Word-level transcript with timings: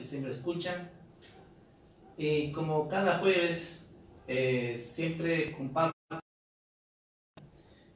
Que 0.00 0.06
siempre 0.06 0.32
escuchan. 0.32 0.90
Y 2.16 2.52
como 2.52 2.88
cada 2.88 3.18
jueves, 3.18 3.86
eh, 4.26 4.74
siempre 4.74 5.52
comparto, 5.52 5.94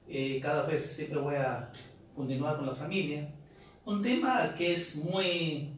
eh, 0.06 0.38
cada 0.40 0.66
vez 0.66 0.84
siempre 0.84 1.18
voy 1.18 1.36
a 1.36 1.70
continuar 2.14 2.56
con 2.56 2.66
la 2.66 2.74
familia. 2.74 3.34
Un 3.86 4.02
tema 4.02 4.54
que 4.54 4.74
es 4.74 4.96
muy 4.96 5.76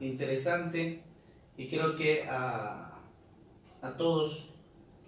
interesante 0.00 1.02
y 1.56 1.66
creo 1.66 1.96
que 1.96 2.24
a, 2.28 3.00
a 3.80 3.96
todos 3.96 4.50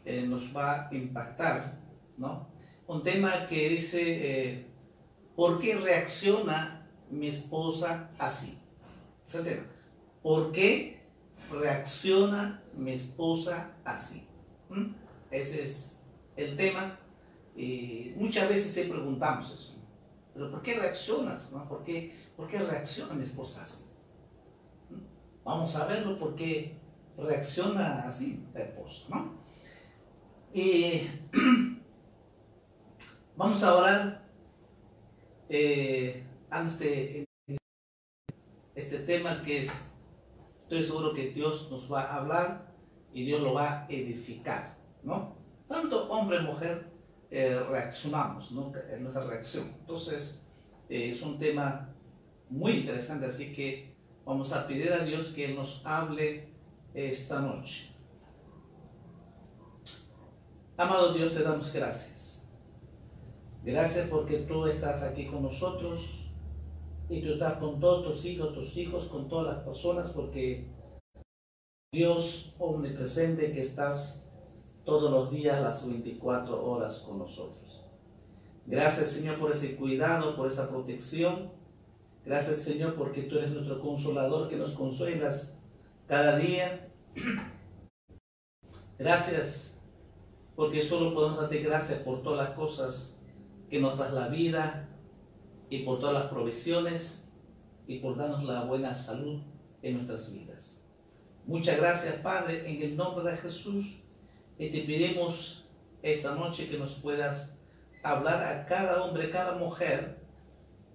eh, 0.04 0.22
nos 0.26 0.54
va 0.56 0.88
a 0.88 0.94
impactar, 0.94 1.78
¿no? 2.16 2.48
Un 2.86 3.02
tema 3.02 3.46
que 3.46 3.68
dice, 3.68 4.66
¿por 5.34 5.58
qué 5.58 5.76
reacciona 5.76 6.86
mi 7.10 7.26
esposa 7.26 8.10
así? 8.18 8.58
Es 9.26 9.34
el 9.34 9.44
tema. 9.44 9.75
¿Por 10.26 10.50
qué 10.50 11.06
reacciona 11.52 12.60
mi 12.74 12.90
esposa 12.90 13.76
así? 13.84 14.26
¿Mm? 14.68 14.86
Ese 15.30 15.62
es 15.62 16.04
el 16.34 16.56
tema. 16.56 16.98
Y 17.54 18.12
muchas 18.16 18.48
veces 18.48 18.72
se 18.72 18.86
preguntamos 18.86 19.54
eso. 19.54 19.80
¿Pero 20.34 20.50
por 20.50 20.62
qué 20.62 20.80
reaccionas? 20.80 21.54
¿Por, 21.68 21.84
qué, 21.84 22.12
¿Por 22.36 22.48
qué 22.48 22.58
reacciona 22.58 23.14
mi 23.14 23.22
esposa 23.22 23.62
así? 23.62 23.84
¿Mm? 24.90 25.44
Vamos 25.44 25.76
a 25.76 25.86
verlo 25.86 26.18
por 26.18 26.34
qué 26.34 26.76
reacciona 27.16 28.02
así 28.02 28.44
la 28.52 28.62
esposa, 28.62 29.06
¿no? 29.08 29.32
Y 30.52 31.06
vamos 33.36 33.62
a 33.62 33.76
orar 33.76 34.28
eh, 35.48 36.26
antes 36.50 36.80
de 36.80 37.24
este 38.74 38.98
tema 38.98 39.40
que 39.44 39.60
es, 39.60 39.92
estoy 40.66 40.82
seguro 40.82 41.12
que 41.12 41.30
Dios 41.30 41.68
nos 41.70 41.90
va 41.90 42.02
a 42.02 42.16
hablar 42.16 42.74
y 43.14 43.24
Dios 43.24 43.40
lo 43.40 43.54
va 43.54 43.84
a 43.84 43.86
edificar, 43.88 44.76
¿no? 45.04 45.36
Tanto 45.68 46.08
hombre 46.08 46.38
y 46.38 46.42
mujer 46.42 46.90
eh, 47.30 47.60
reaccionamos, 47.70 48.50
¿no? 48.50 48.72
En 48.90 49.04
nuestra 49.04 49.24
reacción. 49.24 49.72
Entonces, 49.78 50.44
eh, 50.88 51.10
es 51.10 51.22
un 51.22 51.38
tema 51.38 51.94
muy 52.50 52.72
interesante, 52.72 53.26
así 53.26 53.54
que 53.54 53.94
vamos 54.24 54.52
a 54.52 54.66
pedir 54.66 54.92
a 54.92 55.04
Dios 55.04 55.28
que 55.28 55.54
nos 55.54 55.86
hable 55.86 56.52
esta 56.94 57.40
noche. 57.40 57.94
Amado 60.76 61.14
Dios, 61.14 61.32
te 61.32 61.44
damos 61.44 61.72
gracias. 61.72 62.42
Gracias 63.62 64.08
porque 64.08 64.38
tú 64.38 64.66
estás 64.66 65.02
aquí 65.02 65.26
con 65.26 65.44
nosotros 65.44 66.25
y 67.08 67.22
tú 67.22 67.34
estás 67.34 67.54
con 67.54 67.78
todos 67.80 68.04
tus 68.04 68.24
hijos, 68.24 68.52
tus 68.54 68.76
hijos, 68.76 69.06
con 69.06 69.28
todas 69.28 69.54
las 69.56 69.64
personas, 69.64 70.10
porque 70.10 70.66
Dios 71.92 72.54
omnipresente 72.58 73.52
que 73.52 73.60
estás 73.60 74.28
todos 74.84 75.10
los 75.10 75.30
días, 75.30 75.60
las 75.60 75.86
24 75.86 76.64
horas 76.64 77.00
con 77.00 77.18
nosotros. 77.18 77.82
Gracias 78.66 79.08
Señor 79.08 79.38
por 79.38 79.52
ese 79.52 79.76
cuidado, 79.76 80.36
por 80.36 80.48
esa 80.48 80.68
protección. 80.68 81.50
Gracias 82.24 82.58
Señor 82.58 82.94
porque 82.94 83.22
tú 83.22 83.38
eres 83.38 83.50
nuestro 83.50 83.80
consolador 83.80 84.48
que 84.48 84.56
nos 84.56 84.72
consuelas 84.72 85.60
cada 86.08 86.36
día. 86.36 86.88
Gracias 88.98 89.80
porque 90.56 90.80
solo 90.80 91.14
podemos 91.14 91.38
darte 91.38 91.58
gracias 91.58 92.00
por 92.00 92.22
todas 92.22 92.48
las 92.48 92.56
cosas 92.56 93.20
que 93.68 93.78
nos 93.80 93.98
das 93.98 94.12
la 94.12 94.28
vida, 94.28 94.85
y 95.70 95.80
por 95.80 95.98
todas 95.98 96.14
las 96.14 96.32
provisiones 96.32 97.28
y 97.86 97.98
por 97.98 98.16
darnos 98.16 98.44
la 98.44 98.64
buena 98.64 98.92
salud 98.92 99.40
en 99.82 99.94
nuestras 99.94 100.32
vidas. 100.32 100.80
Muchas 101.46 101.76
gracias, 101.76 102.14
Padre, 102.16 102.68
en 102.68 102.82
el 102.82 102.96
nombre 102.96 103.30
de 103.30 103.36
Jesús. 103.36 104.00
Y 104.58 104.70
te 104.70 104.80
pedimos 104.80 105.64
esta 106.02 106.34
noche 106.34 106.68
que 106.68 106.78
nos 106.78 106.94
puedas 106.94 107.58
hablar 108.02 108.42
a 108.42 108.66
cada 108.66 109.04
hombre, 109.04 109.30
cada 109.30 109.58
mujer, 109.58 110.16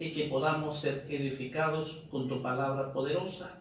y 0.01 0.13
que 0.13 0.23
podamos 0.23 0.79
ser 0.79 1.05
edificados 1.09 2.07
con 2.09 2.27
tu 2.27 2.41
palabra 2.41 2.91
poderosa 2.91 3.59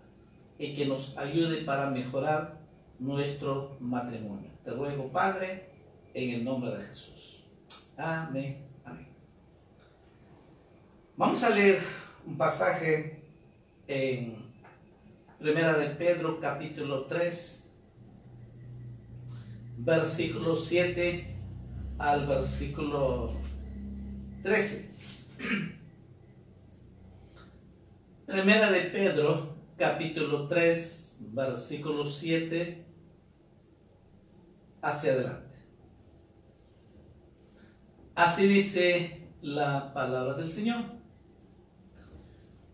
y 0.58 0.72
que 0.72 0.86
nos 0.86 1.18
ayude 1.18 1.64
para 1.64 1.90
mejorar 1.90 2.58
nuestro 2.98 3.76
matrimonio. 3.78 4.50
Te 4.64 4.70
ruego, 4.70 5.12
Padre, 5.12 5.68
en 6.14 6.30
el 6.30 6.44
nombre 6.44 6.70
de 6.70 6.82
Jesús. 6.84 7.44
Amén. 7.98 8.69
Vamos 11.20 11.42
a 11.42 11.50
leer 11.50 11.82
un 12.24 12.38
pasaje 12.38 13.22
en 13.86 14.42
Primera 15.38 15.76
de 15.76 15.90
Pedro 15.90 16.40
capítulo 16.40 17.04
3, 17.04 17.70
versículo 19.76 20.56
7 20.56 21.36
al 21.98 22.26
versículo 22.26 23.34
13. 24.40 24.94
Primera 28.24 28.72
de 28.72 28.80
Pedro 28.84 29.56
capítulo 29.76 30.46
3, 30.46 31.16
versículo 31.34 32.02
7 32.02 32.86
hacia 34.80 35.12
adelante. 35.12 35.58
Así 38.14 38.46
dice 38.46 39.28
la 39.42 39.92
palabra 39.92 40.32
del 40.32 40.48
Señor. 40.48 40.99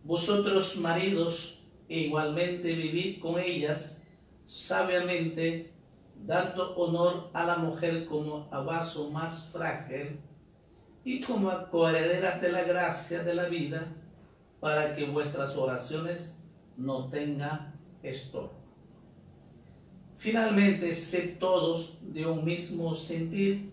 Vosotros 0.07 0.77
maridos 0.77 1.65
igualmente 1.89 2.75
vivid 2.75 3.21
con 3.21 3.41
ellas 3.41 4.05
sabiamente, 4.45 5.73
dando 6.25 6.77
honor 6.77 7.29
a 7.33 7.45
la 7.45 7.57
mujer 7.57 8.07
como 8.07 8.47
a 8.53 8.61
vaso 8.61 9.11
más 9.11 9.51
frágil 9.53 10.21
y 11.05 11.21
como 11.21 11.51
coherederas 11.71 12.41
de 12.41 12.53
la 12.53 12.63
gracia 12.63 13.25
de 13.25 13.35
la 13.35 13.49
vida, 13.49 13.85
para 14.61 14.95
que 14.95 15.07
vuestras 15.07 15.57
oraciones 15.57 16.39
no 16.77 17.09
tengan 17.09 17.75
estorbo. 18.05 18.55
Finalmente, 20.17 20.93
sed 20.93 21.41
todos 21.41 21.99
de 22.01 22.25
un 22.27 22.45
mismo 22.45 22.95
sentir, 22.95 23.73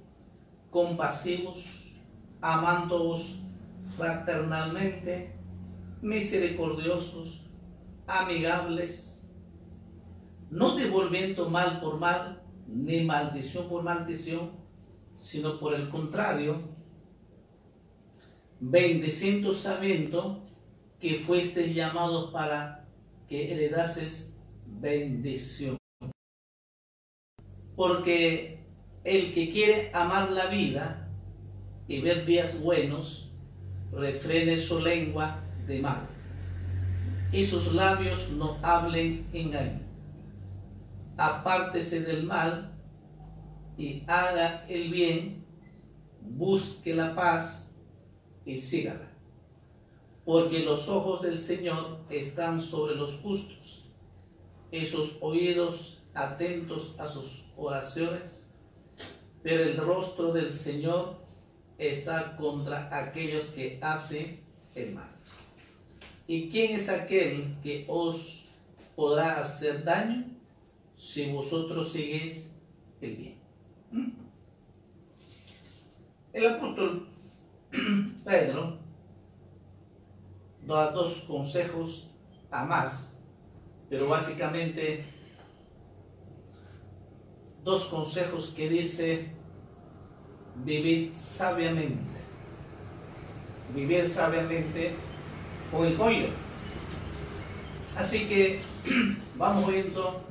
compasivos, 0.71 1.93
amándoos 2.41 3.39
fraternalmente, 3.95 5.42
misericordiosos, 6.03 7.49
amigables, 8.05 9.25
no 10.51 10.75
devolviendo 10.75 11.49
mal 11.49 11.79
por 11.79 11.97
mal, 11.97 12.43
ni 12.67 13.05
maldición 13.05 13.69
por 13.69 13.83
maldición, 13.83 14.51
sino 15.13 15.59
por 15.59 15.73
el 15.73 15.87
contrario, 15.89 16.61
bendiciendo 18.59 19.51
sabiendo 19.51 20.43
que 20.99 21.15
fuiste 21.15 21.73
llamado 21.73 22.31
para 22.33 22.85
que 23.29 23.53
heredases 23.53 24.37
bendición. 24.65 25.77
Porque 27.77 28.65
el 29.05 29.33
que 29.33 29.51
quiere 29.51 29.89
amar 29.93 30.31
la 30.31 30.47
vida 30.47 31.09
y 31.87 32.01
ver 32.01 32.25
días 32.25 32.59
buenos, 32.61 33.31
refrene 33.91 34.57
su 34.57 34.79
lengua 34.79 35.42
de 35.67 35.79
mal 35.79 36.07
y 37.33 37.43
sus 37.43 37.73
labios 37.73 38.29
no 38.29 38.59
hablen 38.61 39.27
engaño. 39.33 39.81
Apártese 41.17 42.01
del 42.01 42.23
mal 42.23 42.71
y 43.75 44.03
haga 44.07 44.65
el 44.69 44.91
bien, 44.91 45.43
busque 46.21 46.93
la 46.93 47.15
paz 47.15 47.75
y 48.45 48.55
sígala. 48.55 49.09
Porque 50.23 50.59
los 50.59 50.87
ojos 50.87 51.23
del 51.23 51.37
Señor 51.37 52.01
están 52.09 52.59
sobre 52.59 52.95
los 52.95 53.15
justos, 53.17 53.89
esos 54.71 55.17
oídos 55.21 56.03
atentos 56.13 56.95
a 56.99 57.07
sus 57.07 57.47
oraciones, 57.57 58.51
pero 59.41 59.63
el 59.63 59.75
rostro 59.75 60.31
del 60.31 60.51
Señor 60.51 61.17
está 61.79 62.37
contra 62.37 62.95
aquellos 62.95 63.47
que 63.47 63.79
hacen 63.81 64.39
el 64.75 64.93
mal. 64.93 65.12
¿Y 66.33 66.49
quién 66.49 66.75
es 66.77 66.89
aquel 66.89 67.55
que 67.61 67.85
os 67.87 68.45
podrá 68.95 69.39
hacer 69.39 69.83
daño 69.83 70.25
si 70.95 71.31
vosotros 71.31 71.91
seguís 71.91 72.49
el 73.01 73.15
bien? 73.17 73.35
¿Mm? 73.91 74.11
El 76.33 76.47
apóstol 76.47 77.07
Pedro 78.25 78.79
da 80.65 80.89
dos 80.89 81.17
consejos 81.27 82.09
a 82.49 82.65
más, 82.65 83.15
pero 83.87 84.09
básicamente 84.09 85.05
dos 87.63 87.85
consejos 87.85 88.55
que 88.57 88.69
dice 88.69 89.29
vivir 90.65 91.13
sabiamente. 91.13 92.17
Vivir 93.75 94.09
sabiamente 94.09 94.95
con 95.73 95.87
el 95.87 95.97
cónyuge. 95.97 96.29
Así 97.97 98.27
que 98.27 98.61
vamos 99.37 99.71
viendo 99.71 100.23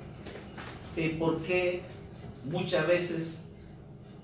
eh, 0.96 1.16
por 1.18 1.42
qué 1.42 1.82
muchas 2.44 2.86
veces 2.86 3.52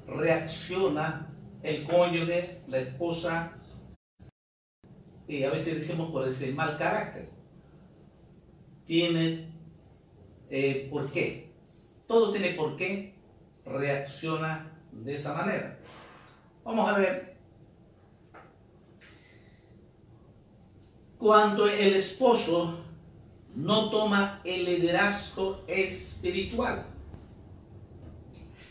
reacciona 0.07 1.29
el 1.63 1.85
cónyuge, 1.85 2.63
la 2.69 2.79
esposa, 2.79 3.53
y 5.27 5.43
a 5.45 5.51
veces 5.51 5.75
decimos 5.75 6.11
por 6.11 6.27
ese 6.27 6.53
mal 6.53 6.79
carácter. 6.79 7.29
Tiene 8.85 9.53
eh, 10.49 10.89
por 10.91 11.13
qué. 11.13 11.53
Todo 12.07 12.33
tiene 12.33 12.53
por 12.53 12.77
qué 12.77 13.15
reacciona 13.67 14.73
de 14.93 15.15
esa 15.15 15.35
manera. 15.35 15.79
Vamos 16.65 16.89
a 16.89 16.97
ver 16.97 17.28
cuando 21.19 21.69
el 21.69 21.95
esposo 21.95 22.79
no 23.57 23.91
toma 23.91 24.41
el 24.45 24.65
liderazgo 24.65 25.65
espiritual. 25.67 26.87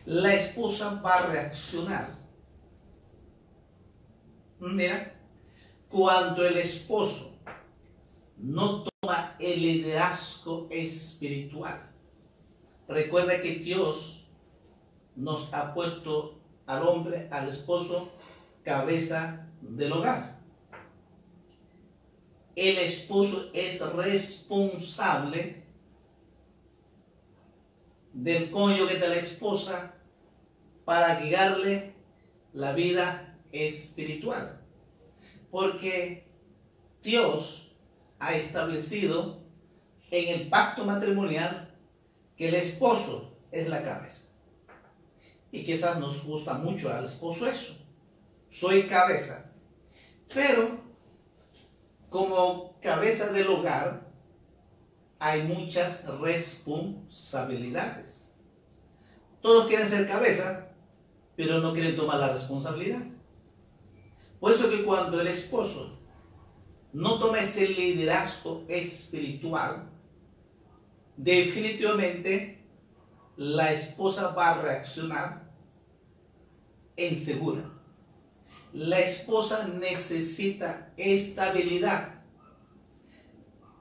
La 0.06 0.34
esposa 0.34 1.02
va 1.02 1.16
a 1.16 1.28
reaccionar. 1.28 2.10
Mira, 4.60 5.14
cuando 5.90 6.46
el 6.46 6.58
esposo 6.58 7.38
no 8.38 8.84
toma 8.84 9.36
el 9.40 9.62
liderazgo 9.62 10.68
espiritual. 10.72 11.92
Recuerda 12.88 13.42
que 13.42 13.56
Dios 13.56 14.26
nos 15.18 15.54
ha 15.54 15.74
puesto 15.74 16.40
al 16.66 16.84
hombre, 16.84 17.28
al 17.30 17.50
esposo, 17.50 18.10
cabeza 18.64 19.50
del 19.62 19.92
hogar 19.92 20.37
el 22.58 22.80
esposo 22.80 23.52
es 23.54 23.80
responsable 23.80 25.64
del 28.14 28.50
cónyuge 28.50 28.98
de 28.98 29.10
la 29.10 29.16
esposa 29.18 29.94
para 30.84 31.20
guiarle 31.20 31.94
la 32.54 32.74
vida 32.74 33.38
espiritual. 33.52 34.60
Porque 35.52 36.26
Dios 37.04 37.76
ha 38.18 38.36
establecido 38.36 39.44
en 40.10 40.40
el 40.40 40.50
pacto 40.50 40.84
matrimonial 40.84 41.76
que 42.36 42.48
el 42.48 42.56
esposo 42.56 43.38
es 43.52 43.70
la 43.70 43.84
cabeza. 43.84 44.30
Y 45.52 45.64
quizás 45.64 46.00
nos 46.00 46.24
gusta 46.24 46.56
mucho 46.56 46.92
al 46.92 47.06
esposo 47.06 47.46
eso. 47.46 47.78
Soy 48.50 48.88
cabeza. 48.88 49.52
Pero 50.34 50.87
como 52.10 52.80
cabeza 52.82 53.32
del 53.32 53.48
hogar 53.48 54.08
hay 55.20 55.44
muchas 55.44 56.06
responsabilidades. 56.20 58.28
Todos 59.42 59.68
quieren 59.68 59.88
ser 59.88 60.08
cabeza, 60.08 60.70
pero 61.36 61.60
no 61.60 61.74
quieren 61.74 61.96
tomar 61.96 62.20
la 62.20 62.30
responsabilidad. 62.30 63.02
Por 64.40 64.52
eso 64.52 64.70
que 64.70 64.84
cuando 64.84 65.20
el 65.20 65.26
esposo 65.28 65.98
no 66.94 67.18
toma 67.20 67.40
ese 67.40 67.68
liderazgo 67.68 68.64
espiritual, 68.68 69.90
definitivamente 71.16 72.64
la 73.36 73.74
esposa 73.74 74.30
va 74.30 74.52
a 74.52 74.62
reaccionar 74.62 75.52
insegura 76.96 77.77
la 78.74 79.00
esposa 79.00 79.68
necesita 79.68 80.94
estabilidad. 80.98 82.24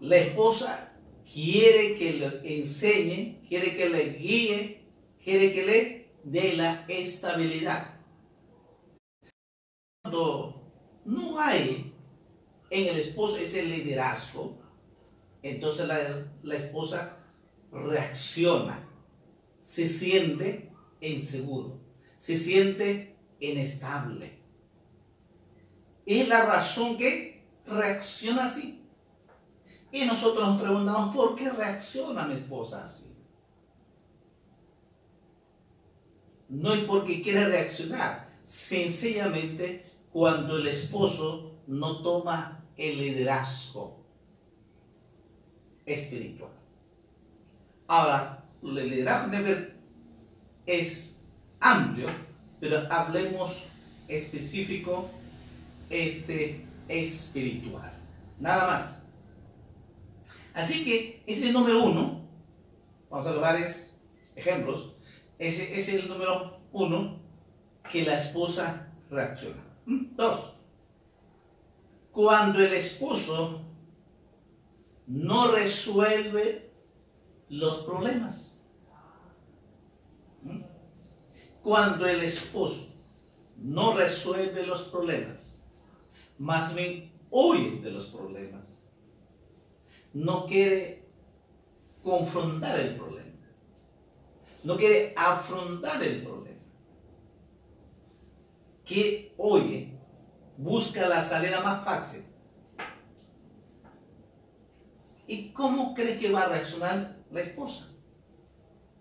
La 0.01 0.17
esposa 0.17 0.93
quiere 1.31 1.97
que 1.97 2.13
le 2.13 2.59
enseñe, 2.59 3.43
quiere 3.49 3.77
que 3.77 3.89
le 3.89 4.13
guíe, 4.13 4.85
quiere 5.23 5.53
que 5.53 5.67
le 5.67 6.11
dé 6.23 6.55
la 6.55 6.85
estabilidad. 6.89 8.01
Cuando 10.03 10.71
no 11.05 11.41
hay 11.41 11.93
en 12.71 12.89
el 12.89 12.99
esposo 12.99 13.39
ese 13.39 13.65
liderazgo, 13.65 14.59
entonces 15.43 15.87
la, 15.87 16.29
la 16.43 16.57
esposa 16.57 17.19
reacciona, 17.73 18.89
se 19.61 19.87
siente 19.87 20.71
inseguro, 21.01 21.81
se 22.17 22.37
siente 22.37 23.17
inestable 23.41 24.36
es 26.07 26.29
la 26.29 26.47
razón 26.47 26.97
que 26.97 27.45
reacciona 27.67 28.45
así. 28.45 28.81
Y 29.91 30.05
nosotros 30.05 30.47
nos 30.47 30.61
preguntamos, 30.61 31.15
¿por 31.15 31.35
qué 31.35 31.51
reacciona 31.51 32.27
mi 32.27 32.35
esposa 32.35 32.83
así? 32.83 33.13
No 36.49 36.75
es 36.75 36.85
porque 36.85 37.21
quiere 37.21 37.47
reaccionar, 37.47 38.29
sencillamente 38.45 39.85
cuando 40.13 40.59
el 40.59 40.69
esposo 40.69 41.57
no 41.67 42.03
toma 42.03 42.65
el 42.77 42.99
liderazgo 42.99 44.05
espiritual. 45.85 46.53
Ahora, 47.89 48.45
el 48.63 48.75
liderazgo 48.75 49.31
debe 49.31 49.77
es 50.67 51.17
amplio, 51.61 52.09
pero 52.61 52.87
hablemos 52.91 53.69
específico 54.09 55.11
este, 55.91 56.67
espiritual. 56.89 57.93
Nada 58.39 58.67
más. 58.67 59.07
Así 60.55 60.85
que 60.85 61.23
ese 61.27 61.53
número 61.53 61.85
uno, 61.85 62.27
vamos 63.11 63.27
a 63.27 63.33
ver 63.33 63.41
varios 63.41 63.95
ejemplos, 64.35 64.97
ese 65.39 65.79
es 65.79 65.89
el 65.89 66.09
número 66.09 66.61
uno 66.73 67.21
que 67.91 68.05
la 68.05 68.17
esposa 68.17 68.93
reacciona. 69.11 69.63
¿Mm? 69.85 70.17
Dos, 70.17 70.55
cuando 72.11 72.61
el 72.61 72.73
esposo 72.73 73.63
no 75.07 75.53
resuelve 75.53 76.73
los 77.49 77.79
problemas. 77.81 78.59
¿Mm? 80.43 80.63
Cuando 81.63 82.07
el 82.07 82.23
esposo 82.23 82.89
no 83.59 83.97
resuelve 83.97 84.67
los 84.67 84.85
problemas, 84.85 85.56
más 86.39 86.75
bien 86.75 87.13
huye 87.31 87.81
de 87.81 87.91
los 87.91 88.07
problemas, 88.07 88.83
no 90.13 90.47
quiere 90.47 91.05
confrontar 92.03 92.79
el 92.81 92.97
problema, 92.97 93.33
no 94.65 94.77
quiere 94.77 95.13
afrontar 95.17 96.03
el 96.03 96.23
problema, 96.23 96.61
que 98.85 99.35
oye, 99.37 99.99
busca 100.57 101.09
la 101.09 101.23
salida 101.23 101.61
más 101.61 101.85
fácil. 101.85 102.25
¿Y 105.27 105.51
cómo 105.51 105.93
crees 105.93 106.21
que 106.21 106.31
va 106.31 106.43
a 106.43 106.49
reaccionar 106.49 107.17
la 107.33 107.41
esposa? 107.41 107.91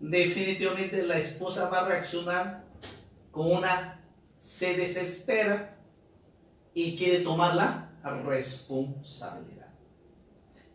Definitivamente 0.00 1.04
la 1.04 1.18
esposa 1.18 1.70
va 1.70 1.80
a 1.80 1.88
reaccionar 1.88 2.64
con 3.30 3.52
una 3.52 4.04
se 4.34 4.76
desespera 4.76 5.75
y 6.76 6.94
quiere 6.94 7.20
tomar 7.20 7.54
la 7.54 7.90
responsabilidad. 8.26 9.72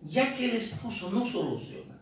Ya 0.02 0.36
que 0.36 0.50
el 0.50 0.58
esposo 0.58 1.12
no 1.12 1.24
soluciona, 1.24 2.02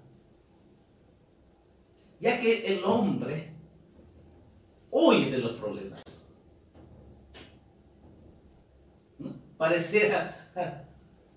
ya 2.17 2.39
que 2.39 2.65
el 2.65 2.81
hombre 2.85 3.51
huye 4.89 5.29
de 5.29 5.37
los 5.39 5.59
problemas. 5.59 6.01
Pareciera, 9.57 10.49
ah, 10.55 10.83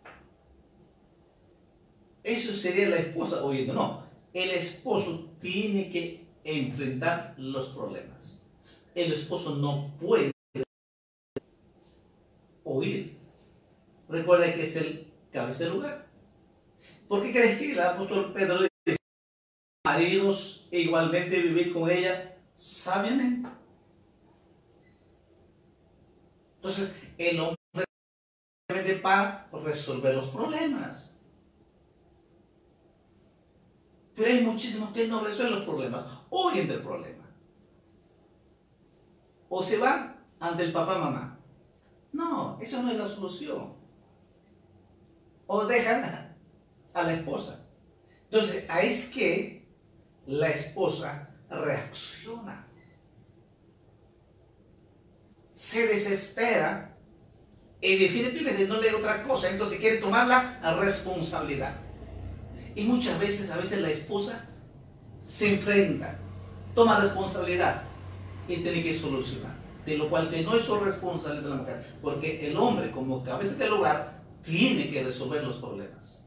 eso 2.23 2.53
sería 2.53 2.91
la 2.91 2.99
esposa 2.99 3.45
oyendo. 3.45 3.75
No, 3.75 4.05
el 4.33 4.51
esposo 4.51 5.33
tiene 5.41 5.89
que 5.89 6.29
enfrentar 6.45 7.35
los 7.39 7.71
problemas 7.71 8.39
el 8.95 9.13
esposo 9.13 9.57
no 9.57 9.95
puede 9.99 10.33
oír. 12.65 13.19
Recuerda 14.09 14.53
que 14.53 14.63
es 14.63 14.77
el 14.77 15.13
cabeza 15.33 15.67
lugar. 15.67 16.07
¿Por 17.09 17.23
qué 17.23 17.33
crees 17.33 17.59
que 17.59 17.73
el 17.73 17.81
apóstol 17.81 18.33
Pedro 18.33 18.61
dice, 18.63 18.97
maridos 19.87 20.69
e 20.71 20.81
igualmente 20.81 21.41
vivir 21.41 21.73
con 21.73 21.91
ellas 21.91 22.35
sabiamente? 22.55 23.49
Entonces, 26.57 26.95
el 27.19 27.41
hombre 27.41 28.95
para 29.03 29.49
resolver 29.65 30.15
los 30.15 30.29
problemas. 30.29 31.15
Pero 34.15 34.29
hay 34.29 34.43
muchísimos 34.43 34.91
que 34.93 35.09
no 35.09 35.25
resuelven 35.25 35.57
los 35.57 35.65
problemas, 35.65 36.05
oyen 36.31 36.69
del 36.69 36.83
problema 36.83 37.23
o 39.55 39.63
se 39.63 39.77
van 39.77 40.17
ante 40.41 40.63
el 40.63 40.73
papá 40.73 40.97
mamá. 40.97 41.32
No, 42.13 42.59
eso 42.61 42.83
no 42.83 42.91
es 42.91 42.97
la 42.99 43.07
solución. 43.07 43.75
O 45.47 45.65
dejan 45.65 46.37
a 46.95 47.03
la 47.03 47.15
esposa. 47.15 47.67
Entonces, 48.25 48.65
ahí 48.69 48.91
es 48.91 49.07
que 49.07 49.69
la 50.27 50.51
esposa 50.51 51.35
reacciona. 51.51 52.67
Se 55.53 55.87
desespera 55.87 56.97
y 57.81 57.99
definitivamente 57.99 58.67
no 58.67 58.81
lee 58.81 58.95
otra 58.97 59.23
cosa, 59.23 59.51
entonces 59.51 59.79
quiere 59.79 59.99
tomar 59.99 60.27
la 60.27 60.75
responsabilidad. 60.77 61.75
Y 62.75 62.85
muchas 62.85 63.19
veces, 63.19 63.51
a 63.51 63.57
veces 63.57 63.81
la 63.81 63.91
esposa 63.91 64.49
se 65.21 65.55
enfrenta, 65.55 66.19
toma 66.75 67.01
responsabilidad 67.01 67.83
y 68.49 68.57
tiene 68.57 68.83
que 68.83 68.95
solucionar. 68.95 69.62
De 69.87 69.97
lo 69.97 70.09
cual 70.09 70.31
que 70.31 70.43
no 70.43 70.55
es 70.55 70.65
su 70.65 70.77
responsabilidad 70.77 71.45
de 71.45 71.51
la 71.51 71.57
mujer, 71.57 71.97
porque 72.01 72.47
el 72.47 72.57
hombre 72.57 72.91
como 72.91 73.25
cabeza 73.25 73.55
del 73.55 73.73
hogar 73.73 74.23
tiene 74.43 74.91
que 74.91 75.03
resolver 75.03 75.43
los 75.43 75.57
problemas. 75.57 76.25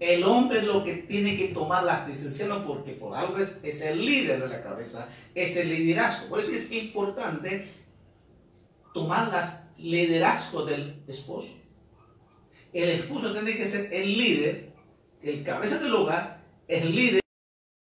El 0.00 0.24
hombre 0.24 0.60
es 0.60 0.66
lo 0.66 0.82
que 0.82 0.94
tiene 0.94 1.36
que 1.36 1.48
tomar 1.48 1.84
las 1.84 2.06
decisiones 2.06 2.58
porque 2.66 2.92
por 2.92 3.16
algo 3.16 3.38
es, 3.38 3.60
es 3.62 3.80
el 3.82 4.04
líder 4.04 4.40
de 4.40 4.48
la 4.48 4.62
cabeza, 4.62 5.08
es 5.34 5.56
el 5.56 5.68
liderazgo. 5.68 6.28
Por 6.28 6.40
eso 6.40 6.52
es 6.52 6.70
importante 6.72 7.66
tomar 8.92 9.28
las 9.28 9.64
liderazgo 9.78 10.64
del 10.64 11.02
esposo. 11.06 11.52
El 12.72 12.88
esposo 12.88 13.32
tiene 13.32 13.56
que 13.56 13.66
ser 13.66 13.92
el 13.92 14.18
líder, 14.18 14.72
el 15.22 15.44
cabeza 15.44 15.78
del 15.78 15.94
hogar, 15.94 16.42
el 16.66 16.94
líder 16.94 17.20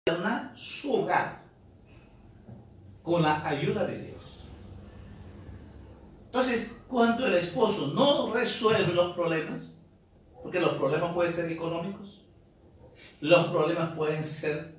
de 0.05 0.13
su 0.55 0.93
hogar 0.93 1.43
con 3.01 3.21
la 3.21 3.47
ayuda 3.47 3.85
de 3.85 3.97
Dios. 3.97 4.12
Entonces, 6.33 6.75
cuando 6.87 7.27
el 7.27 7.35
esposo 7.35 7.93
no 7.93 8.33
resuelve 8.33 8.91
los 8.91 9.13
problemas, 9.13 9.77
porque 10.41 10.59
los 10.59 10.73
problemas 10.79 11.13
pueden 11.13 11.31
ser 11.31 11.51
económicos, 11.51 12.25
los 13.21 13.49
problemas 13.49 13.95
pueden 13.95 14.23
ser 14.23 14.73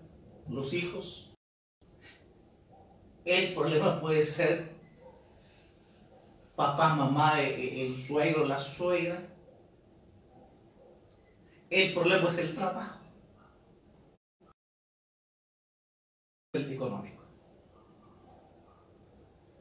los 0.49 0.73
hijos, 0.73 1.33
el 3.25 3.55
problema 3.55 4.01
puede 4.01 4.25
ser 4.25 4.75
papá, 6.57 6.97
mamá, 6.97 7.41
e, 7.41 7.55
e, 7.55 7.87
el 7.87 7.95
suegro, 7.95 8.45
la 8.47 8.59
suegra, 8.59 9.23
el 11.71 11.95
problema 11.95 12.31
es 12.31 12.39
el 12.39 12.55
trabajo, 12.57 12.99
el 16.55 16.73
económico 16.73 17.25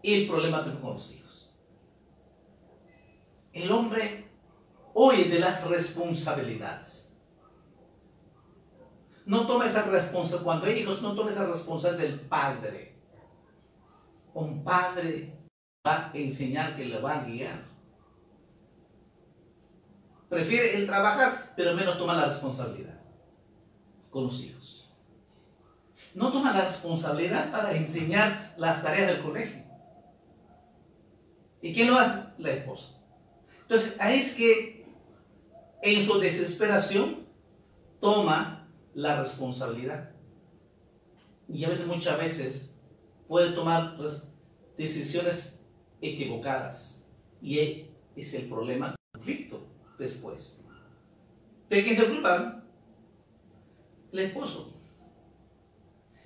el 0.04 0.28
problema 0.28 0.64
con 0.82 0.94
los 0.94 1.12
hijos. 1.14 1.23
El 3.53 3.72
hombre 3.72 4.29
huye 4.93 5.25
de 5.25 5.39
las 5.39 5.63
responsabilidades. 5.63 7.15
No 9.25 9.45
toma 9.45 9.67
esa 9.67 9.83
responsabilidad, 9.83 10.43
cuando 10.43 10.65
hay 10.65 10.79
hijos, 10.79 11.01
no 11.01 11.15
toma 11.15 11.31
esa 11.31 11.45
responsabilidad 11.45 12.10
del 12.10 12.19
padre. 12.19 12.95
Un 14.33 14.63
padre 14.63 15.38
va 15.86 16.10
a 16.10 16.12
enseñar 16.13 16.75
que 16.75 16.86
le 16.86 17.00
va 17.00 17.19
a 17.19 17.24
guiar. 17.24 17.63
Prefiere 20.27 20.75
el 20.75 20.88
trabajar, 20.88 21.53
pero 21.55 21.75
menos 21.75 21.98
toma 21.98 22.15
la 22.15 22.25
responsabilidad 22.25 23.00
con 24.10 24.24
los 24.24 24.43
hijos. 24.43 24.91
No 26.15 26.31
toma 26.31 26.53
la 26.53 26.65
responsabilidad 26.65 27.51
para 27.51 27.75
enseñar 27.75 28.53
las 28.57 28.81
tareas 28.81 29.07
del 29.07 29.22
colegio. 29.22 29.63
¿Y 31.62 31.74
quién 31.74 31.89
lo 31.89 31.98
hace? 31.98 32.24
La 32.39 32.51
esposa. 32.51 33.02
Entonces, 33.63 33.96
ahí 34.00 34.20
es 34.20 34.34
que 34.34 34.86
en 35.82 36.01
su 36.01 36.20
desesperación 36.20 37.25
toma 38.00 38.70
la 38.93 39.20
responsabilidad. 39.20 40.12
Y 41.50 41.63
a 41.65 41.70
veces, 41.70 41.88
muchas 41.88 42.17
veces, 42.17 42.75
puede 43.27 43.51
tomar 43.51 43.98
decisiones 44.77 45.60
equivocadas. 46.01 47.05
Y 47.41 47.88
es 48.15 48.34
el 48.34 48.48
problema 48.48 48.96
conflicto 49.12 49.65
después. 49.98 50.62
¿Pero 51.67 51.84
quién 51.84 51.96
es 51.96 52.01
el 52.01 52.12
culpable? 52.12 52.62
El 54.12 54.20
esposo. 54.20 54.74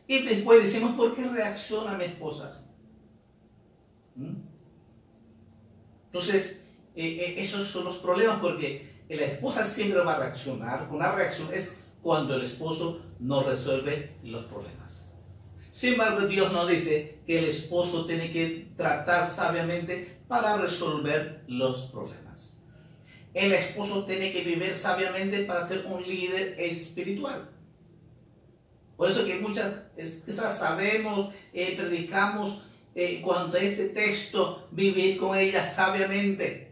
Y 0.08 0.24
después 0.24 0.64
decimos, 0.64 0.96
¿por 0.96 1.16
qué 1.16 1.28
reacciona 1.28 1.98
mi 1.98 2.06
esposa? 2.06 2.70
¿Mm? 4.16 4.36
Entonces, 6.06 6.67
eh, 6.98 7.18
eh, 7.20 7.36
esos 7.38 7.68
son 7.68 7.86
los 7.86 7.98
problemas 7.98 8.40
porque 8.42 8.98
la 9.08 9.24
esposa 9.24 9.64
siempre 9.64 10.02
va 10.02 10.14
a 10.14 10.20
reaccionar. 10.20 10.88
Una 10.92 11.14
reacción 11.14 11.48
es 11.54 11.78
cuando 12.02 12.36
el 12.36 12.42
esposo 12.42 13.02
no 13.20 13.44
resuelve 13.44 14.18
los 14.24 14.46
problemas. 14.46 15.08
Sin 15.70 15.94
embargo, 15.94 16.22
Dios 16.28 16.52
nos 16.52 16.68
dice 16.68 17.20
que 17.28 17.38
el 17.38 17.46
esposo 17.46 18.08
tiene 18.08 18.32
que 18.32 18.70
tratar 18.76 19.28
sabiamente 19.28 20.18
para 20.28 20.58
resolver 20.58 21.44
los 21.48 21.92
problemas. 21.92 22.58
El 23.34 23.54
esposo 23.54 24.04
tiene 24.06 24.34
que 24.34 24.44
vivir 24.44 24.74
sabiamente 24.74 25.44
para 25.44 25.64
ser 25.66 25.86
un 25.86 26.02
líder 26.02 26.56
espiritual. 26.60 27.48
Por 28.96 29.12
eso 29.12 29.24
que 29.24 29.36
muchas 29.36 29.72
quizás 30.26 30.58
sabemos, 30.58 31.32
eh, 31.54 31.76
predicamos 31.78 32.64
en 32.96 33.22
cuanto 33.22 33.58
a 33.58 33.60
este 33.60 33.90
texto, 33.90 34.68
vivir 34.72 35.18
con 35.18 35.38
ella 35.38 35.64
sabiamente. 35.64 36.67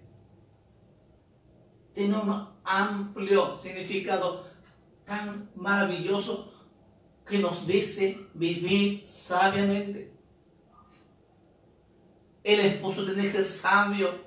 Tiene 1.95 2.17
un 2.17 2.47
amplio 2.65 3.55
significado 3.55 4.45
tan 5.05 5.49
maravilloso 5.55 6.53
que 7.25 7.39
nos 7.39 7.65
dice 7.65 8.27
vivir 8.33 9.01
sabiamente. 9.01 10.13
El 12.43 12.59
esposo 12.59 13.05
tiene 13.05 13.23
que 13.23 13.31
ser 13.31 13.43
sabio, 13.45 14.25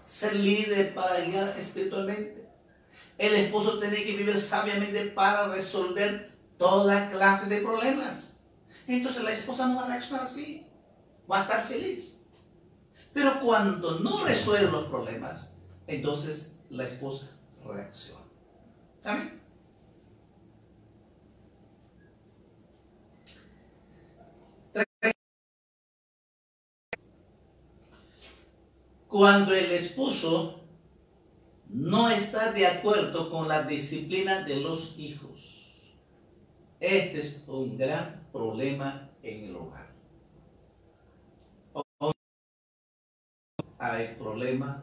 ser 0.00 0.34
líder 0.34 0.92
para 0.92 1.20
guiar 1.20 1.56
espiritualmente. 1.56 2.48
El 3.16 3.34
esposo 3.34 3.78
tiene 3.78 4.04
que 4.04 4.16
vivir 4.16 4.36
sabiamente 4.36 5.06
para 5.06 5.54
resolver 5.54 6.36
toda 6.58 7.10
clase 7.12 7.48
de 7.48 7.60
problemas. 7.60 8.40
Entonces 8.88 9.22
la 9.22 9.32
esposa 9.32 9.68
no 9.68 9.76
va 9.76 9.84
a 9.84 9.88
reaccionar 9.88 10.24
así, 10.24 10.66
va 11.30 11.38
a 11.38 11.42
estar 11.42 11.66
feliz. 11.68 12.26
Pero 13.12 13.40
cuando 13.40 14.00
no 14.00 14.24
resuelve 14.24 14.70
los 14.70 14.88
problemas, 14.88 15.56
entonces 15.86 16.53
la 16.74 16.86
esposa 16.86 17.36
reacciona. 17.64 18.24
Cuando 29.08 29.54
el 29.54 29.70
esposo 29.70 30.60
no 31.68 32.10
está 32.10 32.52
de 32.52 32.66
acuerdo 32.66 33.30
con 33.30 33.46
la 33.46 33.62
disciplina 33.62 34.44
de 34.44 34.56
los 34.56 34.98
hijos, 34.98 35.94
este 36.80 37.20
es 37.20 37.44
un 37.46 37.78
gran 37.78 38.28
problema 38.32 39.10
en 39.22 39.44
el 39.44 39.56
hogar. 39.56 39.94
Hay 43.78 44.14
problema 44.16 44.82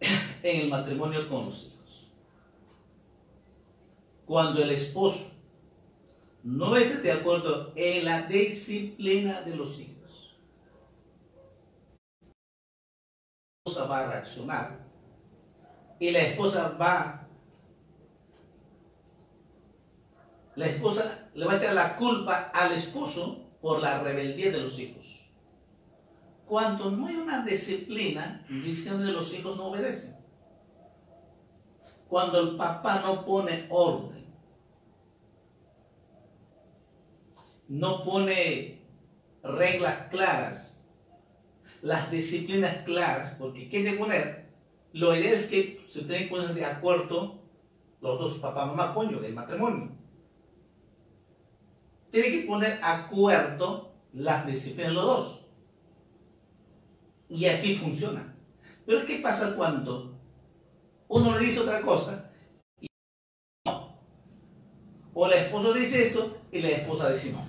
en 0.42 0.60
el 0.60 0.68
matrimonio 0.68 1.28
con 1.28 1.46
los 1.46 1.64
hijos. 1.64 2.10
Cuando 4.24 4.62
el 4.62 4.70
esposo 4.70 5.30
no 6.42 6.76
esté 6.76 6.98
de 6.98 7.12
acuerdo 7.12 7.72
en 7.74 8.04
la 8.04 8.22
disciplina 8.22 9.42
de 9.42 9.56
los 9.56 9.80
hijos, 9.80 10.36
esposa 13.64 13.86
va 13.86 14.00
a 14.00 14.06
reaccionar 14.12 14.86
y 15.98 16.10
la 16.10 16.20
esposa 16.20 16.76
va, 16.80 17.26
la 20.54 20.66
esposa 20.66 21.28
le 21.34 21.46
va 21.46 21.54
a 21.54 21.56
echar 21.56 21.74
la 21.74 21.96
culpa 21.96 22.50
al 22.54 22.72
esposo 22.72 23.44
por 23.60 23.80
la 23.80 24.02
rebeldía 24.02 24.52
de 24.52 24.60
los 24.60 24.78
hijos. 24.78 25.05
Cuando 26.46 26.92
no 26.92 27.08
hay 27.08 27.16
una 27.16 27.44
disciplina, 27.44 28.44
de 28.48 29.12
los 29.12 29.34
hijos 29.34 29.56
no 29.56 29.66
obedecen. 29.66 30.16
Cuando 32.08 32.38
el 32.38 32.56
papá 32.56 33.00
no 33.00 33.24
pone 33.24 33.66
orden, 33.68 34.24
no 37.66 38.04
pone 38.04 38.80
reglas 39.42 40.06
claras, 40.08 40.84
las 41.82 42.10
disciplinas 42.12 42.84
claras, 42.84 43.34
porque 43.38 43.68
¿qué 43.68 43.82
de 43.82 43.94
poner? 43.94 44.46
Lo 44.92 45.16
ideal 45.16 45.34
es 45.34 45.46
que 45.46 45.84
se 45.88 46.02
tienen 46.02 46.28
cosas 46.28 46.54
de 46.54 46.64
acuerdo 46.64 47.40
los 48.00 48.20
dos, 48.20 48.38
papá, 48.38 48.66
mamá, 48.66 48.94
coño, 48.94 49.18
del 49.18 49.34
matrimonio. 49.34 49.90
Tienen 52.10 52.30
que 52.30 52.46
poner 52.46 52.78
acuerdo 52.82 53.92
las 54.12 54.46
disciplinas 54.46 54.92
los 54.92 55.04
dos. 55.04 55.45
Y 57.28 57.46
así 57.46 57.74
funciona. 57.74 58.34
Pero 58.84 59.04
¿qué 59.04 59.18
pasa 59.18 59.56
cuando 59.56 60.16
uno 61.08 61.38
le 61.38 61.46
dice 61.46 61.60
otra 61.60 61.80
cosa 61.82 62.30
y 62.80 62.86
no? 63.64 63.98
O 65.14 65.26
la 65.26 65.36
esposa 65.36 65.72
dice 65.72 66.06
esto 66.06 66.38
y 66.52 66.60
la 66.60 66.68
esposa 66.68 67.10
dice 67.10 67.32
no. 67.32 67.46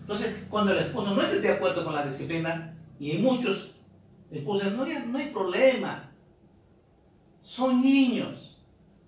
Entonces, 0.00 0.44
cuando 0.48 0.72
el 0.72 0.78
esposo 0.78 1.14
no 1.14 1.22
esté 1.22 1.40
de 1.40 1.50
acuerdo 1.50 1.84
con 1.84 1.94
la 1.94 2.04
disciplina, 2.04 2.76
y 2.98 3.18
muchos 3.18 3.74
esposos, 4.30 4.72
no, 4.74 4.84
no 4.84 5.18
hay 5.18 5.28
problema, 5.30 6.12
son 7.42 7.82
niños, 7.82 8.58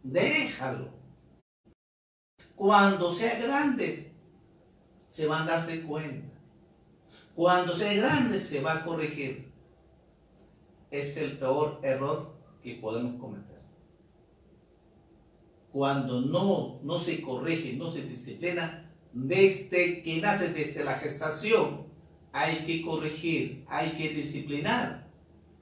déjalo. 0.03 0.89
Cuando 2.57 3.11
sea 3.11 3.39
grande, 3.39 4.13
se 5.09 5.27
van 5.27 5.43
a 5.43 5.53
darse 5.53 5.83
cuenta. 5.83 6.34
Cuando 7.35 7.73
sea 7.73 7.93
grande, 7.95 8.39
se 8.39 8.61
va 8.61 8.75
a 8.75 8.85
corregir. 8.85 9.53
Es 10.91 11.17
el 11.17 11.39
peor 11.39 11.81
error 11.83 12.35
que 12.63 12.75
podemos 12.75 13.21
cometer. 13.21 13.61
Cuando 15.73 16.21
no, 16.21 16.81
no 16.83 16.99
se 16.99 17.21
corrige, 17.21 17.73
no 17.73 17.91
se 17.91 18.03
disciplina, 18.03 18.93
desde 19.13 20.03
que 20.03 20.21
nace, 20.21 20.49
desde 20.49 20.85
la 20.85 20.95
gestación, 20.95 21.87
hay 22.33 22.65
que 22.65 22.83
corregir, 22.83 23.65
hay 23.69 23.93
que 23.93 24.11
disciplinar 24.11 25.09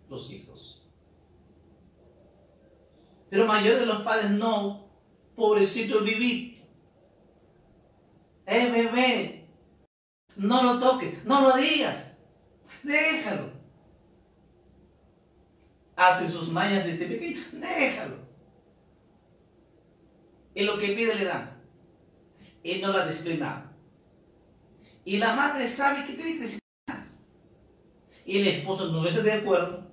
los 0.08 0.30
hijos. 0.30 0.82
Pero 3.30 3.46
mayor 3.46 3.78
de 3.78 3.86
los 3.86 4.02
padres 4.02 4.30
no, 4.30 4.90
pobrecito 5.34 6.02
vivir. 6.02 6.62
Eh, 8.46 8.70
bebé, 8.70 9.41
no 10.36 10.62
lo 10.62 10.78
toques, 10.78 11.24
no 11.24 11.40
lo 11.42 11.56
digas, 11.56 12.04
déjalo. 12.82 13.50
Hace 15.96 16.28
sus 16.28 16.48
mañas 16.48 16.84
desde 16.84 17.06
pequeño, 17.06 17.40
déjalo. 17.52 18.16
Y 20.54 20.62
lo 20.64 20.78
que 20.78 20.88
pide 20.88 21.14
le 21.14 21.24
dan 21.24 21.62
y 22.62 22.76
no 22.80 22.92
la 22.92 23.06
disciplina. 23.06 23.72
Y 25.04 25.18
la 25.18 25.34
madre 25.34 25.68
sabe 25.68 26.04
que 26.04 26.14
tiene 26.14 26.32
que 26.34 26.40
disciplinar. 26.40 27.08
Y 28.24 28.38
el 28.38 28.48
esposo 28.48 28.88
no 28.88 29.06
está 29.06 29.20
de 29.20 29.32
acuerdo. 29.32 29.90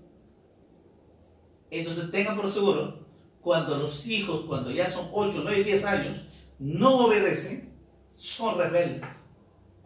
Entonces 1.72 2.12
tenga 2.12 2.36
por 2.36 2.52
seguro, 2.52 3.08
cuando 3.42 3.78
los 3.78 4.06
hijos, 4.08 4.46
cuando 4.48 4.72
ya 4.72 4.90
son 4.90 5.10
8, 5.12 5.42
9, 5.44 5.64
10 5.64 5.86
años, 5.86 6.24
no 6.58 7.06
obedecen, 7.06 7.74
son 8.16 8.58
rebeldes 8.58 9.29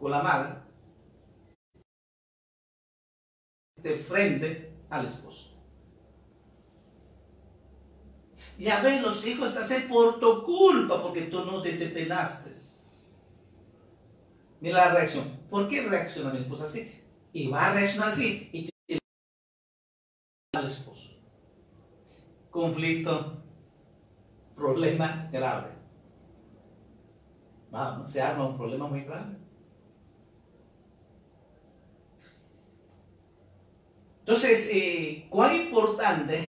la 0.08 0.22
madre, 0.22 0.58
de 3.76 3.96
frente 3.96 4.72
al 4.90 5.06
esposo. 5.06 5.50
Y 8.58 8.68
a 8.68 8.80
veces 8.80 9.02
los 9.02 9.26
hijos 9.26 9.48
están 9.48 9.64
haciendo 9.64 9.88
por 9.88 10.18
tu 10.20 10.44
culpa 10.44 11.02
porque 11.02 11.22
tú 11.22 11.44
no 11.44 11.60
disciplinaste. 11.60 12.52
Mira 14.60 14.86
la 14.86 14.94
reacción. 14.94 15.28
¿Por 15.50 15.68
qué 15.68 15.82
reacciona 15.82 16.32
mi 16.32 16.38
esposa 16.38 16.62
así? 16.62 17.02
Y 17.32 17.48
va 17.48 17.66
a 17.66 17.74
reaccionar 17.74 18.08
así. 18.08 18.48
Y 18.52 18.70
al 20.54 20.66
esposo. 20.66 21.10
Conflicto, 22.50 23.42
problema 24.54 25.28
grave. 25.32 25.72
Vamos, 27.70 28.08
se 28.08 28.22
arma 28.22 28.46
un 28.46 28.56
problema 28.56 28.86
muy 28.86 29.02
grave. 29.02 29.36
Entonces, 34.24 34.70
eh, 34.72 35.26
cuán 35.28 35.54
importante 35.54 36.44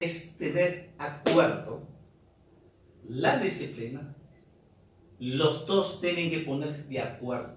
es 0.00 0.36
tener 0.36 0.94
acuerdo 0.98 1.86
la 3.08 3.38
disciplina 3.38 4.14
los 5.18 5.66
dos 5.66 6.00
tienen 6.00 6.30
que 6.30 6.40
ponerse 6.40 6.84
de 6.84 7.00
acuerdo 7.00 7.56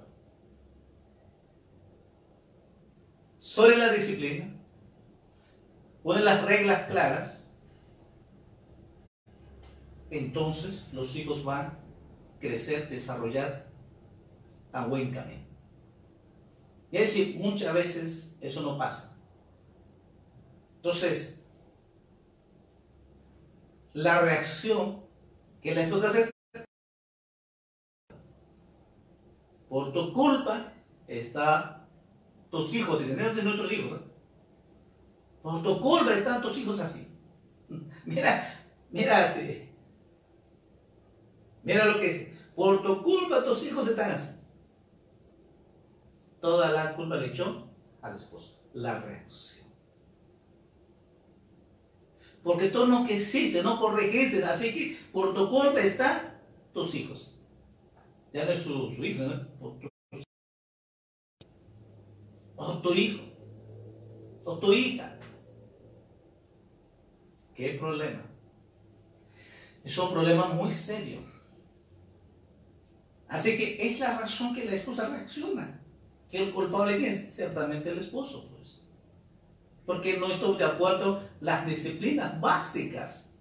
sobre 3.38 3.78
la 3.78 3.92
disciplina, 3.92 4.56
ponen 6.04 6.26
las 6.26 6.44
reglas 6.46 6.90
claras, 6.90 7.44
entonces 10.12 10.86
los 10.92 11.16
hijos 11.16 11.44
van 11.44 11.66
a 11.66 11.80
crecer, 12.40 12.88
desarrollar 12.90 13.68
a 14.72 14.86
buen 14.86 15.12
camino. 15.12 15.42
Y 16.92 16.98
es 16.98 17.12
que 17.14 17.36
muchas 17.40 17.74
veces 17.74 18.38
eso 18.42 18.62
no 18.62 18.78
pasa. 18.78 19.21
Entonces, 20.82 21.46
la 23.94 24.22
reacción 24.22 25.06
que 25.62 25.76
les 25.76 25.92
toca 25.92 26.08
hacer 26.08 26.32
Por 29.70 29.94
tu 29.94 30.12
culpa 30.12 30.74
está 31.08 31.88
tus 32.50 32.74
hijos, 32.74 33.00
descendientes 33.00 33.38
de 33.38 33.44
nuestros 33.44 33.72
hijos. 33.72 34.02
Por 35.42 35.64
tu 35.64 35.80
culpa 35.80 36.14
están 36.14 36.42
tus 36.42 36.58
hijos 36.58 36.78
así. 36.82 37.08
Mira, 38.06 38.68
mira 38.90 39.24
así. 39.24 39.70
Mira 41.64 41.86
lo 41.86 42.02
que 42.02 42.12
es. 42.12 42.40
Por 42.54 42.82
tu 42.84 43.02
culpa 43.02 43.46
tus 43.46 43.64
hijos 43.64 43.88
están 43.88 44.12
así. 44.12 44.36
Toda 46.42 46.72
la 46.72 46.94
culpa 46.94 47.16
le 47.16 47.28
echó 47.28 47.70
al 48.02 48.16
esposo. 48.16 48.60
La 48.74 49.00
reacción. 49.00 49.61
Porque 52.44 52.70
tú 52.70 52.88
no 52.88 53.06
quisiste, 53.06 53.62
no 53.62 53.78
corregiste. 53.80 54.44
Así 54.44 54.74
que 54.74 54.98
por 55.12 55.34
tu 55.34 55.50
culpa 55.50 55.80
están 55.80 56.40
tus 56.74 56.96
hijos 56.96 57.42
ya 58.34 58.46
no 58.46 58.52
es 58.52 58.62
su, 58.62 59.04
hijo, 59.04 59.24
¿no? 59.24 59.48
o 62.56 62.78
tu 62.78 62.94
hijo, 62.94 63.24
o 64.46 64.58
tu 64.58 64.74
hija. 64.74 65.18
¿Qué 67.56 67.72
problema? 67.74 68.24
Es 69.84 69.98
un 69.98 70.12
problema 70.12 70.48
muy 70.48 70.72
serio. 70.72 71.20
Así 73.28 73.58
que 73.58 73.78
es 73.80 74.00
la 74.00 74.20
razón 74.20 74.54
que 74.54 74.66
la 74.66 74.76
esposa 74.76 75.10
reacciona. 75.10 75.80
¿Que 76.30 76.44
el 76.44 76.54
culpable 76.54 77.06
es? 77.06 77.34
Ciertamente 77.34 77.90
el 77.90 77.98
esposo. 77.98 78.51
Porque 79.86 80.18
no 80.18 80.28
estoy 80.28 80.58
de 80.58 80.66
acuerdo 80.66 81.24
las 81.40 81.66
disciplinas 81.66 82.40
básicas. 82.40 83.34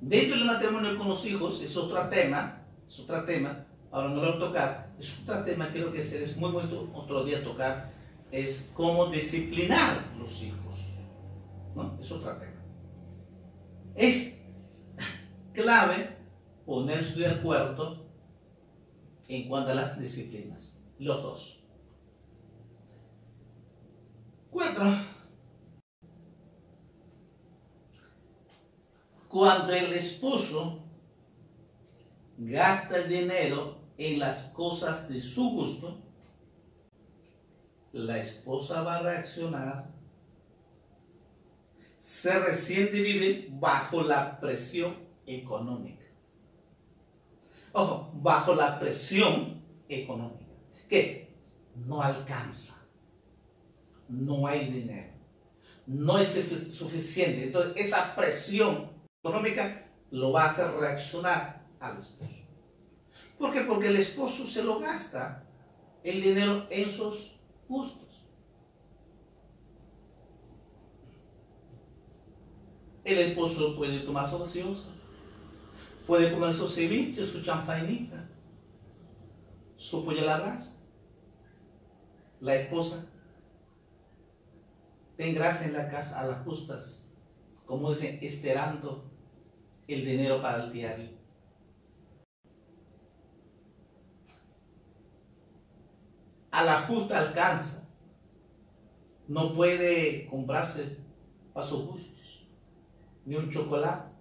Dentro 0.00 0.36
del 0.36 0.46
matrimonio 0.46 0.98
con 0.98 1.08
los 1.08 1.24
hijos 1.26 1.62
es 1.62 1.76
otro 1.76 2.08
tema, 2.08 2.64
es 2.86 2.98
otro 3.00 3.24
tema, 3.24 3.64
ahora 3.90 4.08
no 4.08 4.16
lo 4.16 4.22
voy 4.22 4.36
a 4.36 4.38
tocar, 4.38 4.92
es 4.98 5.20
otro 5.20 5.44
tema, 5.44 5.68
creo 5.72 5.92
que 5.92 6.00
es 6.00 6.36
muy 6.36 6.50
bueno 6.50 6.90
otro 6.94 7.24
día 7.24 7.44
tocar, 7.44 7.92
es 8.32 8.72
cómo 8.74 9.06
disciplinar 9.06 10.02
los 10.18 10.42
hijos. 10.42 10.92
¿no? 11.74 11.96
Es 12.00 12.10
otro 12.10 12.36
tema. 12.36 12.62
Es 13.94 14.40
clave 15.52 16.16
ponerse 16.64 17.18
de 17.20 17.26
acuerdo 17.26 18.06
en 19.28 19.48
cuanto 19.48 19.70
a 19.70 19.74
las 19.74 19.98
disciplinas, 19.98 20.82
los 20.98 21.22
dos. 21.22 21.61
Cuatro. 24.52 24.84
Cuando 29.26 29.72
el 29.72 29.94
esposo 29.94 30.84
gasta 32.36 32.98
el 32.98 33.08
dinero 33.08 33.78
en 33.96 34.18
las 34.18 34.42
cosas 34.48 35.08
de 35.08 35.22
su 35.22 35.48
gusto, 35.52 36.02
la 37.92 38.18
esposa 38.18 38.82
va 38.82 38.96
a 38.96 39.02
reaccionar, 39.02 39.90
se 41.96 42.38
resiente 42.38 42.98
y 42.98 43.02
vive 43.02 43.48
bajo 43.52 44.02
la 44.02 44.38
presión 44.38 44.98
económica. 45.24 46.04
Ojo, 47.72 48.10
bajo 48.16 48.54
la 48.54 48.78
presión 48.78 49.62
económica. 49.88 50.52
Que 50.90 51.34
no 51.74 52.02
alcanza, 52.02 52.81
no 54.12 54.46
hay 54.46 54.70
dinero, 54.70 55.10
no 55.86 56.18
es 56.18 56.28
suficiente. 56.76 57.44
Entonces, 57.44 57.86
esa 57.86 58.14
presión 58.14 58.90
económica 59.24 59.90
lo 60.10 60.32
va 60.32 60.44
a 60.44 60.46
hacer 60.48 60.70
reaccionar 60.72 61.66
al 61.80 61.96
esposo. 61.96 62.42
¿Por 63.38 63.52
qué? 63.52 63.62
Porque 63.62 63.88
el 63.88 63.96
esposo 63.96 64.46
se 64.46 64.62
lo 64.62 64.78
gasta 64.78 65.44
el 66.04 66.22
dinero 66.22 66.66
en 66.70 66.88
sus 66.88 67.40
gustos. 67.68 68.26
El 73.04 73.18
esposo 73.18 73.74
puede 73.76 74.00
tomar 74.00 74.30
su 74.30 74.38
gaseosa, 74.38 74.88
puede 76.06 76.32
comer 76.32 76.52
su 76.52 76.68
ceviche, 76.68 77.26
su 77.26 77.42
chanfainita, 77.42 78.28
su 79.74 80.04
pollo 80.04 80.24
la 80.24 80.38
brasa. 80.38 80.78
La 82.40 82.56
esposa 82.56 83.11
ten 85.22 85.36
gracia 85.36 85.66
en 85.68 85.74
la 85.74 85.88
casa 85.88 86.20
a 86.20 86.26
las 86.26 86.42
justas, 86.42 87.12
como 87.64 87.92
dicen, 87.92 88.18
esperando 88.22 89.04
el 89.86 90.04
dinero 90.04 90.42
para 90.42 90.64
el 90.64 90.72
diario. 90.72 91.22
a 96.50 96.64
la 96.64 96.82
justa 96.82 97.18
alcanza. 97.18 97.88
No 99.26 99.54
puede 99.54 100.26
comprarse 100.26 100.98
a 101.54 101.62
sus 101.62 101.86
gustos, 101.86 102.46
ni 103.24 103.36
un 103.36 103.48
chocolate, 103.48 104.12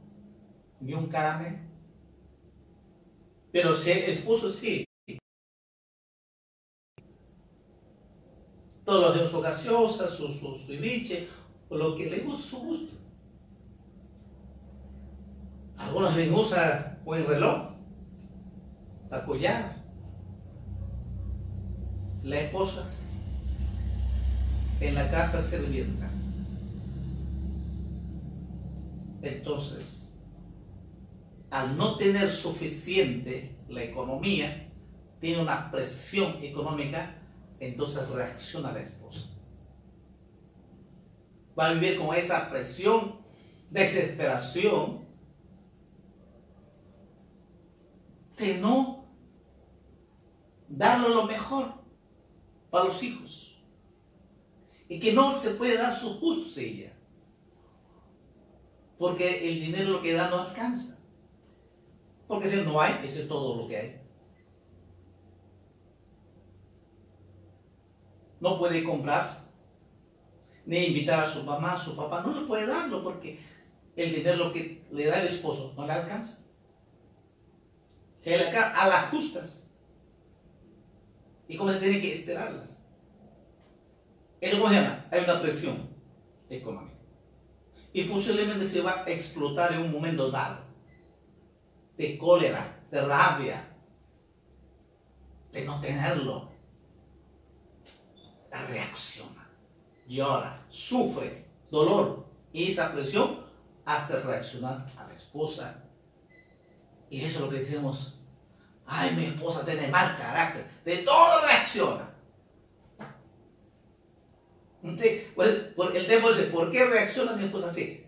ni 0.80 0.94
un 0.94 1.08
caramelo. 1.08 1.58
Pero 3.52 3.74
si 3.74 3.92
el 3.92 4.04
esposo 4.04 4.50
sí. 4.50 4.86
Todos 8.91 9.06
los 9.06 9.15
días 9.15 9.32
su 9.32 9.39
gaseosa, 9.39 10.06
su, 10.10 10.27
su, 10.27 10.54
su 10.54 10.73
o 11.69 11.77
lo 11.77 11.95
que 11.95 12.10
le 12.10 12.19
gusta, 12.19 12.49
su 12.49 12.58
gusto. 12.58 12.93
Algunos 15.77 16.13
ven 16.13 16.34
usa 16.34 16.99
buen 17.06 17.25
reloj, 17.25 17.69
la 19.10 19.25
collar, 19.25 19.82
la 22.23 22.41
esposa 22.41 22.86
en 24.82 24.95
la 24.95 25.10
casa 25.10 25.41
sirvienta. 25.41 26.12
Entonces, 29.21 30.13
al 31.49 31.77
no 31.77 31.95
tener 31.95 32.30
suficiente 32.30 33.56
la 33.69 33.84
economía, 33.84 34.69
tiene 35.21 35.41
una 35.41 35.71
presión 35.71 36.36
económica, 36.41 37.20
entonces 37.62 38.10
reacciona 38.10 38.71
la 38.71 38.82
esposa. 38.82 39.30
Va 41.58 41.69
a 41.69 41.74
vivir 41.74 42.00
con 42.00 42.15
esa 42.15 42.50
presión, 42.50 43.21
desesperación, 43.69 45.06
de 48.36 48.58
no 48.58 49.06
darle 50.67 51.10
lo 51.10 51.26
mejor 51.26 51.76
para 52.71 52.86
los 52.86 53.04
hijos. 53.04 53.62
Y 54.89 55.00
que 55.00 55.13
no 55.13 55.38
se 55.38 55.52
puede 55.52 55.78
dar 55.78 55.95
sus 55.95 56.19
gustos 56.19 56.58
a 56.58 56.62
ella. 56.62 56.93
Porque 58.97 59.47
el 59.47 59.62
dinero 59.62 59.91
lo 59.91 60.02
que 60.02 60.13
da 60.13 60.32
no 60.32 60.39
alcanza. 60.39 61.00
Porque 62.28 62.50
si 62.50 62.56
no 62.63 62.82
hay, 62.82 63.00
ese 63.04 63.21
es 63.21 63.28
todo 63.28 63.62
lo 63.62 63.67
que 63.67 63.78
hay. 63.78 64.01
No 68.41 68.60
puede 68.60 68.84
comprarse. 68.84 69.39
Ni 70.65 70.88
invitar 70.88 71.23
a 71.23 71.30
su 71.30 71.43
mamá, 71.43 71.73
a 71.73 71.80
su 71.80 71.95
papá. 71.95 72.21
No 72.21 72.38
le 72.38 72.45
puede 72.45 72.67
darlo 72.67 73.01
porque 73.01 73.39
el 73.95 74.13
dinero 74.13 74.51
que 74.51 74.84
le 74.91 75.06
da 75.06 75.21
el 75.21 75.27
esposo 75.27 75.73
no 75.77 75.86
le 75.86 75.93
alcanza. 75.93 76.43
Se 78.19 78.38
le 78.38 78.49
a 78.49 78.88
las 78.88 79.10
justas 79.10 79.71
y 81.47 81.58
cómo 81.58 81.71
se 81.71 81.80
tiene 81.80 81.99
que 81.99 82.13
esperarlas. 82.13 82.84
Eso 84.39 84.58
cómo 84.58 84.69
se 84.69 84.75
llama? 84.75 85.06
Hay 85.12 85.23
una 85.23 85.41
presión 85.41 85.89
económica. 86.49 86.95
Y 87.93 88.04
posiblemente 88.04 88.65
se 88.65 88.82
va 88.82 89.04
a 89.04 89.10
explotar 89.10 89.73
en 89.73 89.82
un 89.82 89.91
momento 89.91 90.32
dado. 90.32 90.63
De 91.97 92.17
cólera, 92.17 92.84
de 92.89 93.01
rabia, 93.01 93.67
de 95.51 95.65
no 95.65 95.80
tenerlo. 95.80 96.51
Reacciona, 98.67 99.50
llora, 100.08 100.63
sufre 100.67 101.45
dolor. 101.69 102.26
Y 102.54 102.71
esa 102.71 102.91
presión 102.91 103.45
hace 103.86 104.19
reaccionar 104.19 104.86
a 104.97 105.08
la 105.08 105.13
esposa. 105.13 105.84
Y 107.10 107.24
eso 107.24 107.39
es 107.39 107.41
lo 107.45 107.50
que 107.50 107.58
decimos 107.58 108.21
Ay, 108.93 109.15
mi 109.15 109.24
esposa 109.24 109.63
tiene 109.63 109.88
mal 109.88 110.17
carácter. 110.17 110.65
De 110.84 110.97
todo 110.97 111.41
reacciona. 111.41 112.10
Sí, 114.84 115.24
el 115.38 116.08
tema 116.08 116.28
dice, 116.28 116.43
¿por 116.52 116.69
qué 116.71 116.86
reacciona 116.86 117.32
mi 117.34 117.45
esposa 117.45 117.67
así? 117.67 118.06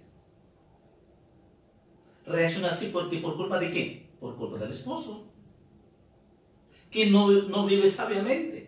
Reacciona 2.26 2.70
así 2.70 2.88
porque 2.88 3.20
por 3.20 3.38
culpa 3.38 3.60
de 3.60 3.72
quién? 3.72 4.10
Por 4.20 4.36
culpa 4.36 4.58
del 4.58 4.72
esposo. 4.72 5.26
Que 6.92 7.06
no, 7.06 7.32
no 7.32 7.66
vive 7.66 7.88
sabiamente. 7.88 8.63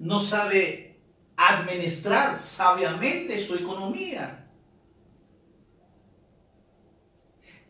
No 0.00 0.18
sabe 0.18 0.98
administrar 1.36 2.38
sabiamente 2.38 3.38
su 3.38 3.54
economía. 3.54 4.48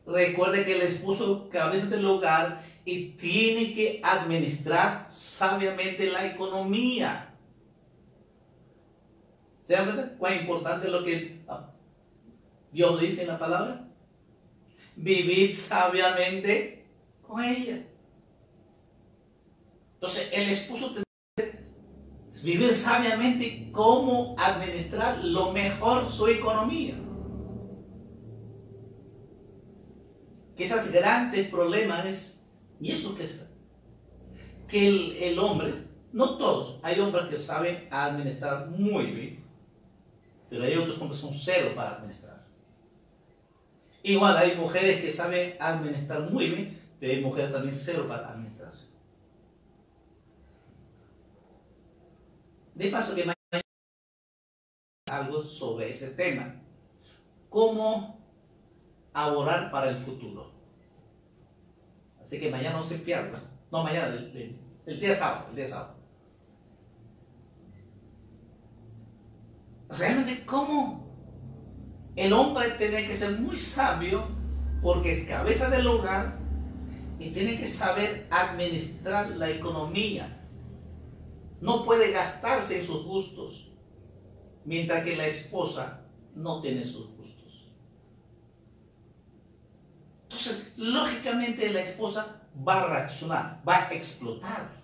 Recuerde 0.06 0.64
que 0.64 0.76
el 0.76 0.82
esposo 0.82 1.48
cabeza 1.50 1.86
del 1.86 2.06
hogar 2.06 2.62
y 2.84 3.10
tiene 3.10 3.74
que 3.74 4.00
administrar 4.04 5.10
sabiamente 5.10 6.08
la 6.08 6.24
economía. 6.24 7.34
¿Se 9.64 9.74
dan 9.74 9.86
cuenta 9.86 10.16
cuán 10.16 10.38
importante 10.38 10.86
es 10.86 10.92
lo 10.92 11.04
que 11.04 11.40
Dios 12.70 13.00
dice 13.00 13.22
en 13.22 13.28
la 13.28 13.40
palabra? 13.40 13.88
Vivir 14.94 15.56
sabiamente 15.56 16.86
con 17.26 17.42
ella. 17.42 17.84
Entonces, 19.94 20.28
el 20.32 20.48
esposo 20.48 20.94
que 20.94 21.09
vivir 22.42 22.74
sabiamente 22.74 23.70
cómo 23.72 24.34
administrar 24.38 25.24
lo 25.24 25.52
mejor 25.52 26.06
su 26.06 26.26
economía. 26.28 26.94
que 30.68 30.90
grandes 30.92 31.48
problemas, 31.48 32.44
¿y 32.80 32.92
eso 32.92 33.14
qué 33.14 33.22
es? 33.22 33.46
Que 34.68 35.28
el, 35.28 35.38
hombre 35.38 35.86
No 36.12 36.36
todos. 36.36 36.78
Hay 36.82 37.00
hombres 37.00 37.28
que 37.28 37.38
saben 37.38 37.88
administrar 37.90 38.68
muy 38.68 39.06
bien, 39.06 39.44
pero 40.50 40.64
hay 40.64 40.76
otros 40.76 41.00
hombres 41.00 41.20
que 41.20 41.26
son 41.26 41.34
cero 41.34 41.72
para 41.74 41.92
administrar. 41.92 42.44
Igual 44.02 44.36
hay 44.36 44.56
mujeres 44.56 45.00
que 45.00 45.10
saben 45.10 45.54
administrar 45.58 46.30
muy 46.30 46.50
bien, 46.50 46.78
pero 47.00 47.12
hay 47.12 47.20
mujeres 47.22 47.52
también 47.52 47.74
cero 47.74 48.04
para 48.06 48.28
administrar. 48.28 48.59
De 52.80 52.88
paso 52.88 53.14
que 53.14 53.26
mañana 53.26 53.62
algo 55.06 55.42
sobre 55.42 55.90
ese 55.90 56.12
tema. 56.12 56.62
Cómo 57.50 58.18
ahorrar 59.12 59.70
para 59.70 59.90
el 59.90 59.98
futuro. 59.98 60.50
Así 62.18 62.40
que 62.40 62.50
mañana 62.50 62.76
no 62.76 62.82
se 62.82 62.96
pierda. 63.00 63.38
No, 63.70 63.84
mañana, 63.84 64.06
el, 64.06 64.58
el 64.86 64.98
día 64.98 65.14
sábado, 65.14 65.48
el 65.50 65.56
día 65.56 65.66
sábado. 65.66 65.96
Realmente, 69.90 70.46
¿cómo? 70.46 71.06
El 72.16 72.32
hombre 72.32 72.70
tiene 72.78 73.06
que 73.06 73.14
ser 73.14 73.38
muy 73.38 73.58
sabio 73.58 74.26
porque 74.80 75.12
es 75.12 75.28
cabeza 75.28 75.68
del 75.68 75.86
hogar 75.86 76.38
y 77.18 77.28
tiene 77.28 77.58
que 77.58 77.66
saber 77.66 78.26
administrar 78.30 79.28
la 79.32 79.50
economía. 79.50 80.39
No 81.60 81.84
puede 81.84 82.10
gastarse 82.10 82.78
en 82.78 82.86
sus 82.86 83.04
gustos, 83.04 83.70
mientras 84.64 85.04
que 85.04 85.16
la 85.16 85.26
esposa 85.26 86.06
no 86.34 86.60
tiene 86.60 86.84
sus 86.84 87.10
gustos. 87.16 87.70
Entonces, 90.22 90.72
lógicamente 90.76 91.70
la 91.70 91.82
esposa 91.82 92.48
va 92.66 92.82
a 92.82 92.86
reaccionar, 92.88 93.62
va 93.68 93.88
a 93.88 93.92
explotar. 93.92 94.80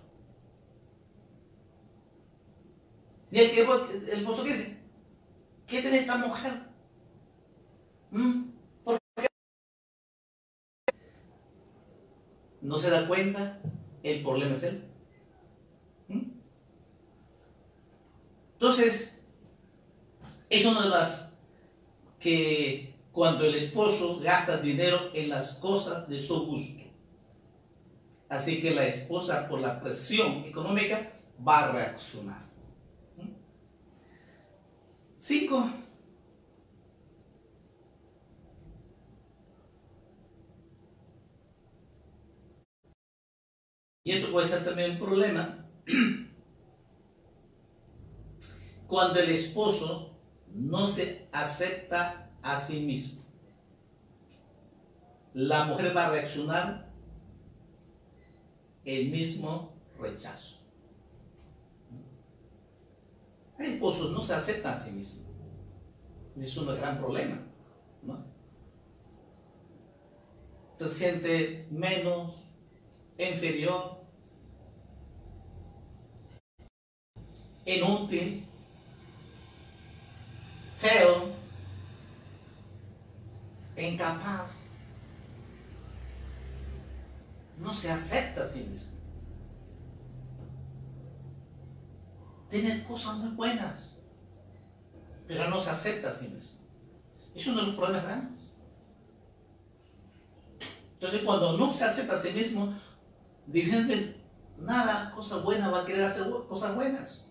Y 3.31 3.39
el, 3.39 3.49
el 3.51 4.19
esposo 4.19 4.43
que 4.43 4.53
dice, 4.53 4.79
¿qué 5.65 5.81
tiene 5.81 5.97
esta 5.97 6.17
mujer? 6.17 6.61
¿Mm? 8.11 8.43
¿Por 8.83 8.99
qué? 9.15 9.27
¿No 12.61 12.77
se 12.77 12.89
da 12.89 13.07
cuenta? 13.07 13.61
El 14.03 14.21
problema 14.23 14.53
es 14.53 14.63
él. 14.63 14.96
Entonces, 18.57 19.21
es 20.49 20.65
una 20.65 20.85
de 20.85 20.89
las 20.89 21.37
que 22.19 22.95
cuando 23.11 23.45
el 23.45 23.53
esposo 23.53 24.19
gasta 24.19 24.57
dinero 24.57 25.11
en 25.13 25.29
las 25.29 25.53
cosas 25.53 26.09
de 26.09 26.17
su 26.17 26.43
gusto. 26.47 26.83
Así 28.29 28.59
que 28.59 28.71
la 28.71 28.87
esposa 28.87 29.47
por 29.47 29.59
la 29.59 29.79
presión 29.79 30.43
económica 30.45 31.13
va 31.47 31.65
a 31.65 31.71
reaccionar. 31.71 32.41
Cinco. 35.19 35.69
Y 44.03 44.13
esto 44.13 44.31
puede 44.31 44.47
ser 44.47 44.63
también 44.65 44.91
un 44.91 44.97
problema 44.97 45.65
cuando 48.87 49.19
el 49.19 49.29
esposo 49.29 50.15
no 50.53 50.87
se 50.87 51.27
acepta 51.31 52.31
a 52.41 52.59
sí 52.59 52.79
mismo. 52.79 53.21
La 55.33 55.65
mujer 55.65 55.95
va 55.95 56.07
a 56.07 56.11
reaccionar 56.11 56.89
el 58.85 59.09
mismo 59.09 59.73
rechazo. 59.99 60.57
Hay 63.59 63.73
esposos 63.73 64.11
no 64.11 64.21
se 64.21 64.33
aceptan 64.33 64.73
a 64.73 64.77
sí 64.77 64.91
mismos. 64.91 65.25
Es 66.37 66.55
un 66.57 66.67
gran 66.67 66.97
problema. 66.97 67.41
¿no? 68.03 68.23
Se 70.77 70.89
siente 70.89 71.67
menos, 71.71 72.35
inferior, 73.17 73.97
inútil, 77.65 78.46
feo, 80.77 81.33
incapaz, 83.75 84.51
no 87.57 87.73
se 87.73 87.91
acepta 87.91 88.43
a 88.43 88.45
sí 88.45 88.61
mismo. 88.61 88.91
Tiene 92.49 92.83
cosas 92.83 93.17
muy 93.17 93.31
buenas, 93.31 93.91
pero 95.27 95.49
no 95.49 95.59
se 95.59 95.69
acepta 95.69 96.09
a 96.09 96.11
sí 96.11 96.29
mismo. 96.29 96.59
Es 97.35 97.45
uno 97.47 97.61
de 97.61 97.67
los 97.67 97.75
problemas 97.75 98.03
grandes. 98.03 98.51
Entonces, 100.93 101.21
cuando 101.23 101.57
no 101.57 101.73
se 101.73 101.83
acepta 101.83 102.15
a 102.15 102.17
sí 102.17 102.31
mismo, 102.31 102.73
dicen 103.45 104.15
nada, 104.57 105.11
cosa 105.11 105.37
buena, 105.37 105.69
va 105.69 105.81
a 105.81 105.85
querer 105.85 106.03
hacer 106.03 106.27
cosas 106.47 106.73
buenas. 106.75 107.25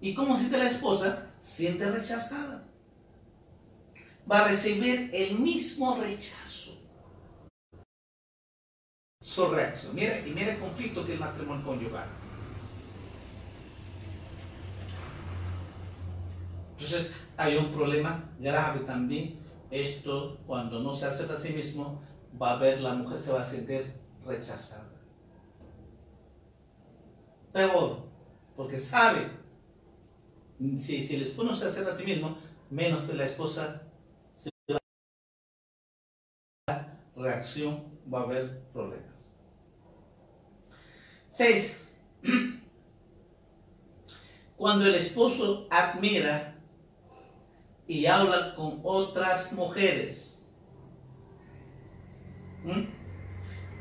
¿Y 0.00 0.14
cómo 0.14 0.36
siente 0.36 0.58
la 0.58 0.68
esposa? 0.68 1.25
Siente 1.38 1.90
rechazada. 1.90 2.64
Va 4.30 4.40
a 4.40 4.48
recibir 4.48 5.10
el 5.12 5.38
mismo 5.38 5.96
rechazo. 5.96 6.82
Su 9.22 9.48
reacción. 9.48 9.94
Mira, 9.94 10.18
y 10.26 10.30
mira 10.30 10.52
el 10.52 10.58
conflicto 10.58 11.04
que 11.04 11.12
el 11.12 11.20
matrimonio 11.20 11.64
conyugal. 11.64 12.08
Entonces, 16.72 17.14
hay 17.36 17.56
un 17.56 17.72
problema 17.72 18.30
grave 18.38 18.80
también. 18.80 19.38
Esto, 19.70 20.38
cuando 20.46 20.80
no 20.80 20.92
se 20.92 21.06
acepta 21.06 21.34
a 21.34 21.36
sí 21.36 21.52
mismo, 21.52 22.02
va 22.40 22.52
a 22.52 22.56
ver, 22.58 22.80
la 22.80 22.94
mujer 22.94 23.18
se 23.18 23.32
va 23.32 23.40
a 23.40 23.44
sentir 23.44 23.94
rechazada. 24.24 24.90
Peor, 27.52 28.04
porque 28.54 28.76
sabe 28.76 29.30
si, 30.78 31.00
si 31.02 31.16
el 31.16 31.22
esposo 31.22 31.48
no 31.48 31.56
se 31.56 31.66
acepta 31.66 31.90
a 31.90 31.94
sí 31.94 32.04
mismo, 32.04 32.36
menos 32.70 33.04
que 33.04 33.14
la 33.14 33.26
esposa 33.26 33.82
se 34.32 34.50
va 34.70 34.78
a 36.68 36.96
reacción, 37.16 37.84
va 38.12 38.20
a 38.20 38.24
haber 38.24 38.62
problemas. 38.72 39.30
6. 41.28 41.86
Cuando 44.56 44.86
el 44.86 44.94
esposo 44.94 45.68
admira 45.70 46.56
y 47.86 48.06
habla 48.06 48.54
con 48.54 48.80
otras 48.82 49.52
mujeres. 49.52 50.50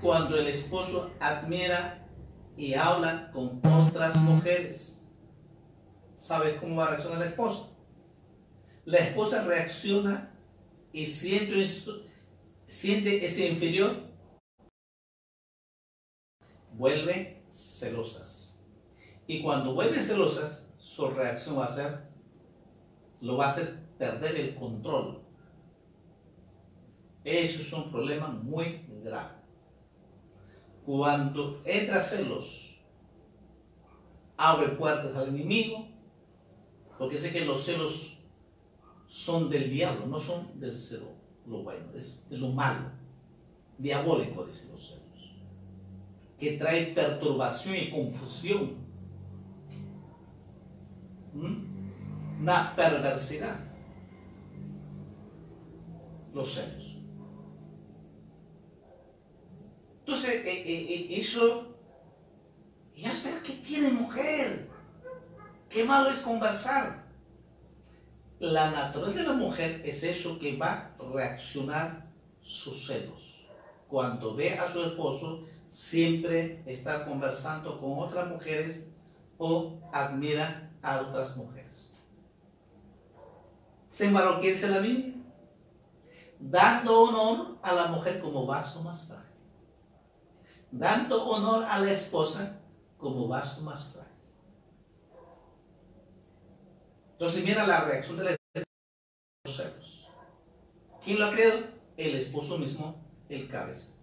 Cuando 0.01 0.37
el 0.37 0.47
esposo 0.47 1.11
admira 1.19 2.05
y 2.57 2.73
habla 2.73 3.31
con 3.31 3.61
otras 3.63 4.15
mujeres. 4.17 4.94
¿Sabes 6.25 6.59
cómo 6.59 6.77
va 6.77 6.85
a 6.85 6.89
reaccionar 6.89 7.19
la 7.19 7.27
esposa? 7.27 7.69
La 8.85 8.97
esposa 8.97 9.45
reacciona 9.45 10.35
y 10.91 11.05
siente, 11.05 11.67
siente 12.65 13.23
ese 13.23 13.47
inferior, 13.47 13.95
vuelve 16.73 17.43
celosas. 17.47 18.59
Y 19.27 19.43
cuando 19.43 19.75
vuelven 19.75 20.01
celosas, 20.01 20.67
su 20.77 21.07
reacción 21.09 21.59
va 21.59 21.65
a 21.65 21.67
ser, 21.67 22.09
lo 23.21 23.37
va 23.37 23.45
a 23.45 23.49
hacer 23.49 23.85
perder 23.99 24.35
el 24.35 24.55
control. 24.55 25.21
Eso 27.23 27.59
es 27.59 27.71
un 27.71 27.91
problema 27.91 28.29
muy 28.29 28.83
grave. 29.03 29.35
Cuando 30.87 31.61
entra 31.65 32.01
celos, 32.01 32.81
abre 34.37 34.69
puertas 34.69 35.15
al 35.15 35.27
enemigo 35.27 35.93
porque 36.97 37.17
sé 37.17 37.31
que 37.31 37.45
los 37.45 37.63
celos 37.63 38.19
son 39.07 39.49
del 39.49 39.69
diablo, 39.69 40.07
no 40.07 40.19
son 40.19 40.59
del 40.59 40.73
celo, 40.73 41.13
lo 41.45 41.63
bueno, 41.63 41.85
es 41.95 42.27
de 42.29 42.37
lo 42.37 42.49
malo, 42.49 42.89
diabólico, 43.77 44.45
dicen 44.45 44.71
los 44.71 44.87
celos, 44.87 45.31
que 46.39 46.53
trae 46.53 46.93
perturbación 46.93 47.75
y 47.75 47.91
confusión, 47.91 48.85
¿Mm? 51.33 52.41
una 52.41 52.75
perversidad, 52.75 53.59
los 56.33 56.53
celos. 56.53 56.95
Entonces, 59.99 60.45
eh, 60.45 60.63
eh, 60.65 60.85
eh, 60.89 61.07
eso, 61.19 61.75
ya 62.95 63.11
espera, 63.11 63.41
¿qué 63.41 63.53
tiene 63.53 63.89
mujer? 63.89 64.69
Qué 65.75 65.83
malo 65.83 66.09
es 66.09 66.19
conversar. 66.19 67.03
La 68.39 68.71
naturaleza 68.71 69.23
de 69.23 69.27
la 69.27 69.33
mujer 69.33 69.81
es 69.83 70.03
eso 70.03 70.39
que 70.39 70.55
va 70.55 70.71
a 70.71 71.03
reaccionar 71.13 72.05
sus 72.39 72.87
celos. 72.87 73.45
Cuando 73.89 74.33
ve 74.33 74.57
a 74.57 74.67
su 74.67 74.81
esposo 74.85 75.43
siempre 75.67 76.63
está 76.65 77.03
conversando 77.03 77.77
con 77.81 77.99
otras 77.99 78.25
mujeres 78.29 78.89
o 79.37 79.77
admira 79.91 80.71
a 80.81 81.01
otras 81.01 81.35
mujeres. 81.35 81.91
Sin 83.91 84.07
embargo, 84.07 84.39
¿quién 84.39 84.53
dice 84.53 84.69
la 84.69 84.79
Biblia? 84.79 85.13
Dando 86.39 87.01
honor 87.01 87.57
a 87.61 87.73
la 87.73 87.87
mujer 87.87 88.21
como 88.21 88.45
vaso 88.45 88.81
más 88.81 89.09
frágil. 89.09 89.25
Dando 90.71 91.21
honor 91.25 91.65
a 91.65 91.79
la 91.79 91.91
esposa 91.91 92.61
como 92.97 93.27
vaso 93.27 93.61
más 93.63 93.89
frágil. 93.89 94.04
Entonces 97.15 97.45
mira 97.45 97.65
la 97.65 97.85
reacción 97.85 98.17
de 98.17 98.23
la 98.25 98.35
los 99.45 99.55
celos. 99.55 100.09
¿Quién 101.01 101.17
lo 101.17 101.27
ha 101.27 101.31
creado? 101.31 101.59
El 101.95 102.15
esposo 102.15 102.57
mismo, 102.57 103.01
el 103.29 103.47
cabeza. 103.47 103.93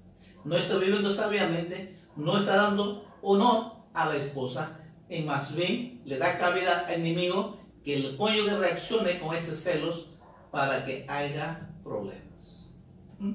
No 0.45 0.57
está 0.57 0.79
viviendo 0.79 1.11
sabiamente, 1.11 1.95
no 2.17 2.39
está 2.39 2.57
dando 2.57 3.07
honor 3.21 3.75
a 3.93 4.07
la 4.07 4.17
esposa, 4.17 4.81
y 5.11 5.21
más 5.21 5.55
bien 5.55 6.01
le 6.07 6.17
da 6.17 6.39
cabida 6.39 6.87
al 6.87 6.95
enemigo 6.95 7.59
que 7.85 7.97
el 7.97 8.17
cónyuge 8.17 8.57
reaccione 8.57 9.21
con 9.21 9.37
esos 9.37 9.57
celos 9.57 10.15
para 10.51 10.87
que 10.87 11.05
haya 11.07 11.69
problemas. 11.85 12.71
¿Mm? 13.19 13.35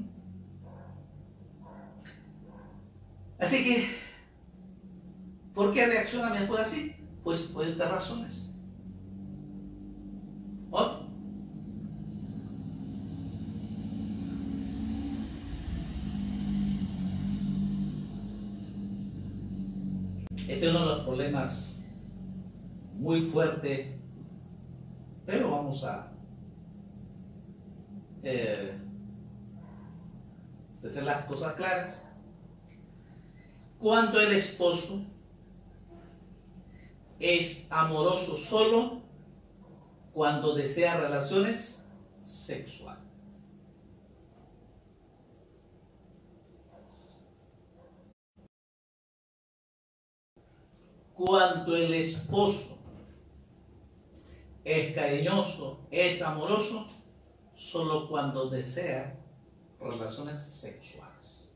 Así 3.38 3.64
que, 3.64 3.96
¿por 5.54 5.72
qué 5.72 5.86
reacciona 5.86 6.32
mi 6.32 6.38
esposa 6.38 6.64
así? 6.64 6.96
Pues 7.24 7.44
por 7.44 7.64
estas 7.64 7.92
razones. 7.92 8.47
Este 20.48 20.66
es 20.66 20.72
uno 20.72 20.80
de 20.80 20.96
los 20.96 21.06
problemas 21.06 21.84
muy 22.96 23.22
fuerte, 23.22 24.00
pero 25.26 25.52
vamos 25.52 25.84
a 25.84 26.12
eh, 28.24 28.78
hacer 30.84 31.04
las 31.04 31.26
cosas 31.26 31.54
claras. 31.54 32.04
Cuando 33.80 34.20
el 34.20 34.34
esposo 34.34 35.02
es 37.20 37.68
amoroso 37.70 38.36
solo 38.36 39.07
cuando 40.18 40.56
desea 40.56 41.00
relaciones 41.00 41.86
sexuales. 42.24 43.04
cuando 51.14 51.76
el 51.76 51.94
esposo 51.94 52.80
es 54.64 54.96
cariñoso, 54.96 55.82
es 55.92 56.22
amoroso, 56.24 56.88
solo 57.54 58.08
cuando 58.08 58.50
desea 58.50 59.20
relaciones 59.80 60.38
sexuales. 60.38 61.48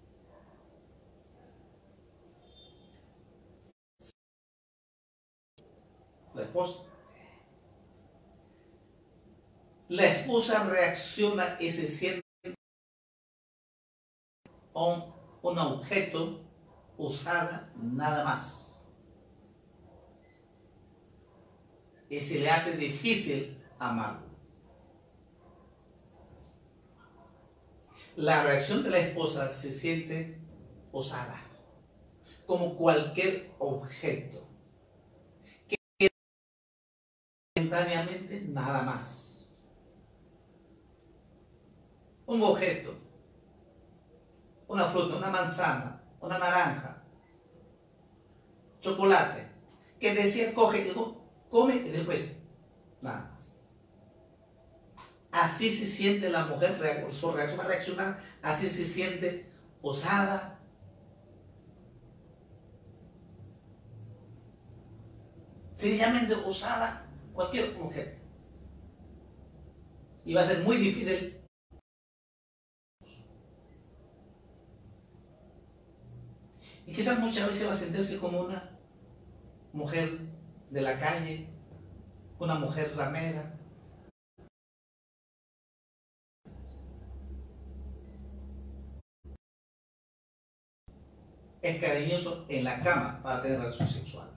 La 6.35 6.43
esposa. 6.43 6.90
La 9.91 10.05
esposa 10.05 10.63
reacciona 10.69 11.57
y 11.59 11.69
se 11.69 11.85
siente 11.85 12.21
un, 14.73 15.13
un 15.41 15.59
objeto 15.59 16.45
usada 16.97 17.69
nada 17.75 18.23
más. 18.23 18.61
y 22.11 22.19
se 22.19 22.39
le 22.39 22.49
hace 22.49 22.75
difícil 22.75 23.57
amarlo. 23.79 24.27
La 28.17 28.43
reacción 28.43 28.83
de 28.83 28.89
la 28.89 28.99
esposa 28.99 29.47
se 29.47 29.71
siente 29.71 30.37
osada, 30.91 31.41
como 32.45 32.75
cualquier 32.75 33.55
objeto, 33.59 34.45
que 35.69 36.09
momentáneamente 37.55 38.41
nada 38.41 38.81
más. 38.81 39.30
Un 42.31 42.41
objeto, 42.43 42.95
una 44.69 44.85
fruta, 44.85 45.17
una 45.17 45.29
manzana, 45.29 46.01
una 46.21 46.37
naranja, 46.39 47.03
chocolate, 48.79 49.49
que 49.99 50.13
decía 50.13 50.53
coge, 50.53 50.93
come 51.49 51.75
y 51.75 51.89
después 51.89 52.37
nada 53.01 53.29
más. 53.29 53.61
Así 55.29 55.69
se 55.69 55.85
siente 55.85 56.29
la 56.29 56.45
mujer, 56.45 56.79
su 57.11 57.33
reacción 57.33 57.59
va 57.59 57.65
a 57.65 57.67
reaccionar, 57.67 58.17
así 58.41 58.69
se 58.69 58.85
siente 58.85 59.51
osada. 59.81 60.57
Sencillamente 65.73 66.33
osada 66.33 67.05
cualquier 67.33 67.73
mujer. 67.73 68.21
Y 70.23 70.33
va 70.33 70.39
a 70.39 70.45
ser 70.45 70.59
muy 70.59 70.77
difícil 70.77 71.40
Y 76.91 76.93
quizás 76.93 77.19
muchas 77.19 77.47
veces 77.47 77.65
va 77.65 77.71
a 77.71 77.73
sentirse 77.73 78.19
como 78.19 78.41
una 78.41 78.69
mujer 79.71 80.19
de 80.69 80.81
la 80.81 80.99
calle, 80.99 81.47
una 82.37 82.55
mujer 82.55 82.93
ramera. 82.97 83.57
Es 91.61 91.79
cariñoso 91.79 92.45
en 92.49 92.65
la 92.65 92.81
cama 92.81 93.21
para 93.23 93.41
tener 93.41 93.61
relación 93.61 93.87
sexual. 93.87 94.29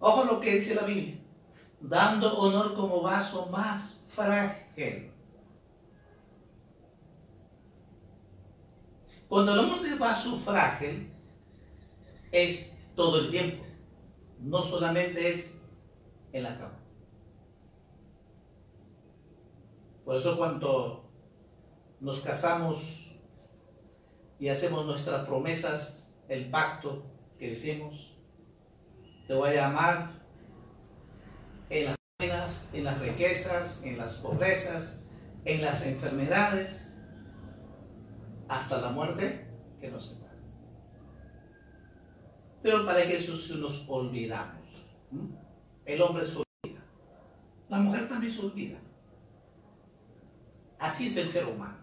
Ojo 0.00 0.24
lo 0.24 0.38
que 0.38 0.56
dice 0.56 0.74
la 0.74 0.84
Biblia, 0.84 1.18
dando 1.80 2.38
honor 2.40 2.74
como 2.74 3.00
vaso 3.00 3.46
más 3.46 4.04
frágil 4.10 5.13
Cuando 9.34 9.52
el 9.54 9.58
hombre 9.58 9.96
va 9.96 10.14
su 10.14 10.38
frágil, 10.38 11.12
es 12.30 12.78
todo 12.94 13.18
el 13.18 13.32
tiempo, 13.32 13.64
no 14.38 14.62
solamente 14.62 15.28
es 15.28 15.58
en 16.32 16.44
la 16.44 16.56
cama. 16.56 16.78
Por 20.04 20.14
eso 20.14 20.36
cuando 20.36 21.10
nos 21.98 22.20
casamos 22.20 23.16
y 24.38 24.50
hacemos 24.50 24.86
nuestras 24.86 25.26
promesas, 25.26 26.14
el 26.28 26.48
pacto 26.48 27.02
que 27.36 27.48
decimos, 27.48 28.16
te 29.26 29.34
voy 29.34 29.56
a 29.56 29.66
amar 29.66 30.12
en 31.70 31.86
las 31.86 31.96
buenas, 32.20 32.70
en 32.72 32.84
las 32.84 33.00
riquezas, 33.00 33.82
en 33.82 33.98
las 33.98 34.18
pobrezas, 34.18 35.02
en 35.44 35.60
las 35.60 35.84
enfermedades, 35.84 36.93
hasta 38.54 38.80
la 38.80 38.90
muerte 38.90 39.46
que 39.80 39.90
nos 39.90 40.06
separa. 40.06 40.34
Pero 42.62 42.84
para 42.84 43.02
eso 43.02 43.56
nos 43.56 43.88
olvidamos. 43.88 44.66
El 45.84 46.00
hombre 46.00 46.24
se 46.24 46.38
olvida. 46.38 46.82
La 47.68 47.78
mujer 47.78 48.08
también 48.08 48.32
se 48.32 48.40
olvida. 48.40 48.78
Así 50.78 51.08
es 51.08 51.16
el 51.16 51.28
ser 51.28 51.46
humano. 51.46 51.78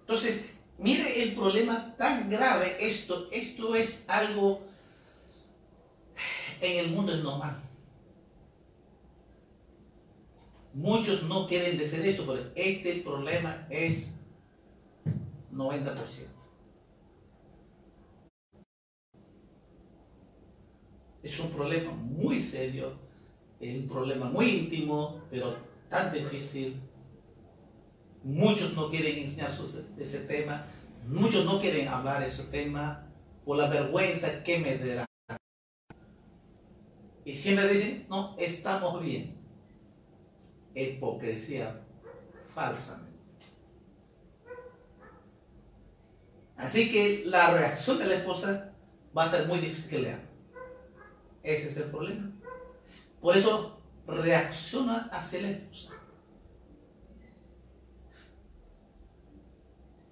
Entonces, 0.00 0.50
mire 0.78 1.22
el 1.22 1.34
problema 1.34 1.94
tan 1.96 2.30
grave. 2.30 2.76
Esto, 2.80 3.28
esto 3.30 3.74
es 3.74 4.04
algo 4.08 4.62
en 6.60 6.78
el 6.84 6.90
mundo 6.92 7.12
es 7.12 7.22
normal. 7.22 7.67
Muchos 10.78 11.24
no 11.24 11.48
quieren 11.48 11.76
decir 11.76 12.06
esto, 12.06 12.24
pero 12.24 12.52
este 12.54 13.02
problema 13.02 13.66
es 13.68 14.20
90%. 15.52 16.28
Es 21.20 21.40
un 21.40 21.50
problema 21.50 21.90
muy 21.90 22.38
serio, 22.38 22.96
es 23.58 23.76
un 23.76 23.88
problema 23.88 24.26
muy 24.26 24.50
íntimo, 24.50 25.20
pero 25.28 25.56
tan 25.88 26.12
difícil. 26.12 26.80
Muchos 28.22 28.76
no 28.76 28.88
quieren 28.88 29.18
enseñar 29.18 29.50
ese 29.98 30.20
tema, 30.26 30.64
muchos 31.08 31.44
no 31.44 31.60
quieren 31.60 31.88
hablar 31.88 32.22
ese 32.22 32.44
tema 32.44 33.04
por 33.44 33.56
la 33.56 33.66
vergüenza 33.66 34.44
que 34.44 34.60
me 34.60 34.78
dará. 34.78 35.06
Y 37.24 37.34
siempre 37.34 37.66
dicen, 37.66 38.06
no, 38.08 38.36
estamos 38.38 39.02
bien 39.02 39.37
hipocresía 40.74 41.80
falsamente. 42.54 43.08
Así 46.56 46.90
que 46.90 47.22
la 47.24 47.52
reacción 47.52 47.98
de 47.98 48.06
la 48.06 48.14
esposa 48.14 48.72
va 49.16 49.24
a 49.24 49.30
ser 49.30 49.46
muy 49.46 49.60
difícil 49.60 49.90
que 49.90 49.98
le. 50.00 50.16
Ese 51.42 51.68
es 51.68 51.76
el 51.76 51.90
problema. 51.90 52.32
Por 53.20 53.36
eso 53.36 53.80
reacciona 54.06 55.08
hacia 55.12 55.42
la 55.42 55.50
esposa. 55.50 55.94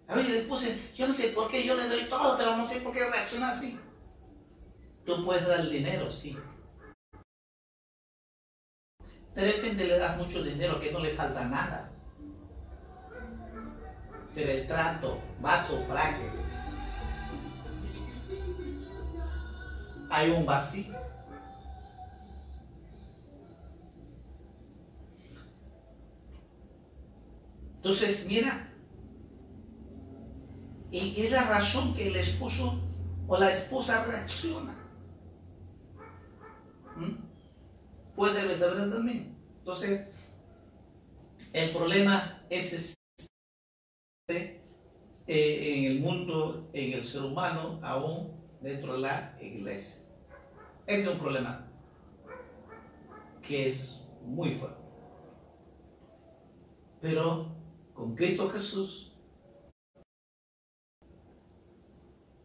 A 0.09 0.15
veces 0.15 0.35
la 0.35 0.41
esposa, 0.43 0.67
yo 0.95 1.09
no 1.09 1.13
sé 1.13 1.29
por 1.29 1.51
qué 1.51 1.65
yo 1.65 1.75
le 1.75 1.89
doy 1.89 2.05
todo, 2.09 2.39
pero 2.39 2.57
no 2.57 2.65
sé 2.65 2.81
por 2.81 2.93
qué 2.93 3.11
reacciona 3.11 3.51
así. 3.51 3.79
Tú 5.05 5.25
puedes 5.25 5.47
dar 5.47 5.69
dinero, 5.69 6.09
sí. 6.09 6.37
De 9.37 9.53
repente 9.53 9.85
le 9.85 9.99
das 9.99 10.17
mucho 10.17 10.43
dinero 10.43 10.81
que 10.81 10.91
no 10.91 10.99
le 10.99 11.11
falta 11.11 11.45
nada. 11.45 11.91
Pero 14.35 14.51
el 14.51 14.67
trato, 14.67 15.21
vaso 15.41 15.79
frágil. 15.87 16.31
Hay 20.09 20.31
un 20.31 20.47
vacío. 20.47 20.95
Entonces, 27.77 28.25
mira, 28.27 28.73
y 30.91 31.21
es 31.21 31.31
la 31.31 31.45
razón 31.45 31.95
que 31.95 32.09
el 32.09 32.17
esposo 32.17 32.81
o 33.29 33.39
la 33.39 33.51
esposa 33.51 34.03
reacciona. 34.07 34.75
¿Mm? 36.97 37.27
Puede 38.17 38.33
ser 38.33 38.49
viceversa 38.49 38.91
también. 38.91 39.37
Entonces, 39.59 40.09
el 41.53 41.73
problema 41.73 42.43
es 42.51 42.97
este, 44.29 44.63
en 45.27 45.85
el 45.85 46.01
mundo, 46.01 46.69
en 46.73 46.95
el 46.95 47.05
ser 47.05 47.23
humano, 47.23 47.79
aún 47.83 48.33
dentro 48.61 48.95
de 48.95 49.01
la 49.01 49.37
iglesia. 49.41 50.03
Este 50.87 51.03
es 51.03 51.09
un 51.09 51.19
problema 51.19 51.71
que 53.43 53.67
es 53.67 54.09
muy 54.23 54.53
fuerte. 54.55 54.83
Pero 57.01 57.55
con 57.93 58.17
Cristo 58.17 58.49
Jesús, 58.49 59.13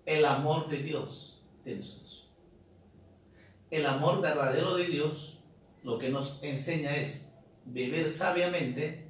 el 0.05 0.25
amor 0.25 0.67
de 0.67 0.77
Dios 0.77 1.31
nosotros. 1.65 2.29
El 3.69 3.85
amor 3.85 4.21
verdadero 4.21 4.75
de 4.75 4.87
Dios 4.87 5.40
lo 5.83 5.97
que 5.97 6.09
nos 6.09 6.43
enseña 6.43 6.95
es 6.95 7.33
beber 7.65 8.09
sabiamente 8.09 9.09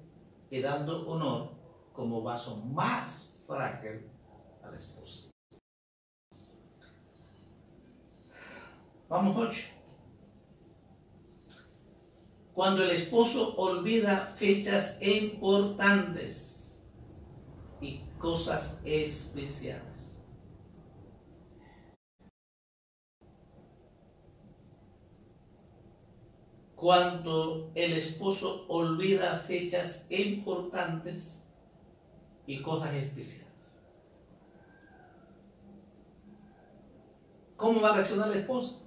y 0.49 0.61
dando 0.61 1.07
honor 1.07 1.51
como 1.93 2.21
vaso 2.21 2.57
más 2.57 3.33
frágil 3.45 4.09
a 4.63 4.69
la 4.69 4.75
esposa. 4.75 5.29
Vamos, 9.09 9.35
ocho. 9.37 9.67
Cuando 12.53 12.83
el 12.83 12.91
esposo 12.91 13.55
olvida 13.55 14.33
fechas 14.37 14.97
importantes 15.01 16.81
y 17.81 18.01
cosas 18.17 18.79
especiales. 18.85 20.00
Cuando 26.81 27.69
el 27.75 27.93
esposo 27.93 28.65
olvida 28.67 29.37
fechas 29.37 30.07
importantes 30.09 31.47
y 32.47 32.59
cosas 32.63 32.95
especiales. 32.95 33.79
¿Cómo 37.55 37.81
va 37.81 37.91
a 37.91 37.97
reaccionar 37.97 38.29
la 38.29 38.37
esposa? 38.37 38.79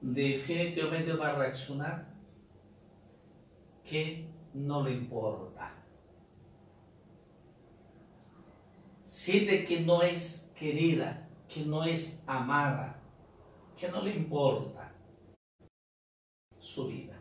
Definitivamente 0.00 1.12
va 1.12 1.32
a 1.32 1.38
reaccionar 1.40 2.08
que 3.84 4.26
no 4.54 4.82
le 4.82 4.92
importa. 4.92 5.74
Siente 9.04 9.66
que 9.66 9.80
no 9.80 10.00
es 10.00 10.50
querida, 10.58 11.28
que 11.46 11.66
no 11.66 11.84
es 11.84 12.22
amada, 12.26 12.98
que 13.78 13.90
no 13.90 14.00
le 14.00 14.16
importa 14.16 14.82
su 16.62 16.86
vida. 16.86 17.14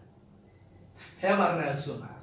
Ella 1.20 1.36
va 1.36 1.54
a 1.54 1.58
reaccionar. 1.58 2.22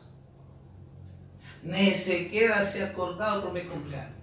Ni 1.64 1.90
se 1.90 2.30
queda 2.30 2.60
así 2.60 2.80
acordado 2.80 3.42
por 3.42 3.52
mi 3.52 3.62
cumpleaños. 3.64 4.16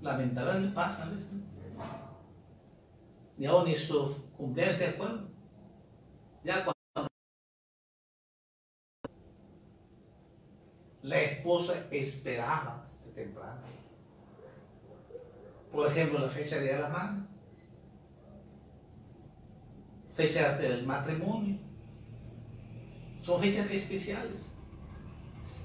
Lamentablemente 0.00 0.74
pasa, 0.74 1.10
¿ves? 1.10 1.28
Ni 3.36 3.46
aún 3.46 3.66
ni 3.66 3.76
su 3.76 4.30
cumpleaños 4.36 4.78
se 4.78 4.86
acuerda. 4.86 5.24
Ya 6.42 6.64
cuando 6.64 7.08
la 11.02 11.20
esposa 11.20 11.74
esperaba 11.90 12.86
desde 12.88 13.12
temprano. 13.12 13.60
Por 15.70 15.86
ejemplo, 15.88 16.18
la 16.18 16.28
fecha 16.28 16.56
de 16.56 16.78
la 16.78 16.88
madre 16.88 17.31
fechas 20.14 20.58
del 20.58 20.86
matrimonio. 20.86 21.58
Son 23.22 23.40
fechas 23.40 23.70
especiales. 23.70 24.52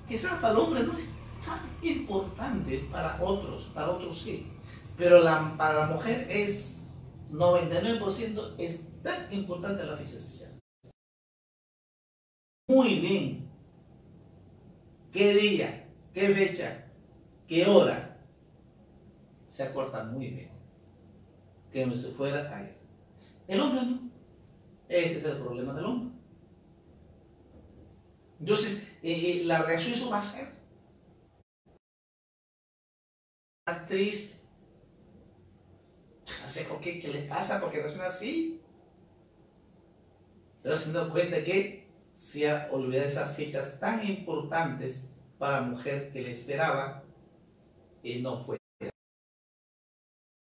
Quizás 0.08 0.39
para 0.39 0.54
el 0.54 0.60
hombre 0.60 0.84
no 0.84 0.95
es 0.95 1.10
tan 1.45 1.60
importante, 1.82 2.88
para 2.91 3.22
otros, 3.22 3.72
para 3.74 3.91
otros 3.91 4.20
sí. 4.20 4.48
Pero 4.95 5.24
para 5.58 5.74
la 5.74 5.88
mujer 5.88 6.28
es 6.30 6.80
99% 7.32 8.56
es 8.58 9.02
tan 9.02 9.32
importante 9.34 9.86
la 9.86 9.98
fecha 9.98 10.16
especial. 10.16 10.58
Muy 12.70 13.00
bien. 13.00 13.50
¿Qué 15.12 15.34
día? 15.34 15.88
¿Qué 16.14 16.34
fecha? 16.34 16.86
¿Qué 17.48 17.66
hora? 17.66 18.20
Se 19.48 19.64
acorta 19.64 20.04
muy 20.04 20.28
bien. 20.28 20.52
Que 21.72 21.86
no 21.86 21.95
se 21.95 22.12
fuera 22.12 22.56
a 22.56 22.64
ir. 22.64 22.76
El 23.48 23.62
hombre 23.62 23.86
no. 23.86 24.07
Este 24.88 25.17
es 25.17 25.25
el 25.25 25.38
problema 25.38 25.73
del 25.73 25.85
hombre. 25.85 26.17
Entonces, 28.39 28.93
eh, 29.03 29.41
eh, 29.41 29.43
la 29.45 29.63
reacción 29.63 29.93
eso 29.93 30.09
va 30.09 30.19
a 30.19 30.21
ser. 30.21 30.57
triste. 33.88 34.38
No 36.41 36.47
sé 36.47 36.63
por 36.65 36.79
qué, 36.79 36.99
qué 36.99 37.07
le 37.09 37.21
pasa, 37.23 37.59
porque 37.59 37.79
reacciona 37.79 38.07
así. 38.07 38.61
Pero 40.61 40.77
se 40.77 40.91
dado 40.91 41.09
cuenta 41.09 41.43
que 41.43 41.88
se 42.13 42.49
ha 42.49 42.69
olvidado 42.71 43.07
esas 43.07 43.35
fechas 43.35 43.79
tan 43.79 44.05
importantes 44.05 45.09
para 45.38 45.61
la 45.61 45.67
mujer 45.67 46.11
que 46.11 46.21
le 46.21 46.31
esperaba 46.31 47.03
y 48.03 48.21
no 48.21 48.38
fue. 48.38 48.57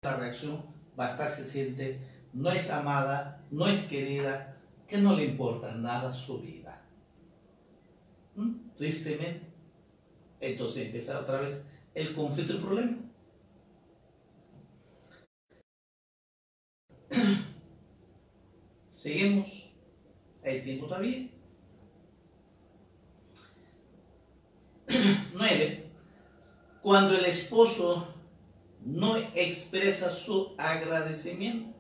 La 0.04 0.18
reacción 0.18 0.66
va 0.98 1.08
a 1.08 1.10
estar 1.10 1.30
se 1.30 1.44
siente 1.44 2.00
no 2.36 2.52
es 2.52 2.70
amada, 2.70 3.42
no 3.50 3.66
es 3.66 3.88
querida, 3.88 4.58
que 4.88 4.98
no 4.98 5.16
le 5.16 5.24
importa 5.24 5.74
nada 5.74 6.12
su 6.12 6.42
vida. 6.42 6.82
¿Mm? 8.36 8.72
Tristemente. 8.76 9.48
Entonces 10.42 10.86
empieza 10.86 11.22
otra 11.22 11.40
vez 11.40 11.66
el 11.94 12.14
conflicto 12.14 12.54
y 12.54 12.56
el 12.58 12.62
problema. 12.62 12.98
Seguimos. 18.98 19.72
Hay 20.44 20.62
tiempo 20.62 20.88
todavía. 20.88 21.30
Nueve. 25.34 25.90
Cuando 26.82 27.18
el 27.18 27.26
esposo 27.26 28.14
no 28.84 29.16
expresa 29.18 30.10
su 30.10 30.54
agradecimiento 30.58 31.75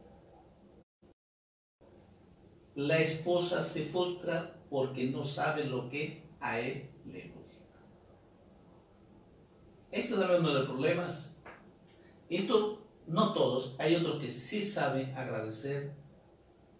la 2.75 2.97
esposa 2.99 3.63
se 3.63 3.85
frustra 3.85 4.53
porque 4.69 5.09
no 5.09 5.23
sabe 5.23 5.63
lo 5.63 5.89
que 5.89 6.23
a 6.39 6.59
él 6.59 6.89
le 7.05 7.29
gusta. 7.29 7.65
Esto 9.91 10.19
también 10.19 10.43
es 10.43 10.49
uno 10.49 10.59
de 10.59 10.65
problemas. 10.65 11.41
Esto, 12.29 12.85
no 13.07 13.33
todos, 13.33 13.75
hay 13.79 13.95
otros 13.95 14.21
que 14.21 14.29
sí 14.29 14.61
saben 14.61 15.15
agradecer. 15.15 15.93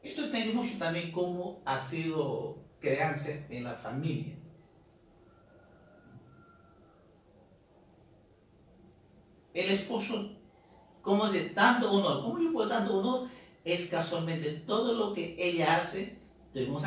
Esto 0.03 0.29
tiene 0.29 0.53
mucho 0.53 0.77
también 0.77 1.11
cómo 1.11 1.61
ha 1.65 1.77
sido 1.77 2.57
crianza 2.79 3.31
en 3.49 3.63
la 3.63 3.73
familia. 3.73 4.35
El 9.53 9.69
esposo, 9.71 10.35
¿cómo 11.01 11.29
dice? 11.29 11.45
Tanto 11.51 11.89
honor. 11.89 12.21
¿Cómo 12.21 12.39
yo 12.39 12.51
puedo 12.51 12.67
tanto 12.67 12.99
honor? 12.99 13.29
Es 13.65 13.87
casualmente 13.87 14.51
todo 14.67 14.93
lo 14.93 15.11
que 15.13 15.35
ella 15.39 15.75
hace, 15.75 16.15
debemos 16.53 16.83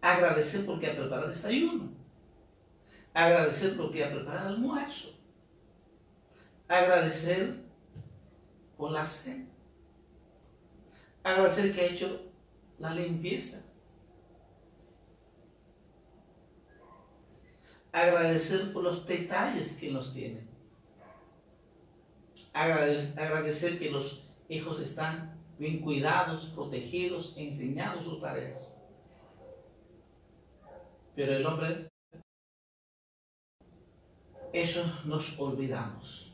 agradecer 0.00 0.64
porque 0.64 0.90
ha 0.90 0.96
preparado 0.96 1.28
desayuno, 1.28 1.90
agradecer 3.12 3.76
porque 3.76 4.02
ha 4.02 4.10
preparado 4.10 4.48
almuerzo, 4.48 5.10
agradecer 6.66 7.62
por 8.78 8.90
la 8.90 9.04
cena, 9.04 9.46
agradecer 11.22 11.74
que 11.74 11.80
ha 11.82 11.86
hecho 11.86 12.22
la 12.78 12.94
limpieza, 12.94 13.66
agradecer 17.92 18.72
por 18.72 18.82
los 18.82 19.06
detalles 19.06 19.74
que 19.74 19.90
nos 19.90 20.14
tienen, 20.14 20.53
agradecer 22.54 23.78
que 23.78 23.90
los 23.90 24.30
hijos 24.48 24.80
están 24.80 25.38
bien 25.58 25.80
cuidados, 25.80 26.46
protegidos, 26.46 27.36
enseñados 27.36 28.04
sus 28.04 28.20
tareas. 28.20 28.76
Pero 31.14 31.32
el 31.32 31.46
hombre, 31.46 31.90
eso 34.52 34.84
nos 35.04 35.38
olvidamos. 35.38 36.32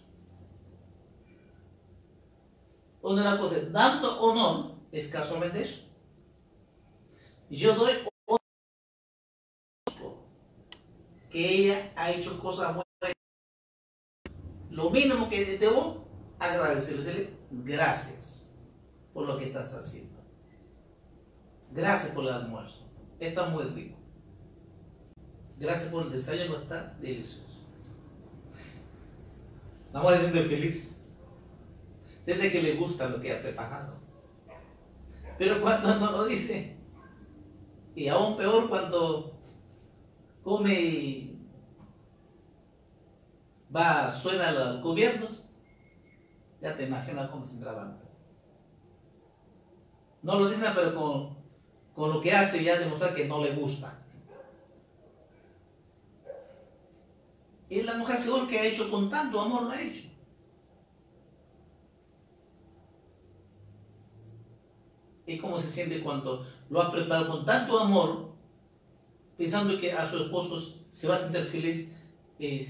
Una 3.02 3.22
de 3.22 3.30
las 3.30 3.38
cosas, 3.38 3.72
dando 3.72 4.20
honor, 4.20 4.74
es 4.92 5.08
casualmente 5.08 5.62
eso. 5.62 5.86
Yo 7.48 7.74
doy 7.74 7.92
que 11.30 11.48
ella 11.48 11.92
ha 11.96 12.10
hecho 12.10 12.38
cosas 12.40 12.74
buenas. 12.74 13.16
Lo 14.70 14.90
mínimo 14.90 15.28
que 15.28 15.56
debo 15.58 16.09
agradecerle, 16.40 17.34
gracias 17.50 18.58
por 19.12 19.26
lo 19.26 19.38
que 19.38 19.46
estás 19.46 19.74
haciendo. 19.74 20.18
Gracias 21.70 22.12
por 22.12 22.24
el 22.24 22.30
almuerzo. 22.30 22.88
Está 23.20 23.46
muy 23.46 23.64
rico. 23.64 23.96
Gracias 25.58 25.90
por 25.92 26.04
el 26.04 26.12
desayuno, 26.12 26.56
está 26.56 26.94
delicioso. 27.00 27.68
Vamos 29.92 30.12
a 30.12 30.18
siente 30.18 30.42
feliz. 30.44 30.96
Siente 32.22 32.50
que 32.50 32.62
le 32.62 32.76
gusta 32.76 33.08
lo 33.08 33.20
que 33.20 33.32
ha 33.32 33.42
preparado. 33.42 33.98
Pero 35.38 35.60
cuando 35.60 35.94
no 35.96 36.12
lo 36.12 36.24
dice, 36.26 36.76
y 37.94 38.08
aún 38.08 38.36
peor 38.36 38.68
cuando 38.68 39.38
come 40.42 40.80
y 40.80 41.38
va, 43.74 44.08
suena 44.08 44.52
los 44.52 44.82
gobiernos, 44.82 45.49
ya 46.60 46.76
te 46.76 46.84
imaginas 46.84 47.30
cómo 47.30 47.42
se 47.42 47.58
trabaja. 47.58 47.96
No 50.22 50.38
lo 50.38 50.48
dice, 50.48 50.62
pero 50.74 50.94
con, 50.94 51.36
con 51.94 52.10
lo 52.10 52.20
que 52.20 52.32
hace 52.32 52.62
ya 52.62 52.78
demostrar 52.78 53.14
que 53.14 53.26
no 53.26 53.42
le 53.42 53.54
gusta. 53.54 53.96
Y 57.70 57.82
la 57.82 57.94
mujer 57.94 58.16
seguro 58.18 58.48
que 58.48 58.58
ha 58.58 58.64
hecho 58.64 58.90
con 58.90 59.08
tanto 59.08 59.40
amor 59.40 59.62
lo 59.62 59.70
ha 59.70 59.80
hecho. 59.80 60.08
¿Y 65.24 65.38
cómo 65.38 65.58
se 65.58 65.70
siente 65.70 66.02
cuando 66.02 66.44
lo 66.68 66.82
ha 66.82 66.90
preparado 66.90 67.28
con 67.28 67.44
tanto 67.44 67.78
amor, 67.78 68.32
pensando 69.38 69.78
que 69.78 69.92
a 69.92 70.10
su 70.10 70.24
esposo 70.24 70.80
se 70.88 71.06
va 71.06 71.14
a 71.14 71.18
sentir 71.18 71.44
feliz? 71.44 71.92
Y, 72.40 72.66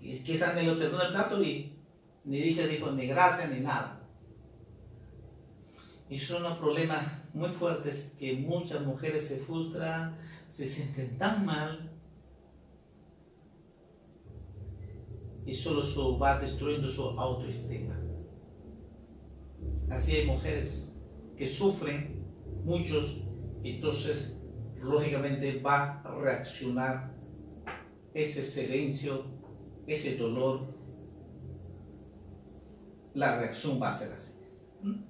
y 0.00 0.20
quizás 0.22 0.54
lo 0.64 0.76
terminó 0.76 1.02
el 1.02 1.10
plato 1.12 1.42
y 1.42 1.75
ni 2.26 2.40
dije, 2.40 2.66
dijo 2.66 2.90
ni 2.90 3.06
gracias 3.06 3.50
ni 3.50 3.60
nada. 3.60 4.02
Y 6.08 6.18
son 6.18 6.44
unos 6.44 6.58
problemas 6.58 7.04
muy 7.32 7.48
fuertes 7.50 8.14
que 8.18 8.34
muchas 8.34 8.84
mujeres 8.84 9.26
se 9.26 9.38
frustran, 9.38 10.16
se 10.48 10.66
sienten 10.66 11.16
tan 11.16 11.44
mal 11.46 11.90
y 15.44 15.54
solo 15.54 15.80
eso 15.80 16.18
va 16.18 16.40
destruyendo 16.40 16.88
su 16.88 17.02
autoestima. 17.02 17.96
Así 19.88 20.16
hay 20.16 20.26
mujeres 20.26 20.92
que 21.36 21.46
sufren, 21.46 22.24
muchos, 22.64 23.22
entonces 23.62 24.42
lógicamente 24.80 25.60
va 25.60 26.00
a 26.00 26.14
reaccionar 26.16 27.14
ese 28.12 28.42
silencio, 28.42 29.24
ese 29.86 30.16
dolor, 30.16 30.75
la 33.16 33.34
reacción 33.38 33.80
va 33.82 33.88
a 33.88 33.92
ser 33.92 34.12
así. 34.12 34.34
¿Mm? 34.82 35.04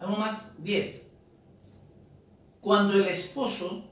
¿Algo 0.00 0.16
más? 0.18 0.62
10. 0.62 1.10
Cuando 2.60 2.94
el 2.94 3.06
esposo 3.08 3.90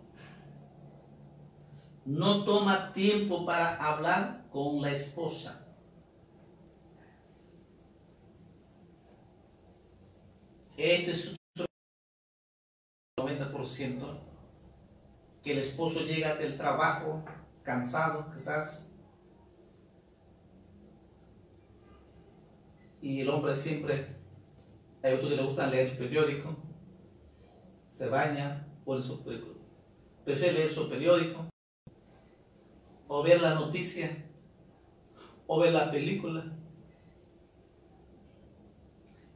no 2.04 2.44
toma 2.44 2.92
tiempo 2.92 3.46
para 3.46 3.74
hablar 3.76 4.44
con 4.50 4.82
la 4.82 4.92
esposa. 4.92 5.66
Este 10.76 11.10
es 11.10 11.26
un 11.28 11.36
90% 13.18 14.18
que 15.42 15.52
el 15.52 15.58
esposo 15.58 16.00
llega 16.00 16.34
del 16.34 16.58
trabajo 16.58 17.24
cansado 17.62 18.26
quizás 18.32 18.90
y 23.00 23.20
el 23.20 23.30
hombre 23.30 23.54
siempre 23.54 24.08
hay 25.02 25.14
otros 25.14 25.30
que 25.30 25.36
le 25.36 25.42
gusta 25.42 25.66
leer 25.66 25.90
el 25.90 25.98
periódico 25.98 26.56
se 27.92 28.08
baña 28.08 28.66
pone 28.84 29.02
su 29.02 29.22
prefiere 30.24 30.52
leer 30.52 30.72
su 30.72 30.88
periódico 30.88 31.52
o 33.14 33.22
ver 33.22 33.42
la 33.42 33.54
noticia, 33.54 34.24
o 35.46 35.60
ver 35.60 35.74
la 35.74 35.90
película. 35.90 36.50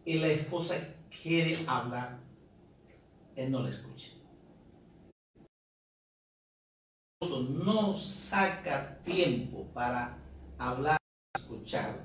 Y 0.07 0.15
la 0.15 0.29
esposa 0.29 0.77
quiere 1.23 1.55
hablar, 1.67 2.19
él 3.35 3.51
no 3.51 3.63
la 3.63 3.69
escucha. 3.69 4.16
No 7.43 7.93
saca 7.93 8.99
tiempo 9.03 9.67
para 9.73 10.19
hablar, 10.59 10.99
escuchar. 11.35 12.05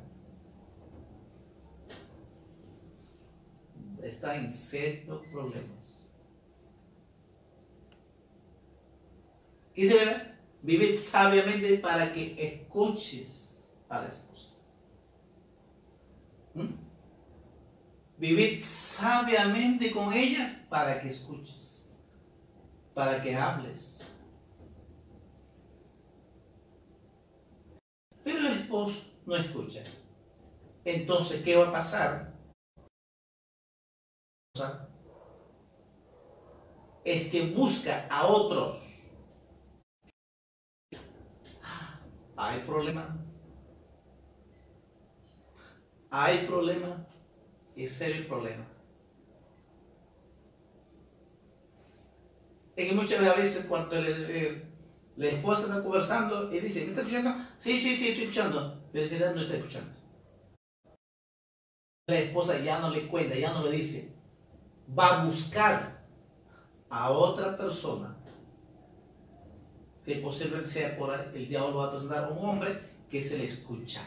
Está 4.01 4.35
en 4.35 4.49
serios 4.49 5.21
problemas. 5.31 5.97
¿Qué 9.73 9.87
se 9.87 10.05
ve? 10.05 10.31
Vive 10.63 10.97
sabiamente 10.97 11.77
para 11.77 12.11
que 12.11 12.35
escuches 12.37 13.71
a 13.89 14.01
la 14.01 14.07
esposa. 14.07 14.55
¿Mm? 16.53 16.91
Vivid 18.21 18.63
sabiamente 18.63 19.91
con 19.91 20.13
ellas 20.13 20.51
para 20.69 21.01
que 21.01 21.07
escuches, 21.07 21.89
para 22.93 23.19
que 23.19 23.35
hables. 23.35 23.90
Pero 28.23 28.39
el 28.39 28.47
esposo 28.47 29.01
no 29.25 29.35
escucha. 29.35 29.83
Entonces, 30.85 31.43
¿qué 31.43 31.55
va 31.55 31.69
a 31.69 31.71
pasar? 31.71 32.33
Es 37.03 37.29
que 37.29 37.47
busca 37.47 38.07
a 38.09 38.27
otros 38.27 38.91
Hay 42.43 42.61
problema. 42.61 43.19
Hay 46.09 46.47
problema. 46.47 47.05
Y 47.75 47.85
serio 47.85 48.27
problema. 48.27 48.65
Es 52.75 52.89
que 52.89 52.95
muchas 52.95 53.37
veces 53.37 53.65
cuando 53.65 53.95
la 55.21 55.27
esposa 55.27 55.67
está 55.67 55.83
conversando 55.83 56.51
y 56.51 56.59
dice, 56.59 56.83
¿me 56.83 56.87
está 56.87 57.01
escuchando? 57.01 57.45
Sí, 57.59 57.77
sí, 57.77 57.95
sí, 57.95 58.07
estoy 58.07 58.23
escuchando. 58.23 58.81
Pero 58.91 59.07
si 59.07 59.19
no 59.19 59.41
está 59.41 59.55
escuchando. 59.55 59.91
La 62.07 62.19
esposa 62.19 62.57
ya 62.59 62.79
no 62.79 62.89
le 62.89 63.07
cuenta, 63.07 63.35
ya 63.35 63.53
no 63.53 63.63
le 63.63 63.71
dice. 63.71 64.15
Va 64.97 65.21
a 65.21 65.25
buscar 65.25 66.03
a 66.89 67.11
otra 67.11 67.55
persona 67.55 68.17
que 70.03 70.15
posiblemente 70.15 70.67
sea 70.67 70.97
por 70.97 71.13
el 71.13 71.47
diablo 71.47 71.77
va 71.77 71.85
a 71.85 71.91
presentar 71.91 72.23
a 72.23 72.29
un 72.29 72.43
hombre 72.43 72.81
que 73.07 73.21
se 73.21 73.37
le 73.37 73.43
escucha. 73.43 74.01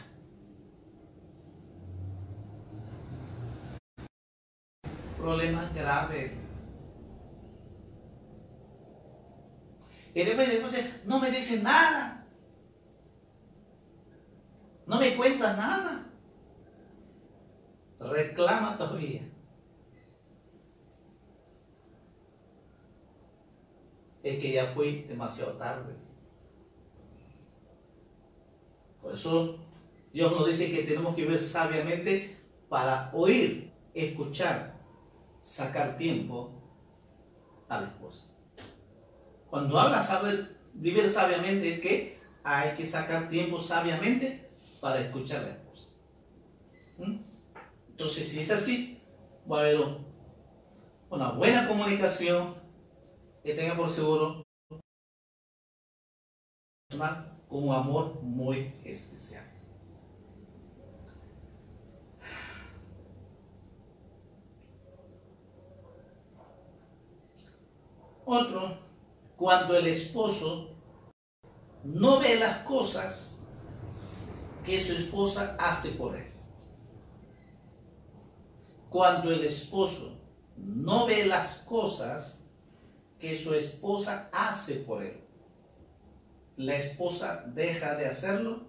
Problema 5.17 5.71
grave. 5.73 6.44
El 10.15 10.37
después 10.37 11.03
no 11.03 11.19
me 11.19 11.29
dice 11.29 11.61
nada. 11.61 12.25
No 14.87 14.97
me 14.97 15.13
cuenta 15.15 15.57
nada. 15.57 16.09
Reclama 17.99 18.77
todavía. 18.77 19.29
Es 24.23 24.39
que 24.39 24.53
ya 24.53 24.67
fui 24.67 25.01
demasiado 25.03 25.51
tarde. 25.53 25.93
Por 29.01 29.11
eso 29.11 29.59
Dios 30.13 30.31
nos 30.31 30.47
dice 30.47 30.71
que 30.71 30.83
tenemos 30.83 31.13
que 31.13 31.25
ver 31.25 31.39
sabiamente 31.39 32.39
para 32.69 33.11
oír, 33.13 33.73
escuchar, 33.93 34.79
sacar 35.41 35.97
tiempo 35.97 36.51
a 37.67 37.81
la 37.81 37.87
esposa. 37.87 38.34
Cuando 39.55 39.79
habla 39.79 40.01
saber 40.01 40.57
vivir 40.73 41.07
sabiamente 41.07 41.69
es 41.69 41.79
que 41.79 42.19
hay 42.43 42.75
que 42.75 42.85
sacar 42.85 43.29
tiempo 43.29 43.57
sabiamente 43.57 44.49
para 44.81 44.99
escuchar 44.99 45.43
a 45.43 45.47
la 45.47 45.53
esposa. 45.53 45.91
¿Mm? 46.97 47.19
Entonces, 47.91 48.27
si 48.27 48.41
es 48.41 48.51
así, 48.51 49.01
va 49.49 49.59
a 49.59 49.61
haber 49.61 49.79
una 51.09 51.29
buena 51.31 51.69
comunicación 51.69 52.53
que 53.45 53.53
tenga 53.53 53.77
por 53.77 53.89
seguro 53.89 54.43
un 57.49 57.73
amor 57.73 58.21
muy 58.23 58.73
especial. 58.83 59.49
Otro, 68.25 68.84
cuando 69.37 69.75
el 69.77 69.87
esposo 69.87 70.69
no 71.83 72.19
ve 72.19 72.37
las 72.37 72.59
cosas 72.59 73.39
que 74.63 74.81
su 74.81 74.93
esposa 74.93 75.55
hace 75.59 75.91
por 75.91 76.15
él. 76.15 76.27
Cuando 78.89 79.31
el 79.31 79.43
esposo 79.43 80.17
no 80.57 81.05
ve 81.05 81.25
las 81.25 81.59
cosas 81.59 82.45
que 83.19 83.37
su 83.37 83.53
esposa 83.53 84.29
hace 84.31 84.75
por 84.75 85.03
él. 85.03 85.19
La 86.55 86.77
esposa 86.77 87.43
deja 87.47 87.95
de 87.95 88.05
hacerlo 88.05 88.63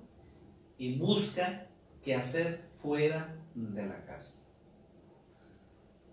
y 0.77 0.99
busca 0.99 1.69
qué 2.03 2.17
hacer 2.17 2.69
fuera 2.83 3.37
de 3.55 3.87
la 3.87 4.05
casa. 4.05 4.43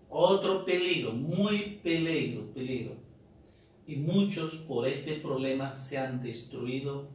Otro 0.08 0.64
peligro, 0.64 1.12
muy 1.12 1.80
peligro, 1.82 2.54
peligro 2.54 3.03
y 3.86 3.96
muchos 3.96 4.56
por 4.68 4.86
este 4.86 5.16
problema 5.16 5.72
se 5.72 5.98
han 5.98 6.22
destruido 6.22 7.08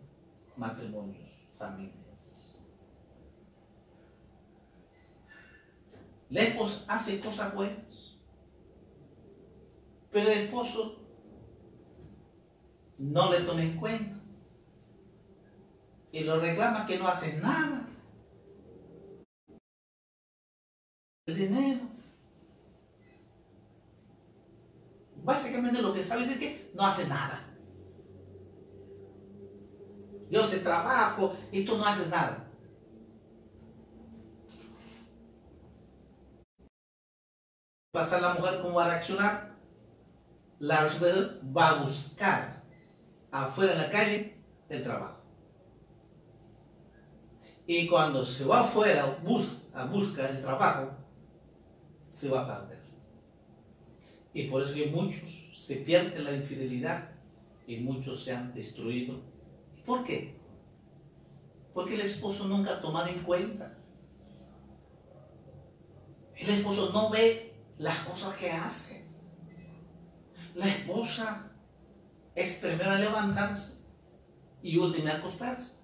matrimonios, 0.56 1.30
familias. 1.58 2.56
La 6.30 6.42
esposa 6.42 6.86
hace 6.88 7.20
cosas 7.20 7.56
buenas, 7.56 8.16
pero 10.12 10.30
el 10.30 10.46
esposo 10.46 11.00
no 13.00 13.32
le 13.32 13.42
toma 13.42 13.64
en 13.64 13.78
cuenta 13.78 14.20
y 16.12 16.24
lo 16.24 16.40
reclama 16.40 16.86
que 16.86 17.00
no 17.00 17.08
hace 17.08 17.38
nada. 17.40 17.88
El 21.26 21.36
dinero, 21.36 21.82
Básicamente 25.30 25.80
lo 25.80 25.94
que 25.94 26.02
sabes 26.02 26.28
es 26.28 26.40
que 26.40 26.72
no 26.74 26.88
hace 26.88 27.08
nada. 27.08 27.40
Yo 30.28 30.44
sé 30.48 30.58
trabajo 30.58 31.36
y 31.52 31.64
tú 31.64 31.78
no 31.78 31.86
haces 31.86 32.08
nada. 32.08 32.52
Pasa 37.92 38.20
la 38.20 38.34
mujer 38.34 38.60
cómo 38.64 38.74
va 38.74 38.86
a 38.86 38.88
reaccionar. 38.88 39.56
La 40.58 40.82
mujer 40.82 41.40
va 41.56 41.70
a 41.70 41.84
buscar 41.84 42.64
afuera 43.32 43.74
en 43.74 43.78
la 43.78 43.92
calle 43.92 44.44
el 44.68 44.82
trabajo. 44.82 45.22
Y 47.68 47.88
cuando 47.88 48.26
se 48.26 48.46
va 48.46 48.62
afuera 48.62 49.20
a 49.76 49.86
buscar 49.86 50.32
el 50.32 50.42
trabajo, 50.42 50.92
se 52.08 52.30
va 52.30 52.42
a 52.42 52.48
perder. 52.48 52.79
Y 54.40 54.48
por 54.48 54.62
eso 54.62 54.74
que 54.74 54.86
muchos 54.86 55.52
se 55.54 55.76
pierden 55.76 56.24
la 56.24 56.32
infidelidad 56.32 57.10
y 57.68 57.76
muchos 57.76 58.24
se 58.24 58.34
han 58.34 58.54
destruido. 58.54 59.20
¿Por 59.86 60.06
qué? 60.06 60.34
Porque 61.74 61.96
el 61.96 62.02
esposo 62.02 62.48
nunca 62.48 62.76
ha 62.76 62.82
tomado 62.82 63.08
en 63.08 63.20
cuenta. 63.24 63.78
El 66.38 66.52
esposo 66.52 66.94
no 66.94 67.10
ve 67.10 67.54
las 67.80 68.00
cosas 68.06 68.38
que 68.38 68.50
hace. 68.50 69.04
La 70.56 70.70
esposa 70.70 71.52
es 72.34 72.54
primero 72.60 72.92
a 72.92 72.96
levantarse 72.96 73.84
y 74.64 74.78
última 74.78 75.12
a 75.12 75.18
acostarse. 75.18 75.76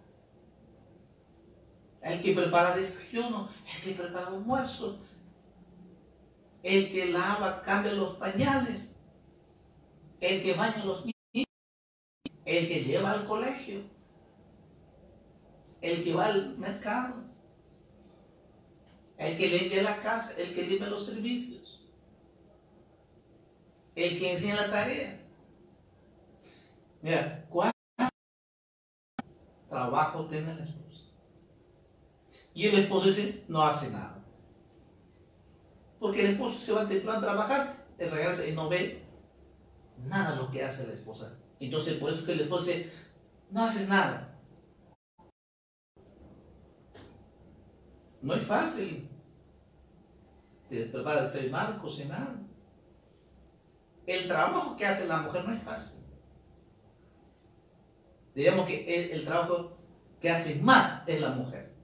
El 2.01 2.22
que 2.22 2.34
prepara 2.34 2.78
desayuno, 2.78 3.49
el 3.76 3.82
que 3.82 4.01
prepara 4.01 4.28
almuerzo, 4.28 4.97
el 6.66 6.91
que 6.91 7.05
lava, 7.05 7.61
cambia 7.61 7.93
los 7.93 8.16
pañales, 8.16 8.95
el 10.20 10.41
que 10.41 10.55
baña 10.55 10.84
los 10.84 11.05
niños, 11.05 11.47
el 12.43 12.68
que 12.68 12.84
lleva 12.84 13.11
al 13.11 13.28
colegio, 13.28 13.84
el 15.82 16.03
que 16.03 16.13
va 16.16 16.26
al 16.26 16.57
mercado, 16.57 17.24
el 19.18 19.38
que 19.38 19.47
limpia 19.47 19.84
la 19.84 19.99
casa, 19.99 20.34
el 20.41 20.55
que 20.55 20.63
limpia 20.63 20.88
los 20.88 21.05
servicios, 21.05 21.88
el 23.95 24.18
que 24.18 24.32
enseña 24.32 24.55
la 24.55 24.72
tarea. 24.72 25.22
Mira, 27.03 27.45
¿cuánto 27.47 27.76
trabajo 29.70 30.26
tiene 30.26 30.51
el 30.51 30.61
esposo? 30.61 31.13
Y 32.55 32.66
el 32.66 32.80
esposo 32.80 33.05
dice, 33.05 33.43
no 33.47 33.61
hace 33.61 33.91
nada. 33.91 34.14
Porque 36.06 36.24
el 36.24 36.34
esposo 36.34 36.60
se 36.60 36.72
va 36.72 36.88
temprano 36.88 37.18
a 37.18 37.22
trabajar, 37.24 37.88
y 37.97 38.03
regresa 38.03 38.47
y 38.47 38.51
no 38.51 38.70
ve 38.70 39.03
nada 40.03 40.36
lo 40.36 40.51
que 40.51 40.64
hace 40.64 40.86
la 40.86 40.93
esposa. 40.93 41.36
Entonces, 41.60 41.95
por 41.95 42.12
eso 42.12 42.24
que 42.24 42.34
el 42.34 42.41
esposo 42.41 42.68
dice, 42.68 42.91
no 43.49 43.64
haces 43.64 43.89
nada. 43.89 44.38
No 48.22 48.36
es 48.36 48.43
fácil. 48.43 49.10
Te 50.70 50.86
prepara 50.86 51.28
mal, 51.49 51.80
cocinar. 51.82 52.36
El 54.06 54.28
trabajo 54.28 54.78
que 54.78 54.86
hace 54.86 55.08
la 55.08 55.24
mujer 55.24 55.43
no 55.43 55.56
es 55.56 55.64
fácil. 55.64 56.03
Digamos 58.36 58.68
que 58.68 59.12
el 59.12 59.26
trabajo 59.26 59.74
que 60.22 60.30
hace 60.30 60.53
más 60.62 61.01
es 61.08 61.20
la 61.20 61.32
mujer. 61.32 61.74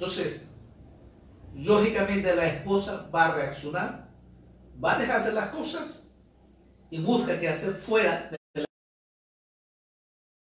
Entonces, 0.00 0.48
lógicamente 1.54 2.34
la 2.34 2.46
esposa 2.46 3.10
va 3.14 3.26
a 3.26 3.34
reaccionar, 3.34 4.08
va 4.82 4.94
a 4.94 4.98
dejarse 4.98 5.30
las 5.30 5.50
cosas 5.50 6.10
y 6.88 7.02
busca 7.02 7.38
qué 7.38 7.50
hacer 7.50 7.74
fuera 7.74 8.30
de 8.30 8.60
la 8.62 8.66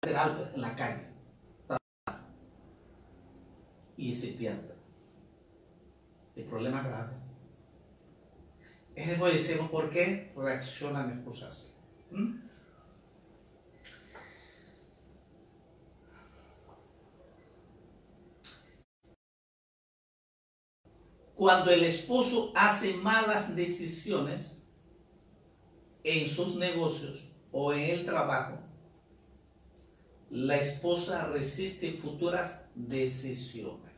hacer 0.03 0.15
algo 0.15 0.47
en 0.53 0.61
la 0.61 0.75
calle. 0.75 1.07
Y 3.97 4.13
se 4.13 4.27
pierde. 4.33 4.75
El 6.35 6.43
problema 6.43 6.83
grave. 6.83 7.15
Es 8.93 9.09
el 9.09 9.19
decimos 9.19 9.71
por 9.71 9.89
qué 9.89 10.33
reacciona 10.37 11.03
mi 11.03 11.13
esposa 11.13 11.47
así. 11.47 11.73
¿Mm? 12.11 12.46
Cuando 21.37 21.69
el 21.69 21.83
esposo 21.83 22.51
hace 22.55 22.95
malas 22.95 23.55
decisiones 23.55 24.65
en 26.03 26.27
sus 26.27 26.55
negocios 26.55 27.31
o 27.51 27.71
en 27.73 27.91
el 27.91 28.05
trabajo, 28.05 28.57
la 30.31 30.57
esposa 30.57 31.27
resiste 31.27 31.93
futuras 31.93 32.59
decisiones. 32.73 33.93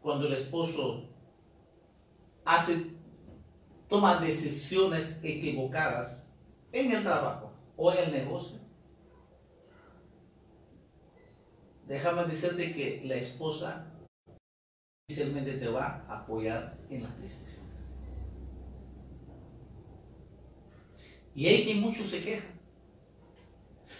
Cuando 0.00 0.26
el 0.26 0.32
esposo 0.32 1.04
hace, 2.46 2.96
toma 3.88 4.16
decisiones 4.20 5.20
equivocadas 5.22 6.32
en 6.72 6.92
el 6.92 7.02
trabajo 7.02 7.52
o 7.76 7.92
en 7.92 7.98
el 7.98 8.12
negocio, 8.12 8.58
déjame 11.90 12.22
decirte 12.24 12.72
que 12.72 13.02
la 13.04 13.16
esposa 13.16 13.84
inicialmente 15.08 15.54
te 15.54 15.68
va 15.68 16.00
a 16.08 16.20
apoyar 16.20 16.78
en 16.88 17.02
las 17.02 17.20
decisiones. 17.20 17.68
Y 21.34 21.48
hay 21.48 21.64
que 21.64 21.74
muchos 21.74 22.06
se 22.06 22.22
quejan. 22.22 22.60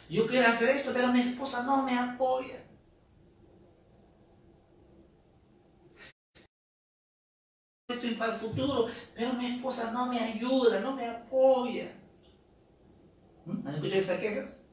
Yo 0.09 0.25
quiero 0.29 0.47
hacer 0.47 0.77
esto, 0.77 0.93
pero 0.95 1.09
mi 1.09 1.19
esposa 1.19 1.65
no 1.65 1.83
me 1.83 1.99
apoya. 1.99 2.65
esto 7.89 8.07
para 8.17 8.35
el 8.35 8.39
futuro, 8.39 8.87
pero 9.17 9.33
mi 9.33 9.47
esposa 9.47 9.91
no 9.91 10.07
me 10.07 10.21
ayuda, 10.21 10.79
no 10.79 10.95
me 10.95 11.07
apoya. 11.07 11.91
¿Mm? 13.47 13.67
¿Han 13.67 13.75
escuchado 13.75 14.01
esas 14.01 14.21
quejas? 14.21 14.65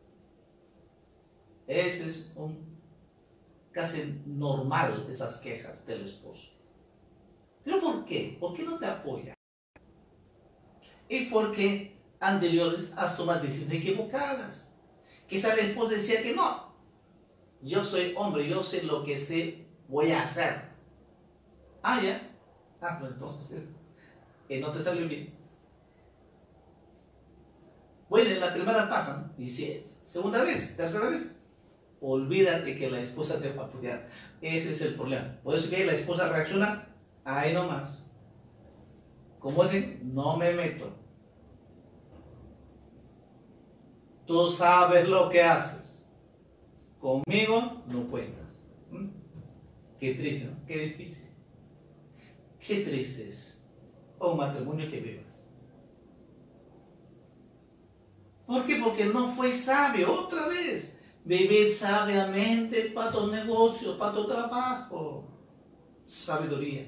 Ese 1.66 2.06
es 2.06 2.34
un 2.36 2.67
casi 3.78 4.20
normal, 4.26 5.06
esas 5.08 5.38
quejas 5.38 5.86
del 5.86 6.02
esposo. 6.02 6.50
¿Pero 7.64 7.80
por 7.80 8.06
qué? 8.06 8.36
¿Por 8.40 8.52
qué 8.56 8.64
no 8.64 8.80
te 8.80 8.88
apoya? 8.88 9.36
Y 11.08 11.26
porque 11.28 11.96
anteriores 12.20 12.92
has 12.98 13.16
tomado 13.16 13.44
decisiones 13.44 13.76
equivocadas. 13.76 14.74
Quizá 15.28 15.54
el 15.54 15.60
esposo 15.60 15.90
decía 15.90 16.24
que 16.24 16.34
no. 16.34 16.74
Yo 17.62 17.84
soy 17.84 18.16
hombre, 18.18 18.50
yo 18.50 18.64
sé 18.64 18.82
lo 18.82 19.04
que 19.04 19.16
sé, 19.16 19.68
voy 19.88 20.12
a 20.12 20.24
hacer. 20.24 20.60
Ah, 21.84 22.02
ya. 22.02 22.36
Ah, 22.82 22.98
pues 23.00 23.12
entonces, 23.12 23.66
eh, 24.50 24.60
no 24.60 24.72
te 24.72 24.82
salió 24.82 25.08
bien. 25.08 25.38
Bueno, 28.10 28.32
en 28.32 28.40
la 28.40 28.54
primera 28.54 28.90
pasa, 28.90 29.18
¿no? 29.18 29.44
Y 29.44 29.48
segunda 29.48 30.42
vez, 30.42 30.76
tercera 30.76 31.10
vez, 31.10 31.37
olvídate 32.02 32.78
que 32.78 32.90
la 32.90 33.00
esposa 33.00 33.40
te 33.40 33.52
va 33.52 33.64
a 33.64 33.66
apoyar. 33.68 34.10
Ese 34.42 34.72
es 34.72 34.82
el 34.82 34.96
problema. 34.96 35.40
Por 35.44 35.56
eso 35.56 35.70
que 35.70 35.86
la 35.86 35.94
esposa 35.94 36.30
reacciona, 36.30 36.88
ahí 37.24 37.54
nomás. 37.54 38.10
Como 39.40 39.64
dicen, 39.64 40.02
no 40.14 40.38
me 40.38 40.54
meto. 40.54 40.92
Tú 44.26 44.46
sabes 44.48 45.08
lo 45.08 45.30
que 45.30 45.42
haces. 45.42 46.06
Conmigo 47.00 47.84
no 47.88 48.08
cuentas. 48.10 48.62
¿Mm? 48.92 49.08
Qué 50.00 50.16
triste. 50.16 50.50
Qué 50.68 50.78
difícil. 50.80 51.30
Qué 52.60 52.82
triste 52.82 53.28
es 53.28 53.66
un 54.20 54.38
matrimonio 54.38 54.90
que 54.90 55.00
vivas. 55.00 55.48
¿Por 58.46 58.66
qué? 58.66 58.78
Porque 58.84 59.06
no 59.06 59.30
fue 59.30 59.52
sabio. 59.52 60.12
Otra 60.12 60.48
vez. 60.48 60.97
Vivir 61.28 61.74
sabiamente 61.74 62.92
para 62.92 63.12
tus 63.12 63.30
negocios, 63.30 63.98
para 63.98 64.14
tu 64.14 64.26
trabajo. 64.26 65.28
Sabiduría. 66.06 66.86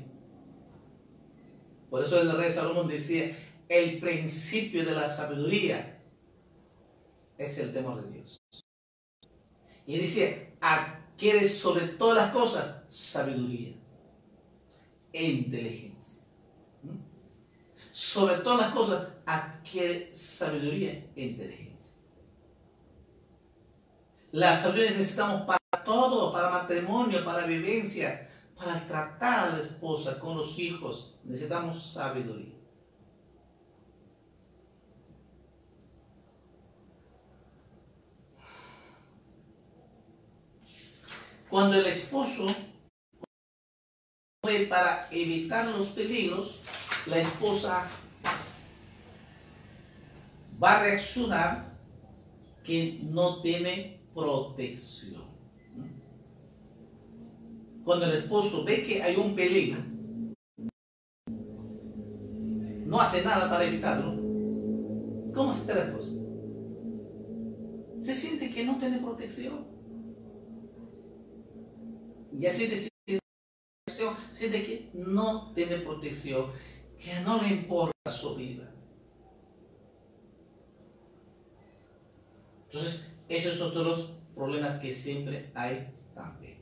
Por 1.90 2.02
eso 2.02 2.22
el 2.22 2.32
rey 2.38 2.50
Salomón 2.50 2.88
decía, 2.88 3.38
el 3.68 4.00
principio 4.00 4.86
de 4.86 4.94
la 4.94 5.08
sabiduría 5.10 6.02
es 7.38 7.58
el 7.58 7.74
temor 7.74 8.02
de 8.02 8.14
Dios. 8.14 8.38
Y 9.86 9.98
dice, 9.98 10.54
adquiere 10.62 11.50
sobre 11.50 11.88
todas 11.88 12.16
las 12.16 12.32
cosas 12.32 12.84
sabiduría 12.88 13.74
e 15.12 15.32
inteligencia. 15.32 16.24
¿Mm? 16.84 16.96
Sobre 17.92 18.38
todas 18.38 18.62
las 18.62 18.72
cosas 18.74 19.10
adquiere 19.26 20.14
sabiduría 20.14 21.06
e 21.14 21.26
inteligencia. 21.26 21.69
La 24.32 24.56
sabiduría 24.56 24.92
necesitamos 24.92 25.42
para 25.42 25.84
todo, 25.84 26.32
para 26.32 26.52
matrimonio, 26.52 27.26
para 27.26 27.48
vivencia, 27.48 28.30
para 28.56 28.80
tratar 28.86 29.50
a 29.50 29.50
la 29.54 29.60
esposa 29.60 30.20
con 30.20 30.38
los 30.38 30.60
hijos. 30.60 31.16
Necesitamos 31.24 31.84
sabiduría. 31.84 32.54
Cuando 41.50 41.78
el 41.78 41.88
esposo 41.88 42.46
fue 44.44 44.68
para 44.70 45.08
evitar 45.10 45.66
los 45.70 45.88
peligros, 45.90 46.62
la 47.08 47.18
esposa 47.18 47.90
va 50.62 50.78
a 50.78 50.84
reaccionar 50.84 51.66
que 52.64 53.00
no 53.02 53.42
tiene 53.42 53.99
protección. 54.20 55.24
Cuando 57.84 58.06
el 58.06 58.18
esposo 58.18 58.64
ve 58.64 58.84
que 58.84 59.02
hay 59.02 59.16
un 59.16 59.36
peligro, 59.36 59.82
no 62.86 63.00
hace 63.00 63.24
nada 63.24 63.50
para 63.50 63.66
evitarlo, 63.66 64.16
¿cómo 65.34 65.54
se 65.54 65.74
la 65.74 65.86
esposa? 65.86 66.14
Se 68.00 68.14
siente 68.14 68.52
que 68.52 68.66
no 68.66 68.78
tiene 68.78 69.00
protección 69.00 69.66
y 72.38 72.46
así 72.46 72.68
siente 74.32 74.64
que 74.64 74.90
no 74.94 75.52
tiene 75.54 75.80
protección, 75.80 76.52
que 76.98 77.20
no 77.22 77.42
le 77.42 77.50
importa 77.50 77.94
su 78.10 78.36
vida. 78.36 78.74
Entonces, 82.66 83.06
esos 83.30 83.56
son 83.56 83.72
todos 83.74 83.88
los 83.88 84.14
problemas 84.36 84.82
que 84.82 84.92
siempre 84.92 85.52
hay 85.54 85.94
también. 86.14 86.60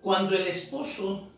Cuando 0.00 0.34
el 0.36 0.46
esposo 0.46 1.30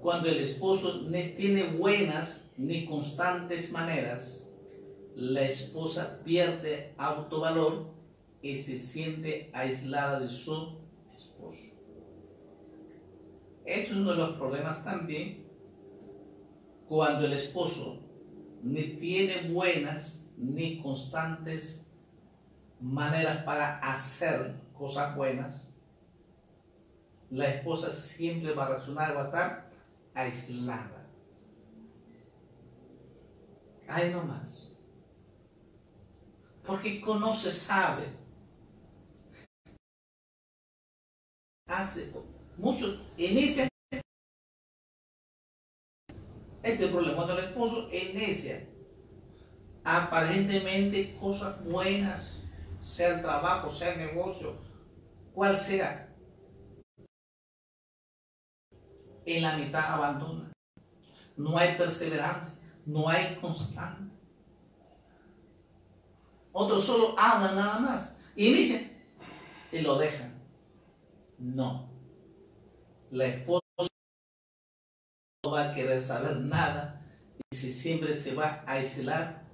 cuando 0.00 0.30
el 0.30 0.38
esposo 0.38 1.02
no 1.02 1.18
tiene 1.36 1.64
buenas 1.64 2.50
ni 2.56 2.86
constantes 2.86 3.70
maneras, 3.72 4.48
la 5.14 5.42
esposa 5.42 6.22
pierde 6.24 6.94
autovalor 6.96 7.90
y 8.40 8.56
se 8.56 8.78
siente 8.78 9.50
aislada 9.52 10.20
de 10.20 10.28
su. 10.28 10.77
Esto 13.68 13.92
es 13.92 13.98
uno 13.98 14.12
de 14.12 14.16
los 14.16 14.36
problemas 14.38 14.82
también 14.82 15.46
cuando 16.88 17.26
el 17.26 17.34
esposo 17.34 18.00
ni 18.62 18.96
tiene 18.96 19.52
buenas 19.52 20.32
ni 20.38 20.80
constantes 20.80 21.86
maneras 22.80 23.42
para 23.44 23.78
hacer 23.80 24.54
cosas 24.72 25.14
buenas, 25.14 25.76
la 27.28 27.50
esposa 27.50 27.90
siempre 27.90 28.54
va 28.54 28.64
a 28.64 28.68
reaccionar, 28.70 29.14
va 29.14 29.20
a 29.20 29.26
estar 29.26 29.70
aislada. 30.14 31.06
Ahí 33.86 34.14
más 34.14 34.74
Porque 36.64 37.02
conoce, 37.02 37.52
sabe. 37.52 38.16
Hace 41.66 42.10
muchos 42.58 43.00
inician 43.16 43.68
ese 46.62 46.84
el 46.84 46.90
problema. 46.90 47.16
Cuando 47.16 47.38
esposo 47.38 47.88
inicia 47.92 48.68
aparentemente 49.84 51.16
cosas 51.16 51.64
buenas, 51.64 52.42
sea 52.80 53.16
el 53.16 53.22
trabajo, 53.22 53.70
sea 53.70 53.94
el 53.94 53.98
negocio, 53.98 54.56
cual 55.32 55.56
sea, 55.56 56.14
en 59.24 59.42
la 59.42 59.56
mitad 59.56 59.94
abandona. 59.94 60.52
No 61.36 61.56
hay 61.56 61.76
perseverancia, 61.76 62.60
no 62.84 63.08
hay 63.08 63.36
constante. 63.36 64.12
Otros 66.52 66.84
solo 66.84 67.14
hablan 67.18 67.54
nada 67.54 67.78
más. 67.78 68.18
Dicen, 68.34 68.96
y 69.70 69.78
lo 69.78 69.98
dejan. 69.98 70.34
No. 71.38 71.87
La 73.10 73.26
esposa 73.26 73.62
no 75.44 75.52
va 75.52 75.70
a 75.70 75.74
querer 75.74 76.00
saber 76.00 76.36
nada 76.36 77.02
y 77.50 77.56
si 77.56 77.70
siempre 77.70 78.12
se 78.12 78.34
va 78.34 78.62
a 78.66 78.72
aislar 78.72 79.46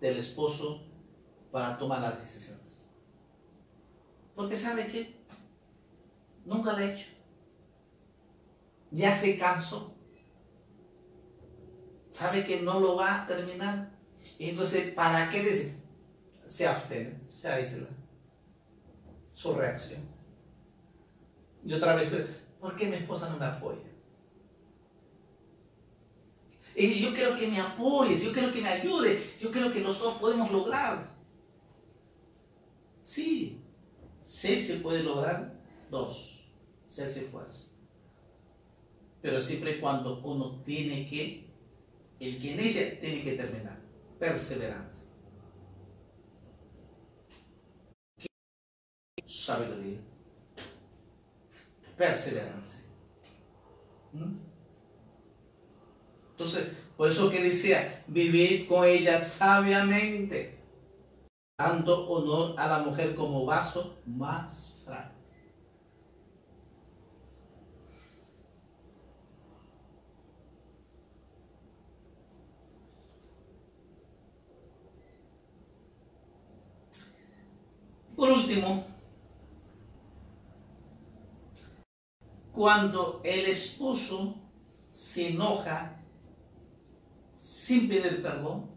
del 0.00 0.18
esposo 0.18 0.86
para 1.50 1.78
tomar 1.78 2.00
las 2.00 2.16
decisiones. 2.16 2.88
Porque 4.34 4.56
sabe 4.56 4.86
que 4.86 5.14
nunca 6.44 6.72
lo 6.72 6.78
ha 6.78 6.84
hecho 6.84 7.12
ya 8.92 9.12
se 9.12 9.38
cansó. 9.38 9.94
Sabe 12.10 12.44
que 12.44 12.60
no 12.60 12.78
lo 12.78 12.96
va 12.96 13.22
a 13.22 13.26
terminar. 13.26 13.90
Y 14.38 14.50
entonces, 14.50 14.92
¿para 14.92 15.30
qué 15.30 15.42
dice? 15.42 15.74
Se 16.44 16.66
abstiene, 16.66 17.18
se 17.28 17.48
aísla. 17.48 17.88
Su 19.32 19.54
reacción. 19.54 20.02
Y 21.64 21.72
otra 21.72 21.94
vez, 21.94 22.10
¿Por 22.62 22.76
qué 22.76 22.86
mi 22.86 22.94
esposa 22.94 23.28
no 23.28 23.38
me 23.38 23.44
apoya? 23.44 23.90
Y 26.76 27.00
yo 27.00 27.12
quiero 27.12 27.36
que 27.36 27.48
me 27.48 27.60
apoyes, 27.60 28.22
yo 28.22 28.32
quiero 28.32 28.52
que 28.52 28.60
me 28.60 28.68
ayude, 28.68 29.20
yo 29.40 29.50
quiero 29.50 29.72
que 29.72 29.80
los 29.80 29.98
dos 29.98 30.14
podemos 30.18 30.48
lograr. 30.52 31.12
Sí, 33.02 33.60
sí 34.20 34.56
se 34.56 34.76
puede 34.76 35.02
lograr 35.02 35.60
dos, 35.90 36.46
se 36.86 37.02
hace 37.02 37.22
fuerza. 37.22 37.66
Pero 39.20 39.40
siempre 39.40 39.80
cuando 39.80 40.20
uno 40.20 40.62
tiene 40.62 41.04
que, 41.08 41.50
el 42.20 42.40
que 42.40 42.52
inicia 42.52 43.00
tiene 43.00 43.24
que 43.24 43.32
terminar. 43.32 43.82
Perseverancia. 44.20 45.08
Sabiduría 49.26 50.11
perseverancia. 52.02 52.80
¿Mm? 54.12 54.34
Entonces, 56.32 56.76
por 56.96 57.08
eso 57.08 57.30
que 57.30 57.40
decía, 57.40 58.02
vivir 58.08 58.66
con 58.66 58.84
ella 58.84 59.20
sabiamente, 59.20 60.58
dando 61.56 62.08
honor 62.10 62.58
a 62.58 62.66
la 62.66 62.78
mujer 62.80 63.14
como 63.14 63.44
vaso 63.44 63.98
más 64.04 64.80
frágil. 64.84 65.12
Por 78.16 78.28
último, 78.28 78.91
cuando 82.62 83.20
el 83.24 83.46
esposo 83.46 84.36
se 84.88 85.30
enoja 85.30 86.00
sin 87.34 87.88
pedir 87.88 88.22
perdón, 88.22 88.70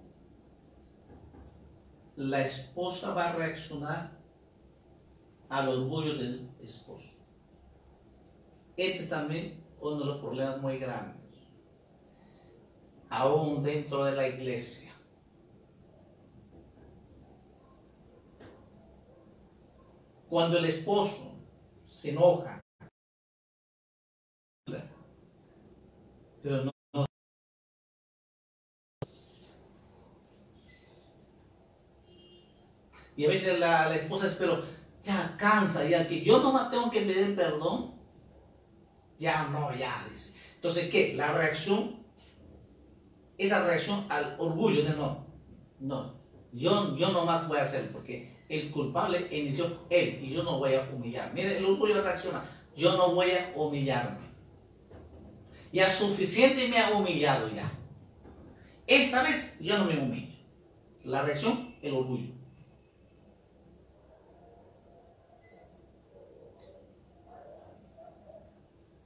la 2.15 2.41
esposa 2.41 3.13
va 3.13 3.29
a 3.29 3.33
reaccionar 3.33 4.17
al 5.49 5.69
orgullo 5.69 6.15
del 6.15 6.49
esposo. 6.59 7.13
Este 8.75 9.05
también 9.05 9.63
uno 9.79 9.99
de 9.99 10.05
los 10.05 10.17
problemas 10.17 10.59
muy 10.59 10.79
grandes, 10.79 11.38
aún 13.11 13.61
dentro 13.61 14.03
de 14.03 14.13
la 14.13 14.27
iglesia. 14.27 14.91
Cuando 20.27 20.57
el 20.57 20.65
esposo 20.65 21.36
se 21.88 22.09
enoja, 22.09 22.64
pero 26.46 26.64
no, 26.64 26.72
Y 33.18 33.26
a 33.26 33.30
veces 33.30 33.58
la, 33.58 33.96
esposa 33.96 34.28
es, 34.28 34.34
pero 34.34 34.62
ya 35.02 35.36
cansa, 35.38 35.86
ya 35.86 36.06
que 36.06 36.22
yo 36.22 36.39
no 36.39 36.70
tengo 36.70 36.91
que 36.91 37.02
pedir 37.02 37.36
perdón. 37.36 37.96
Ya 39.18 39.48
no, 39.48 39.74
ya, 39.74 40.06
dice. 40.08 40.38
Entonces, 40.56 40.89
¿qué? 40.89 41.14
La 41.16 41.32
reacción, 41.32 42.04
esa 43.38 43.66
reacción 43.66 44.06
al 44.10 44.36
orgullo 44.38 44.84
de 44.84 44.89
no, 44.89 45.26
no, 45.80 46.14
yo, 46.52 46.93
yo 46.96 47.10
no 47.10 47.26
más 47.26 47.48
voy 47.48 47.58
a 47.58 47.62
hacer 47.62 47.89
porque 47.91 48.46
el 48.50 48.70
culpable 48.70 49.30
inició 49.32 49.86
él 49.89 50.20
y 50.22 50.34
yo 50.34 50.43
no 50.43 50.60
voy 50.60 50.76
a 50.76 50.82
humillar. 50.93 51.34
Mire, 51.34 51.58
el 51.58 51.66
orgullo 51.66 52.04
reacciona, 52.04 52.43
yo 52.76 52.98
no 52.98 53.16
voy 53.16 53.32
a 53.32 53.54
humillarme. 53.56 54.24
Ya 55.76 55.89
suficiente 55.89 56.69
me 56.69 56.80
ha 56.80 56.91
humillado 56.91 57.49
ya. 57.49 57.69
Esta 58.88 59.21
vez 59.23 59.57
yo 59.59 59.78
no 59.78 59.84
me 59.84 59.97
humillo. 59.97 60.34
La 61.03 61.21
reacción, 61.21 61.76
el 61.82 61.93
orgullo. 61.93 62.34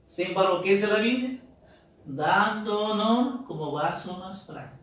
Sin 0.04 0.28
embargo, 0.28 0.62
¿qué 0.62 0.74
dice 0.74 0.86
la 0.86 1.00
Biblia? 1.00 1.40
Dando 2.04 2.84
honor 2.84 3.44
como 3.46 3.72
vaso 3.72 4.18
más 4.18 4.46
frágil. 4.46 4.78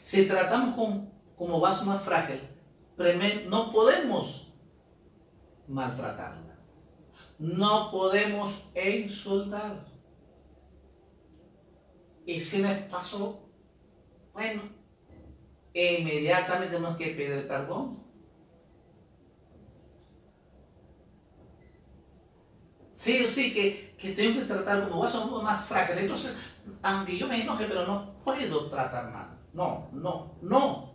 Si 0.00 0.28
tratamos 0.28 1.04
como 1.36 1.58
vaso 1.58 1.84
más 1.84 2.00
frágil, 2.02 2.40
no 3.48 3.72
podemos 3.72 4.54
maltratarla. 5.66 6.45
No 7.38 7.90
podemos 7.90 8.68
insultar. 8.74 9.84
Y 12.24 12.40
si 12.40 12.58
nos 12.58 12.76
pasó, 12.90 13.48
bueno, 14.32 14.62
inmediatamente 15.72 16.74
tenemos 16.74 16.96
que 16.96 17.06
pedir 17.08 17.46
perdón. 17.46 18.04
Sí 22.92 23.22
o 23.22 23.28
sí 23.28 23.52
que, 23.52 23.94
que 23.98 24.12
tengo 24.12 24.40
que 24.40 24.46
tratar 24.46 24.88
como 24.88 25.02
vaso 25.02 25.42
más 25.42 25.66
frágil. 25.66 25.98
Entonces, 25.98 26.34
aunque 26.82 27.18
yo 27.18 27.28
me 27.28 27.42
enoje, 27.42 27.66
pero 27.66 27.86
no 27.86 28.14
puedo 28.24 28.70
tratar 28.70 29.12
mal. 29.12 29.38
No, 29.52 29.88
no, 29.92 30.34
no. 30.40 30.92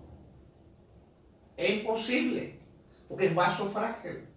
Es 1.56 1.70
imposible, 1.70 2.60
porque 3.08 3.28
es 3.28 3.36
vaso 3.36 3.70
frágil. 3.70 4.31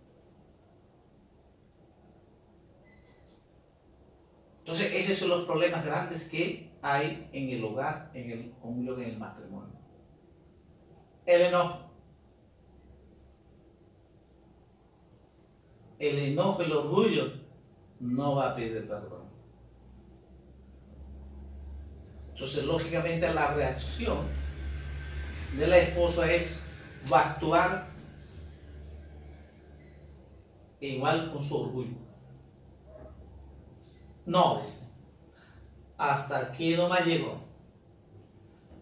Entonces, 4.75 5.05
esos 5.05 5.19
son 5.19 5.29
los 5.29 5.47
problemas 5.47 5.85
grandes 5.85 6.25
que 6.25 6.69
hay 6.83 7.29
en 7.33 7.49
el 7.51 7.63
hogar, 7.63 8.11
en 8.13 8.29
el 8.29 8.51
conjunto, 8.61 8.99
en 8.99 9.11
el 9.11 9.19
matrimonio. 9.19 9.73
El 11.25 11.43
enojo. 11.43 11.91
El 16.01 16.19
enojo, 16.19 16.63
el 16.63 16.73
orgullo, 16.73 17.33
no 18.01 18.35
va 18.35 18.51
a 18.51 18.57
pedir 18.57 18.89
perdón. 18.89 19.29
Entonces, 22.33 22.65
lógicamente, 22.65 23.33
la 23.33 23.55
reacción 23.55 24.27
de 25.57 25.69
la 25.69 25.79
esposa 25.79 26.33
es, 26.33 26.65
va 27.13 27.21
a 27.21 27.31
actuar 27.31 27.87
igual 30.81 31.31
con 31.31 31.41
su 31.41 31.57
orgullo. 31.59 32.04
No, 34.27 34.63
hasta 35.99 36.39
aquí 36.39 36.77
no 36.77 36.89
me 36.89 37.01
llegó. 37.01 37.43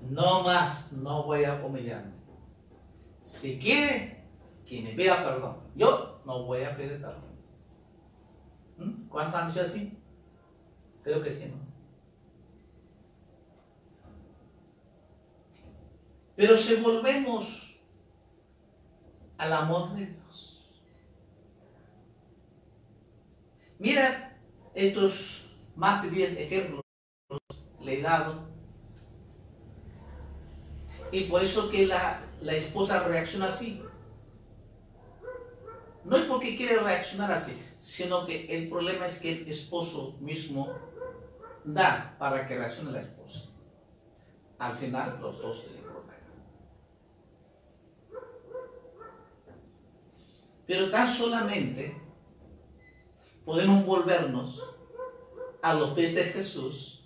No 0.00 0.42
más, 0.42 0.92
no 0.92 1.24
voy 1.24 1.44
a 1.44 1.54
humillarme. 1.64 2.12
Si 3.22 3.58
quiere, 3.58 4.24
que 4.66 4.82
me 4.82 4.92
pida 4.92 5.24
perdón. 5.24 5.58
Yo 5.74 6.20
no 6.24 6.44
voy 6.44 6.62
a 6.62 6.76
pedir 6.76 7.00
perdón. 7.00 7.32
¿Mm? 8.78 9.08
¿Cuántos 9.08 9.34
han 9.40 9.48
dicho 9.48 9.60
así? 9.60 9.98
Creo 11.02 11.22
que 11.22 11.30
sí, 11.30 11.48
¿no? 11.48 11.72
Pero 16.34 16.56
si 16.56 16.76
volvemos 16.76 17.80
al 19.38 19.52
amor 19.52 19.92
de 19.94 20.06
Dios, 20.06 20.70
mira 23.78 24.31
estos 24.74 25.56
más 25.76 26.02
de 26.02 26.10
10 26.10 26.38
ejemplos 26.38 26.82
le 27.80 27.98
he 27.98 28.02
dado. 28.02 28.46
Y 31.10 31.24
por 31.24 31.42
eso 31.42 31.70
que 31.70 31.86
la, 31.86 32.22
la 32.40 32.54
esposa 32.54 33.06
reacciona 33.06 33.46
así. 33.46 33.82
No 36.04 36.16
es 36.16 36.24
porque 36.24 36.56
quiere 36.56 36.78
reaccionar 36.78 37.30
así, 37.30 37.60
sino 37.78 38.24
que 38.24 38.46
el 38.46 38.68
problema 38.68 39.06
es 39.06 39.18
que 39.20 39.32
el 39.32 39.48
esposo 39.48 40.16
mismo 40.20 40.72
da 41.64 42.16
para 42.18 42.46
que 42.46 42.56
reaccione 42.56 42.92
la 42.92 43.02
esposa. 43.02 43.44
Al 44.58 44.74
final 44.74 45.18
los 45.20 45.40
dos 45.40 45.60
se 45.60 45.82
Pero 50.66 50.90
tan 50.90 51.06
solamente 51.06 51.94
podemos 53.44 53.84
volvernos 53.84 54.62
a 55.62 55.74
los 55.74 55.90
pies 55.90 56.14
de 56.14 56.24
Jesús 56.24 57.04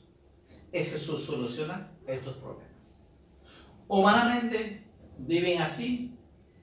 y 0.72 0.84
Jesús 0.84 1.24
soluciona 1.24 1.93
estos 2.07 2.34
problemas. 2.37 3.03
Humanamente 3.89 4.84
viven 5.18 5.61
así 5.61 6.18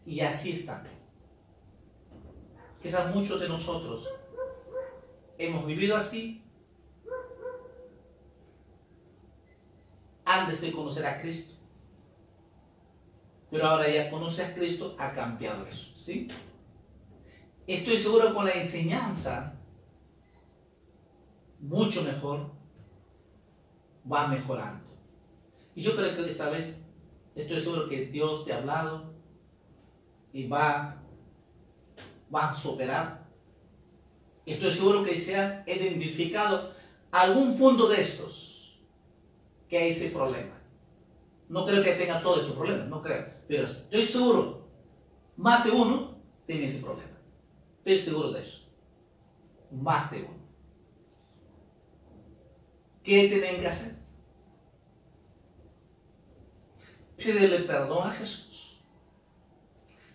y 0.06 0.20
así 0.22 0.52
están. 0.52 0.88
Quizás 2.82 3.16
muchos 3.16 3.40
de 3.40 3.48
nosotros 3.48 4.14
hemos 5.38 5.66
vivido 5.66 5.96
así 5.96 6.44
antes 10.26 10.62
de 10.62 10.72
conocer 10.72 11.06
a 11.06 11.22
Cristo. 11.22 11.56
Pero 13.50 13.68
ahora 13.68 13.90
ya 13.90 14.10
conoce 14.10 14.44
a 14.44 14.54
Cristo, 14.54 14.96
ha 14.98 15.14
cambiado 15.14 15.66
eso, 15.68 15.96
¿sí? 15.96 16.28
estoy 17.68 17.98
seguro 17.98 18.34
con 18.34 18.46
la 18.46 18.52
enseñanza, 18.52 19.60
mucho 21.64 22.04
mejor, 22.04 22.52
va 24.12 24.28
mejorando. 24.28 24.84
Y 25.76 25.82
yo 25.82 25.96
creo 25.96 26.16
que 26.16 26.28
esta 26.28 26.50
vez 26.50 26.86
estoy 27.36 27.60
seguro 27.60 27.88
que 27.88 28.06
Dios 28.08 28.46
te 28.46 28.54
ha 28.54 28.58
hablado 28.58 29.14
y 30.34 30.48
va, 30.48 31.02
va 32.34 32.50
a 32.50 32.54
superar. 32.54 33.24
Estoy 34.46 34.72
seguro 34.72 35.04
que 35.04 35.18
se 35.18 35.38
ha 35.38 35.64
identificado 35.66 36.72
algún 37.12 37.58
punto 37.58 37.88
de 37.88 38.02
estos 38.02 38.78
que 39.70 39.78
hay 39.78 39.90
ese 39.90 40.10
problema. 40.10 40.60
No 41.48 41.66
creo 41.66 41.82
que 41.82 41.94
tenga 41.94 42.22
todos 42.22 42.40
estos 42.40 42.56
problemas, 42.56 42.88
no 42.88 43.02
creo. 43.02 43.26
Pero 43.48 43.64
estoy 43.64 44.02
seguro 44.02 44.68
Más 45.38 45.64
de 45.64 45.72
uno 45.72 46.18
tiene 46.46 46.66
ese 46.66 46.80
problema. 46.80 47.18
Estoy 47.78 48.00
seguro 48.00 48.32
de 48.32 48.42
eso. 48.42 48.70
Más 49.72 50.12
de 50.12 50.24
uno. 50.24 50.43
¿Qué 53.04 53.28
tienen 53.28 53.60
que 53.60 53.68
hacer? 53.68 53.96
Pídele 57.18 57.60
perdón 57.60 58.08
a 58.08 58.12
Jesús. 58.12 58.82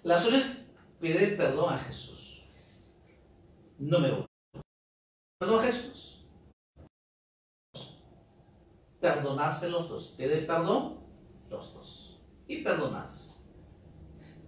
La 0.03 0.19
solución 0.19 0.53
es 0.53 0.59
pedir 0.99 1.37
perdón 1.37 1.75
a 1.75 1.79
Jesús. 1.79 2.43
Número 3.79 4.17
uno. 4.17 4.63
Perdón 5.39 5.61
a 5.61 5.67
Jesús. 5.67 6.27
Perdonarse 9.01 9.69
los 9.69 9.89
dos. 9.89 10.15
Pedir 10.17 10.47
perdón 10.47 11.01
los 11.51 11.75
dos. 11.75 12.21
Y 12.47 12.63
perdonarse. 12.63 13.35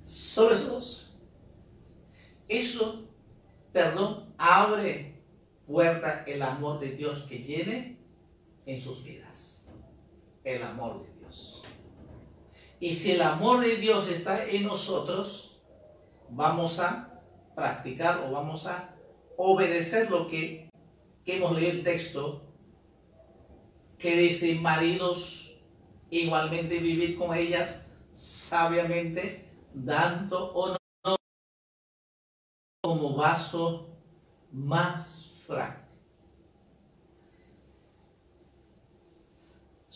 Solo 0.00 0.54
esos 0.54 0.68
dos. 0.68 1.18
Eso, 2.48 3.08
perdón, 3.72 4.34
abre 4.38 5.22
puerta 5.66 6.24
el 6.24 6.42
amor 6.42 6.80
de 6.80 6.92
Dios 6.92 7.22
que 7.28 7.38
llene 7.38 7.99
en 8.66 8.80
sus 8.80 9.04
vidas. 9.04 9.68
El 10.44 10.62
amor 10.62 11.02
de 11.02 11.12
Dios. 11.18 11.62
Y 12.80 12.94
si 12.94 13.12
el 13.12 13.22
amor 13.22 13.60
de 13.60 13.76
Dios 13.76 14.08
está 14.08 14.46
en 14.46 14.64
nosotros, 14.64 15.60
vamos 16.30 16.78
a 16.78 17.20
practicar 17.54 18.20
o 18.20 18.30
vamos 18.30 18.66
a 18.66 18.96
obedecer 19.36 20.10
lo 20.10 20.28
que, 20.28 20.70
que 21.24 21.36
hemos 21.36 21.54
leído 21.54 21.72
el 21.72 21.84
texto 21.84 22.42
que 23.98 24.16
dice, 24.16 24.54
maridos, 24.54 25.60
igualmente 26.08 26.78
vivir 26.78 27.18
con 27.18 27.36
ellas 27.36 27.86
sabiamente, 28.14 29.46
dando 29.74 30.52
honor 30.52 30.78
como 32.82 33.14
vaso 33.14 33.90
más 34.52 35.34
frágil. 35.46 35.89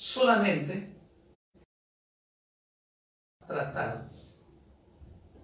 Solamente 0.05 0.95
tratar 3.47 4.07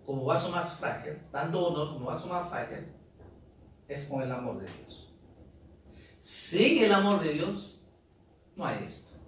como 0.05 0.27
vaso 0.27 0.51
más 0.51 0.79
frágil, 0.79 1.19
dando 1.33 1.69
honor 1.69 1.95
como 1.95 2.05
vaso 2.05 2.27
más 2.27 2.47
frágil, 2.51 2.93
es 3.89 4.05
con 4.05 4.21
el 4.21 4.31
amor 4.31 4.61
de 4.61 4.71
Dios. 4.71 5.15
Sin 6.19 6.85
el 6.85 6.93
amor 6.93 7.23
de 7.23 7.33
Dios, 7.33 7.87
no 8.55 8.67
hay 8.67 8.85
esto. 8.85 9.19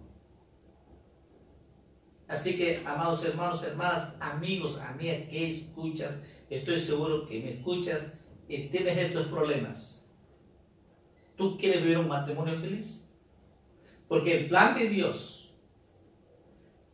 Así 2.28 2.58
que, 2.58 2.82
amados 2.84 3.24
hermanos, 3.24 3.64
hermanas, 3.64 4.14
amigos, 4.20 4.78
amigas 4.80 5.30
que 5.30 5.50
escuchas, 5.50 6.20
estoy 6.50 6.78
seguro 6.78 7.26
que 7.26 7.40
me 7.40 7.52
escuchas 7.54 8.18
y 8.48 8.68
tienes 8.68 8.98
estos 8.98 9.28
problemas. 9.28 10.12
¿Tú 11.38 11.56
quieres 11.56 11.82
vivir 11.82 11.96
un 11.96 12.08
matrimonio 12.08 12.54
feliz? 12.54 13.01
Porque 14.12 14.40
el 14.40 14.46
plan 14.46 14.74
de 14.74 14.90
Dios, 14.90 15.54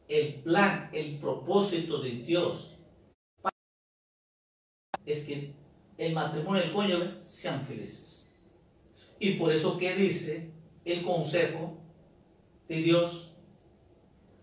el 0.06 0.34
plan, 0.34 0.88
el 0.92 1.18
propósito 1.18 1.98
de 1.98 2.10
Dios 2.10 2.78
es 5.04 5.24
que 5.24 5.52
el 5.96 6.12
matrimonio 6.12 6.62
y 6.62 6.66
el 6.68 6.72
cónyuge 6.72 7.18
sean 7.18 7.64
felices. 7.64 8.32
Y 9.18 9.32
por 9.32 9.50
eso 9.50 9.76
que 9.76 9.96
dice 9.96 10.52
el 10.84 11.02
consejo 11.02 11.78
de 12.68 12.76
Dios, 12.76 13.34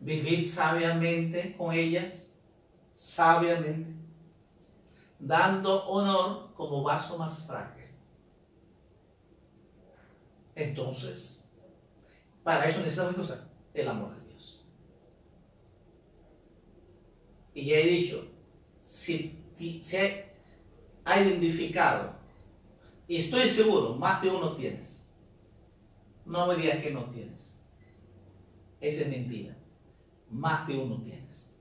vivir 0.02 0.46
sabiamente 0.46 1.56
con 1.56 1.74
ellas, 1.74 2.34
sabiamente, 2.94 3.90
dando 5.18 5.86
honor 5.86 6.54
como 6.56 6.84
vaso 6.84 7.18
más 7.18 7.48
frágil. 7.48 7.86
Entonces, 10.56 11.45
para 12.46 12.70
eso 12.70 12.82
necesitamos 12.82 13.16
cosa, 13.16 13.50
el 13.74 13.88
amor 13.88 14.16
de 14.16 14.28
Dios. 14.28 14.64
Y 17.56 17.66
ya 17.66 17.78
he 17.78 17.88
dicho, 17.88 18.24
si, 18.84 19.43
si 19.58 19.82
ha 21.04 21.22
identificado, 21.24 22.14
y 23.08 23.16
estoy 23.16 23.50
seguro, 23.50 23.96
más 23.96 24.22
de 24.22 24.30
uno 24.30 24.56
tienes. 24.56 25.10
No 26.24 26.46
me 26.46 26.56
digas 26.56 26.84
que 26.84 26.91
no 26.91 27.06
tienes. 27.06 27.58
Esa 28.80 29.02
es 29.02 29.10
mentira. 29.10 29.58
Más 30.30 30.68
de 30.68 30.78
uno 30.78 31.02
tienes. 31.02 31.52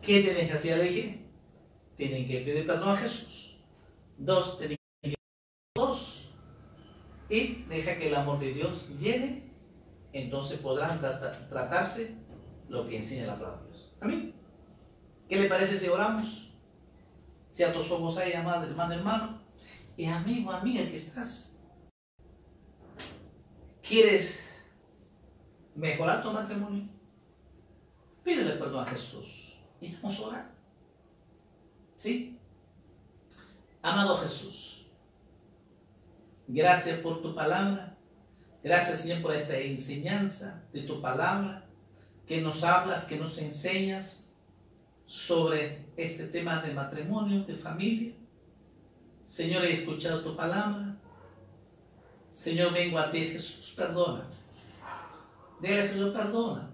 ¿Qué 0.00 0.22
tienes 0.22 0.46
que 0.46 0.52
hacer? 0.52 0.78
Le 0.78 1.18
tienen 1.96 2.28
que 2.28 2.38
pedir 2.42 2.64
perdón 2.64 2.90
a 2.90 2.96
Jesús. 2.96 3.60
Dos, 4.16 4.56
tienen. 4.58 4.77
Y 7.28 7.64
deja 7.64 7.96
que 7.98 8.08
el 8.08 8.14
amor 8.14 8.38
de 8.38 8.52
Dios 8.52 8.88
llene. 8.98 9.42
Entonces 10.12 10.58
podrán 10.60 11.00
tratarse 11.00 12.14
lo 12.68 12.86
que 12.88 12.96
enseña 12.96 13.26
la 13.26 13.38
palabra 13.38 13.62
de 13.62 13.68
Dios. 13.68 13.92
¿Amén? 14.00 14.34
¿Qué 15.28 15.36
le 15.36 15.48
parece 15.48 15.78
si 15.78 15.88
oramos? 15.88 16.48
sea 17.50 17.72
tus 17.72 17.90
ojos 17.90 18.16
ahí, 18.18 18.32
amada 18.34 18.64
hermano, 18.66 18.94
hermano, 18.94 19.40
y 19.96 20.04
amigo, 20.06 20.52
amiga 20.52 20.86
que 20.86 20.94
estás. 20.94 21.56
¿Quieres 23.82 24.44
mejorar 25.74 26.22
tu 26.22 26.30
matrimonio? 26.30 26.84
Pídele 28.22 28.52
perdón 28.52 28.84
a 28.84 28.90
Jesús 28.90 29.56
y 29.80 29.92
vamos 29.94 30.20
a 30.20 30.26
orar. 30.28 30.50
¿Sí? 31.96 32.38
Amado 33.82 34.14
Jesús, 34.18 34.77
gracias 36.48 36.98
por 37.00 37.22
tu 37.22 37.34
palabra. 37.34 37.96
Gracias, 38.62 39.02
Señor, 39.02 39.22
por 39.22 39.34
esta 39.34 39.56
enseñanza 39.56 40.64
de 40.72 40.82
tu 40.82 41.00
palabra, 41.00 41.64
que 42.26 42.40
nos 42.40 42.64
hablas, 42.64 43.04
que 43.04 43.16
nos 43.16 43.38
enseñas 43.38 44.34
sobre 45.06 45.86
este 45.96 46.26
tema 46.26 46.60
de 46.60 46.74
matrimonio, 46.74 47.44
de 47.44 47.54
familia. 47.54 48.12
Señor, 49.24 49.64
he 49.64 49.80
escuchado 49.80 50.22
tu 50.22 50.36
palabra. 50.36 50.96
Señor, 52.30 52.72
vengo 52.72 52.98
a 52.98 53.10
ti, 53.10 53.20
Jesús, 53.26 53.74
perdona. 53.76 54.24
Dile 55.60 55.88
Jesús, 55.88 56.12
perdona. 56.14 56.70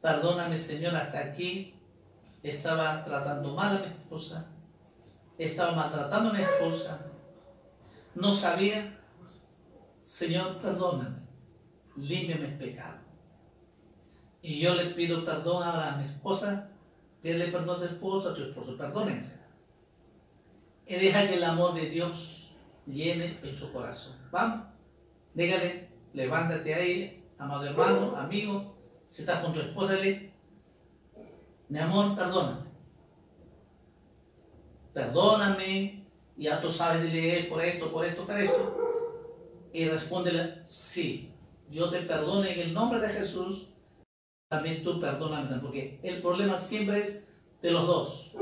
Perdóname, 0.00 0.58
Señor, 0.58 0.94
hasta 0.94 1.18
aquí 1.18 1.74
estaba 2.42 3.04
tratando 3.04 3.54
mal 3.54 3.76
a 3.76 3.80
mi 3.80 3.86
esposa. 3.86 4.46
Estaba 5.38 5.72
maltratando 5.72 6.30
a 6.30 6.32
mi 6.32 6.42
esposa. 6.42 7.06
No 8.14 8.32
sabía. 8.32 9.00
Señor, 10.02 10.60
perdóname. 10.60 11.16
Límpiame 11.96 12.46
el 12.46 12.58
pecado. 12.58 12.98
Y 14.42 14.60
yo 14.60 14.74
le 14.74 14.86
pido 14.94 15.24
perdón 15.24 15.62
a 15.62 15.96
mi 15.96 16.04
esposa 16.04 16.70
Pídele 17.24 17.48
perdón 17.48 17.76
a 17.76 17.78
tu 17.78 17.84
esposo, 17.86 18.28
a 18.28 18.34
tu 18.34 18.42
esposo, 18.42 18.76
perdónense. 18.76 19.40
Y 20.86 20.96
deja 20.96 21.26
que 21.26 21.36
el 21.36 21.44
amor 21.44 21.72
de 21.72 21.88
Dios 21.88 22.54
llene 22.84 23.40
en 23.42 23.56
su 23.56 23.72
corazón. 23.72 24.14
Vamos, 24.30 24.66
dígale, 25.32 25.88
levántate 26.12 26.74
ahí, 26.74 27.24
amado 27.38 27.64
hermano, 27.64 28.14
amigo, 28.14 28.76
si 29.06 29.22
estás 29.22 29.42
con 29.42 29.54
tu 29.54 29.60
esposa, 29.60 29.94
dile, 29.94 30.34
mi 31.70 31.78
amor, 31.78 32.14
perdóname. 32.14 32.66
Perdóname, 34.92 36.03
ya 36.36 36.60
tú 36.60 36.70
sabes, 36.70 37.02
dile 37.02 37.44
por 37.44 37.62
esto, 37.62 37.92
por 37.92 38.04
esto, 38.04 38.26
por 38.26 38.38
esto. 38.38 38.80
Y 39.72 39.86
respóndele, 39.86 40.60
sí, 40.64 41.30
yo 41.68 41.90
te 41.90 42.00
perdono 42.00 42.44
en 42.44 42.60
el 42.60 42.74
nombre 42.74 43.00
de 43.00 43.08
Jesús 43.08 43.74
también 44.54 44.84
tú 44.84 45.00
perdóname, 45.00 45.58
porque 45.58 45.98
el 46.04 46.22
problema 46.22 46.58
siempre 46.58 47.00
es 47.00 47.28
de 47.60 47.72
los 47.72 47.86
dos. 47.88 48.32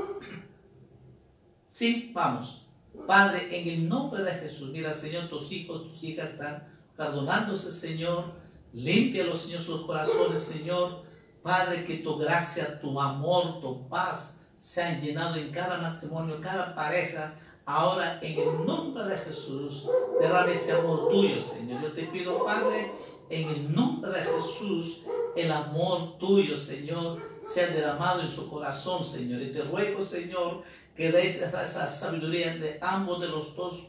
Sí, 1.70 2.10
vamos. 2.12 2.66
Padre, 3.06 3.48
en 3.50 3.66
el 3.66 3.88
nombre 3.88 4.22
de 4.22 4.32
Jesús, 4.32 4.70
mira, 4.70 4.92
Señor, 4.92 5.30
tus 5.30 5.50
hijos, 5.52 5.88
tus 5.88 6.02
hijas 6.02 6.32
están 6.32 6.68
perdonándose, 6.98 7.70
Señor. 7.70 8.34
Límpialos, 8.74 9.42
Señor, 9.42 9.60
sus 9.60 9.86
corazones, 9.86 10.40
Señor. 10.40 11.04
Padre, 11.42 11.84
que 11.84 11.98
tu 11.98 12.18
gracia, 12.18 12.78
tu 12.78 13.00
amor, 13.00 13.60
tu 13.60 13.88
paz 13.88 14.36
sean 14.58 15.00
llenado 15.00 15.36
en 15.36 15.50
cada 15.50 15.78
matrimonio, 15.78 16.36
en 16.36 16.42
cada 16.42 16.74
pareja. 16.74 17.34
Ahora, 17.64 18.18
en 18.22 18.40
el 18.40 18.66
nombre 18.66 19.04
de 19.04 19.16
Jesús, 19.18 19.88
derrame 20.20 20.52
ese 20.52 20.72
amor 20.72 21.08
tuyo, 21.08 21.38
Señor. 21.40 21.80
Yo 21.80 21.92
te 21.92 22.02
pido, 22.04 22.44
Padre, 22.44 22.92
en 23.30 23.48
el 23.48 23.74
nombre 23.74 24.10
de 24.10 24.20
Jesús, 24.20 25.02
el 25.36 25.52
amor 25.52 26.18
tuyo, 26.18 26.56
Señor, 26.56 27.18
sea 27.40 27.68
derramado 27.68 28.20
en 28.20 28.28
su 28.28 28.50
corazón, 28.50 29.04
Señor. 29.04 29.40
Y 29.42 29.52
te 29.52 29.62
ruego, 29.62 30.02
Señor, 30.02 30.62
que 30.96 31.12
des 31.12 31.40
esa 31.40 31.88
sabiduría 31.88 32.56
de 32.56 32.78
ambos 32.82 33.20
de 33.20 33.28
los 33.28 33.54
dos 33.54 33.84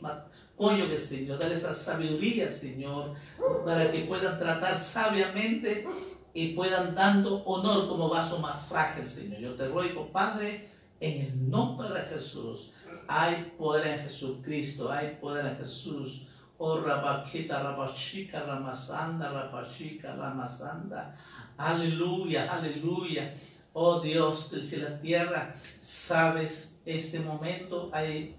cónyuges, 0.56 1.08
Señor. 1.08 1.40
Dale 1.40 1.56
esa 1.56 1.74
sabiduría, 1.74 2.48
Señor, 2.50 3.14
para 3.66 3.92
que 3.92 4.02
puedan 4.02 4.38
tratar 4.38 4.78
sabiamente 4.78 5.88
y 6.36 6.50
puedan 6.50 6.94
dando 6.94 7.44
honor 7.46 7.88
como 7.88 8.08
vaso 8.08 8.38
más 8.38 8.66
frágil, 8.66 9.06
Señor. 9.06 9.40
Yo 9.40 9.56
te 9.56 9.68
ruego, 9.68 10.12
Padre, 10.12 10.70
en 11.00 11.22
el 11.22 11.50
nombre 11.50 11.90
de 11.90 12.02
Jesús. 12.02 12.72
Hay 13.08 13.54
poder 13.58 13.88
en 13.88 14.00
Jesucristo, 14.00 14.92
hay 14.92 15.18
poder 15.22 15.46
en 15.46 15.58
Jesús. 15.58 16.28
Oh, 16.58 16.80
rabaquita, 16.80 17.62
rabachika, 17.62 18.44
ramasanda, 18.44 19.30
rabachika, 19.32 20.16
ramasanda. 20.16 21.16
Aleluya, 21.58 22.52
aleluya. 22.52 23.34
Oh 23.74 24.00
Dios 24.00 24.52
del 24.52 24.64
cielo 24.64 24.88
y 24.88 24.92
la 24.92 25.00
tierra, 25.00 25.56
sabes, 25.80 26.82
este 26.86 27.20
momento 27.20 27.90
hay, 27.92 28.36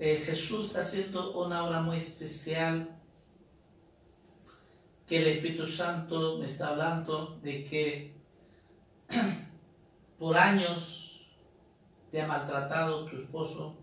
eh, 0.00 0.20
Jesús 0.26 0.66
está 0.66 0.80
haciendo 0.80 1.40
una 1.40 1.64
obra 1.64 1.80
muy 1.80 1.98
especial 1.98 2.88
que 5.06 5.18
el 5.18 5.28
Espíritu 5.28 5.64
Santo 5.64 6.38
me 6.38 6.46
está 6.46 6.68
hablando 6.68 7.38
de 7.42 7.64
que 7.64 8.14
por 10.18 10.36
años 10.36 11.28
te 12.10 12.20
ha 12.20 12.26
maltratado 12.26 13.06
tu 13.06 13.18
esposo 13.18 13.76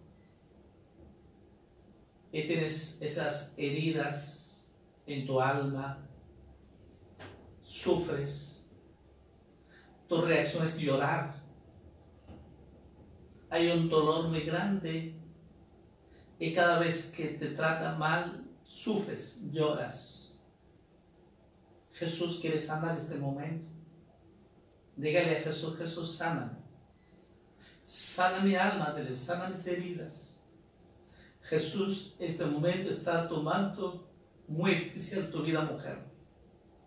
y 2.32 2.44
tienes 2.46 2.98
esas 3.02 3.54
heridas 3.58 4.66
en 5.06 5.26
tu 5.26 5.42
alma, 5.42 6.08
sufres, 7.62 8.66
tu 10.08 10.22
reacción 10.22 10.66
es 10.66 10.78
llorar, 10.78 11.42
hay 13.50 13.70
un 13.72 13.90
dolor 13.90 14.28
muy 14.28 14.42
grande 14.42 15.16
y 16.38 16.54
cada 16.54 16.80
vez 16.80 17.12
que 17.12 17.30
te 17.30 17.50
trata 17.50 17.96
mal, 17.96 18.46
sufres, 18.64 19.42
lloras 19.52 20.20
Jesús 22.00 22.40
quiere 22.40 22.62
sanar 22.62 22.98
este 22.98 23.16
momento. 23.16 23.70
Dígale 24.96 25.38
a 25.38 25.42
Jesús, 25.42 25.78
Jesús, 25.78 26.16
sana. 26.16 26.58
Sana 27.84 28.40
mi 28.40 28.56
alma, 28.56 28.94
dile, 28.94 29.14
sana 29.14 29.50
mis 29.50 29.68
heridas. 29.68 30.29
Jesús, 31.50 32.16
este 32.20 32.46
momento 32.46 32.92
está 32.92 33.28
tomando 33.28 34.08
muy 34.48 34.72
especial 34.72 35.32
tu 35.32 35.42
vida, 35.42 35.64
mujer. 35.64 35.98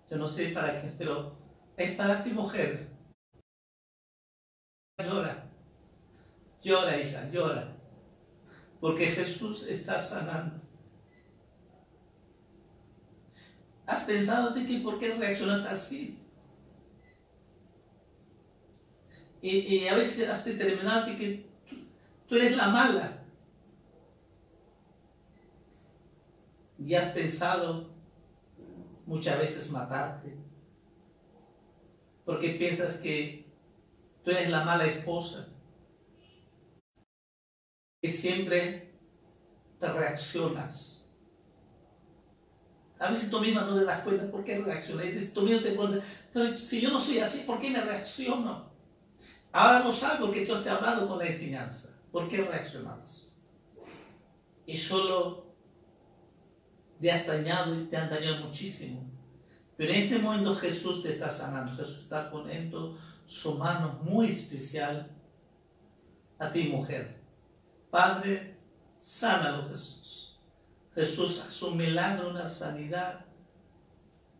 Yo 0.08 0.16
no 0.16 0.28
sé 0.28 0.50
para 0.50 0.80
qué, 0.80 0.92
pero 0.96 1.36
es 1.76 1.96
para 1.96 2.22
ti, 2.22 2.30
mujer. 2.30 2.88
Llora, 4.98 5.50
llora, 6.62 6.96
hija, 6.96 7.28
llora. 7.30 7.76
Porque 8.80 9.06
Jesús 9.06 9.66
está 9.66 9.98
sanando. 9.98 10.60
¿Has 13.84 14.04
pensado 14.04 14.50
de 14.50 14.64
que 14.64 14.78
por 14.78 15.00
qué 15.00 15.14
reaccionas 15.14 15.66
así? 15.66 16.20
Y, 19.40 19.88
a 19.88 19.96
veces 19.96 20.28
has 20.28 20.44
determinado 20.44 21.06
de 21.06 21.16
que 21.16 21.46
tú, 22.28 22.36
eres 22.36 22.56
la 22.56 22.68
mala. 22.68 23.21
Y 26.82 26.94
has 26.94 27.12
pensado 27.12 27.90
muchas 29.06 29.38
veces 29.38 29.70
matarte. 29.70 30.36
Porque 32.24 32.50
piensas 32.50 32.96
que 32.96 33.46
tú 34.24 34.30
eres 34.30 34.50
la 34.50 34.64
mala 34.64 34.86
esposa. 34.86 35.48
Que 38.00 38.08
siempre 38.08 38.94
te 39.78 39.92
reaccionas 39.92 41.02
a 43.02 43.10
veces 43.10 43.30
tú 43.30 43.40
misma 43.40 43.62
no 43.62 43.76
te 43.76 43.84
das 43.84 44.02
cuenta 44.02 44.30
por 44.30 44.44
qué 44.44 44.58
reaccionas. 44.58 45.06
Tú 45.34 45.42
mismo 45.42 45.60
te 45.60 45.72
preguntas, 45.72 46.04
pero 46.32 46.56
si 46.56 46.80
yo 46.80 46.90
no 46.90 46.98
soy 46.98 47.18
así, 47.18 47.40
¿por 47.40 47.60
qué 47.60 47.70
me 47.70 47.80
reacciono? 47.80 48.70
Ahora 49.50 49.80
no 49.80 49.90
sabes 49.90 50.20
por 50.20 50.32
qué 50.32 50.44
Dios 50.44 50.62
te 50.62 50.70
ha 50.70 50.76
hablado 50.76 51.08
con 51.08 51.18
la 51.18 51.26
enseñanza. 51.26 51.90
¿Por 52.12 52.28
qué 52.28 52.42
reaccionabas? 52.42 53.32
Y 54.66 54.76
solo 54.76 55.41
te 57.02 57.10
has 57.10 57.26
dañado 57.26 57.74
y 57.74 57.86
te 57.86 57.96
han 57.96 58.08
dañado 58.08 58.46
muchísimo. 58.46 59.04
Pero 59.76 59.92
en 59.92 59.98
este 59.98 60.20
momento 60.20 60.54
Jesús 60.54 61.02
te 61.02 61.14
está 61.14 61.28
sanando. 61.28 61.74
Jesús 61.74 62.02
está 62.04 62.30
poniendo 62.30 62.96
su 63.26 63.56
mano 63.56 63.98
muy 64.04 64.28
especial 64.28 65.10
a 66.38 66.52
ti, 66.52 66.68
mujer. 66.68 67.20
Padre, 67.90 68.56
sánalo, 69.00 69.68
Jesús. 69.68 70.38
Jesús 70.94 71.40
hace 71.40 71.64
un 71.64 71.76
milagro, 71.76 72.30
una 72.30 72.46
sanidad 72.46 73.24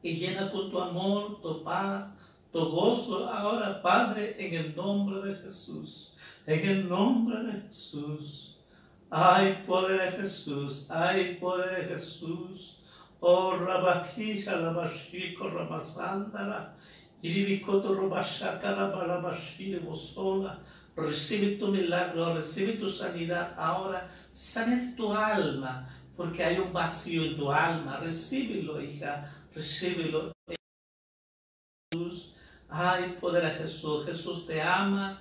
y 0.01 0.15
llena 0.15 0.49
con 0.53 0.71
tu 0.71 0.79
amor, 0.79 1.41
tu 1.43 1.65
paz, 1.65 2.17
tu 2.53 2.65
gozo 2.69 3.29
ahora, 3.29 3.83
Padre, 3.83 4.37
en 4.39 4.55
el 4.55 4.77
nombre 4.77 5.21
de 5.21 5.35
Jesús. 5.35 6.13
En 6.47 6.65
el 6.65 6.89
nombre 6.89 7.43
de 7.43 7.61
Jesús. 7.63 8.52
Hay 9.15 9.63
poder 9.67 10.09
en 10.09 10.21
Jesús, 10.21 10.87
hay 10.91 11.35
poder 11.35 11.81
en 11.81 11.89
Jesús. 11.91 12.79
Oh, 13.21 13.57
Rabakisha, 13.57 14.57
Rabashiko, 14.57 15.51
Rabasándara, 15.51 16.75
Iribikoto, 17.21 17.95
Rabashaka, 17.95 18.73
Rabarabashire, 18.73 19.81
Bosola. 19.81 20.59
Recibe 20.97 21.59
tu 21.59 21.69
milagro, 21.69 22.35
recibe 22.35 22.73
tu 22.73 22.89
sanidad 22.89 23.55
ahora. 23.59 24.09
Sana 24.31 24.95
tu 24.97 25.13
alma 25.13 25.87
porque 26.17 26.45
hay 26.45 26.59
un 26.59 26.73
vacío 26.73 27.25
en 27.25 27.37
tu 27.37 27.51
alma. 27.51 27.99
Recíbelo, 27.99 28.81
hija, 28.81 29.31
recíbelo. 29.55 30.33
Jesús, 31.93 32.35
ay, 32.69 33.17
poder 33.21 33.47
a 33.47 33.51
Jesús. 33.51 34.07
Jesús 34.07 34.47
te 34.47 34.61
ama, 34.61 35.21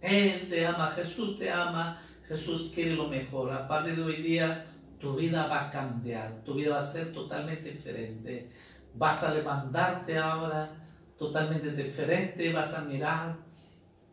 Él 0.00 0.48
te 0.48 0.66
ama, 0.66 0.88
Jesús 0.92 1.38
te 1.38 1.50
ama, 1.50 2.02
Jesús 2.28 2.72
quiere 2.74 2.94
lo 2.94 3.08
mejor. 3.08 3.52
A 3.52 3.68
partir 3.68 3.96
de 3.96 4.02
hoy 4.02 4.22
día, 4.22 4.66
tu 4.98 5.14
vida 5.16 5.46
va 5.46 5.66
a 5.66 5.70
cambiar, 5.70 6.42
tu 6.44 6.54
vida 6.54 6.72
va 6.72 6.78
a 6.80 6.86
ser 6.86 7.12
totalmente 7.12 7.70
diferente. 7.70 8.50
Vas 8.94 9.22
a 9.22 9.34
levantarte 9.34 10.18
ahora 10.18 10.70
totalmente 11.18 11.70
diferente, 11.72 12.52
vas 12.52 12.74
a 12.74 12.82
mirar 12.82 13.36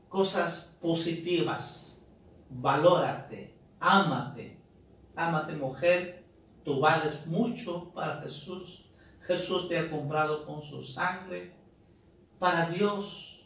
cosas 0.09 0.77
positivas. 0.81 2.01
Valórate, 2.49 3.55
ámate, 3.79 4.63
Ámate 5.15 5.53
mujer, 5.53 6.25
tú 6.63 6.79
vales 6.79 7.25
mucho 7.27 7.91
para 7.93 8.21
Jesús. 8.21 8.89
Jesús 9.21 9.69
te 9.69 9.77
ha 9.77 9.89
comprado 9.89 10.45
con 10.45 10.61
su 10.61 10.81
sangre. 10.81 11.53
Para 12.39 12.67
Dios 12.67 13.45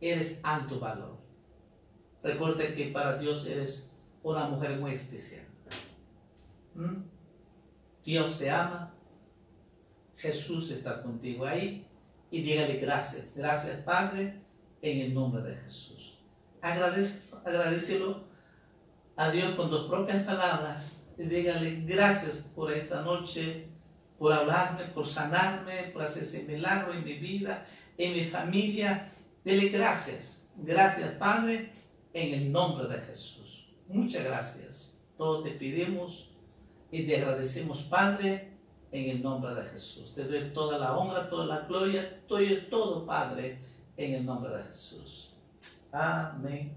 eres 0.00 0.40
alto 0.44 0.78
valor. 0.78 1.19
Recuerde 2.22 2.74
que 2.74 2.86
para 2.86 3.18
Dios 3.18 3.46
eres 3.46 3.96
una 4.22 4.46
mujer 4.48 4.78
muy 4.78 4.92
especial. 4.92 5.46
¿Mm? 6.74 7.02
Dios 8.04 8.38
te 8.38 8.50
ama. 8.50 8.94
Jesús 10.16 10.70
está 10.70 11.02
contigo 11.02 11.46
ahí. 11.46 11.86
Y 12.30 12.42
dígale 12.42 12.76
gracias. 12.76 13.34
Gracias 13.36 13.76
Padre 13.78 14.40
en 14.82 15.00
el 15.00 15.14
nombre 15.14 15.42
de 15.42 15.56
Jesús. 15.56 16.18
agradecelo 16.62 18.24
a 19.16 19.30
Dios 19.30 19.54
con 19.54 19.70
tus 19.70 19.88
propias 19.88 20.22
palabras 20.24 21.00
y 21.18 21.24
dígale 21.24 21.82
gracias 21.84 22.36
por 22.54 22.72
esta 22.72 23.02
noche, 23.02 23.66
por 24.18 24.32
hablarme, 24.32 24.84
por 24.84 25.04
sanarme, 25.04 25.90
por 25.92 26.02
hacer 26.02 26.22
ese 26.22 26.44
milagro 26.44 26.94
en 26.94 27.04
mi 27.04 27.14
vida, 27.14 27.66
en 27.98 28.14
mi 28.14 28.24
familia. 28.24 29.06
Dele 29.44 29.68
gracias. 29.68 30.48
Gracias, 30.56 31.10
Padre, 31.12 31.70
en 32.12 32.34
el 32.34 32.52
nombre 32.52 32.88
de 32.88 33.00
Jesús. 33.00 33.68
Muchas 33.88 34.24
gracias. 34.24 35.00
Todo 35.16 35.42
te 35.42 35.50
pedimos 35.50 36.30
y 36.90 37.06
te 37.06 37.16
agradecemos, 37.16 37.82
Padre, 37.82 38.56
en 38.92 39.10
el 39.10 39.22
nombre 39.22 39.54
de 39.54 39.64
Jesús. 39.64 40.14
Te 40.14 40.24
doy 40.24 40.52
toda 40.52 40.78
la 40.78 40.96
honra, 40.96 41.28
toda 41.28 41.46
la 41.46 41.60
gloria, 41.66 42.22
todo, 42.26 42.40
todo, 42.68 43.06
Padre, 43.06 43.58
en 43.96 44.14
el 44.14 44.26
nombre 44.26 44.56
de 44.56 44.62
Jesús. 44.64 45.34
Amén. 45.92 46.76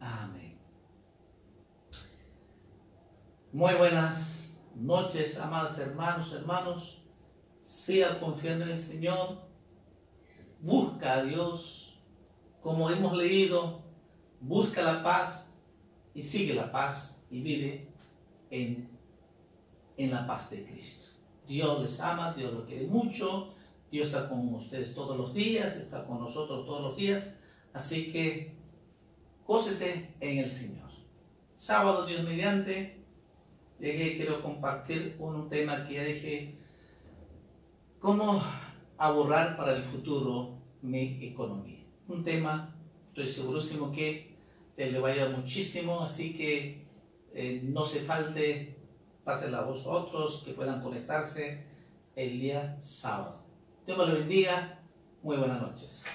Amén. 0.00 0.56
Muy 3.52 3.74
buenas 3.74 4.62
noches, 4.74 5.38
amados 5.38 5.78
hermanos, 5.78 6.32
hermanos. 6.32 7.02
Siga 7.60 8.20
confiando 8.20 8.64
en 8.64 8.72
el 8.72 8.78
Señor. 8.78 9.38
Busca 10.60 11.14
a 11.14 11.22
Dios. 11.22 11.98
Como 12.62 12.90
hemos 12.90 13.16
leído, 13.16 13.85
busca 14.46 14.82
la 14.82 15.02
paz 15.02 15.54
y 16.14 16.22
sigue 16.22 16.54
la 16.54 16.70
paz 16.70 17.26
y 17.30 17.40
vive 17.40 17.88
en, 18.50 18.88
en 19.96 20.10
la 20.10 20.26
paz 20.26 20.50
de 20.50 20.64
Cristo. 20.64 21.06
Dios 21.46 21.80
les 21.82 22.00
ama, 22.00 22.32
Dios 22.32 22.52
lo 22.52 22.64
quiere 22.66 22.86
mucho. 22.86 23.52
Dios 23.90 24.08
está 24.08 24.28
con 24.28 24.52
ustedes 24.52 24.94
todos 24.94 25.16
los 25.16 25.32
días, 25.32 25.76
está 25.76 26.04
con 26.04 26.18
nosotros 26.18 26.66
todos 26.66 26.82
los 26.82 26.96
días. 26.96 27.38
Así 27.72 28.10
que 28.12 28.54
cósese 29.44 30.14
en 30.20 30.38
el 30.38 30.50
Señor. 30.50 30.90
Sábado, 31.54 32.06
Dios 32.06 32.22
mediante 32.24 33.00
llegué, 33.78 34.16
quiero 34.16 34.42
compartir 34.42 35.16
un 35.18 35.48
tema 35.48 35.86
que 35.86 35.94
ya 35.94 36.04
dije, 36.04 36.58
cómo 38.00 38.42
ahorrar 38.98 39.56
para 39.56 39.76
el 39.76 39.82
futuro 39.82 40.58
mi 40.82 41.24
economía. 41.24 41.84
Un 42.08 42.22
tema, 42.22 42.74
estoy 43.08 43.26
segurísimo 43.26 43.90
que 43.92 44.35
le 44.76 44.98
vaya 44.98 45.28
muchísimo, 45.28 46.02
así 46.02 46.34
que 46.34 46.84
eh, 47.34 47.60
no 47.64 47.82
se 47.82 48.00
falte, 48.00 48.76
pasen 49.24 49.52
la 49.52 49.62
voz 49.62 49.86
a 49.86 49.90
otros 49.90 50.42
que 50.44 50.52
puedan 50.52 50.82
conectarse 50.82 51.64
el 52.14 52.40
día 52.40 52.76
sábado. 52.80 53.42
Dios 53.86 53.98
me 53.98 54.14
bendiga. 54.14 54.80
Muy 55.22 55.36
buenas 55.36 55.60
noches. 55.60 56.06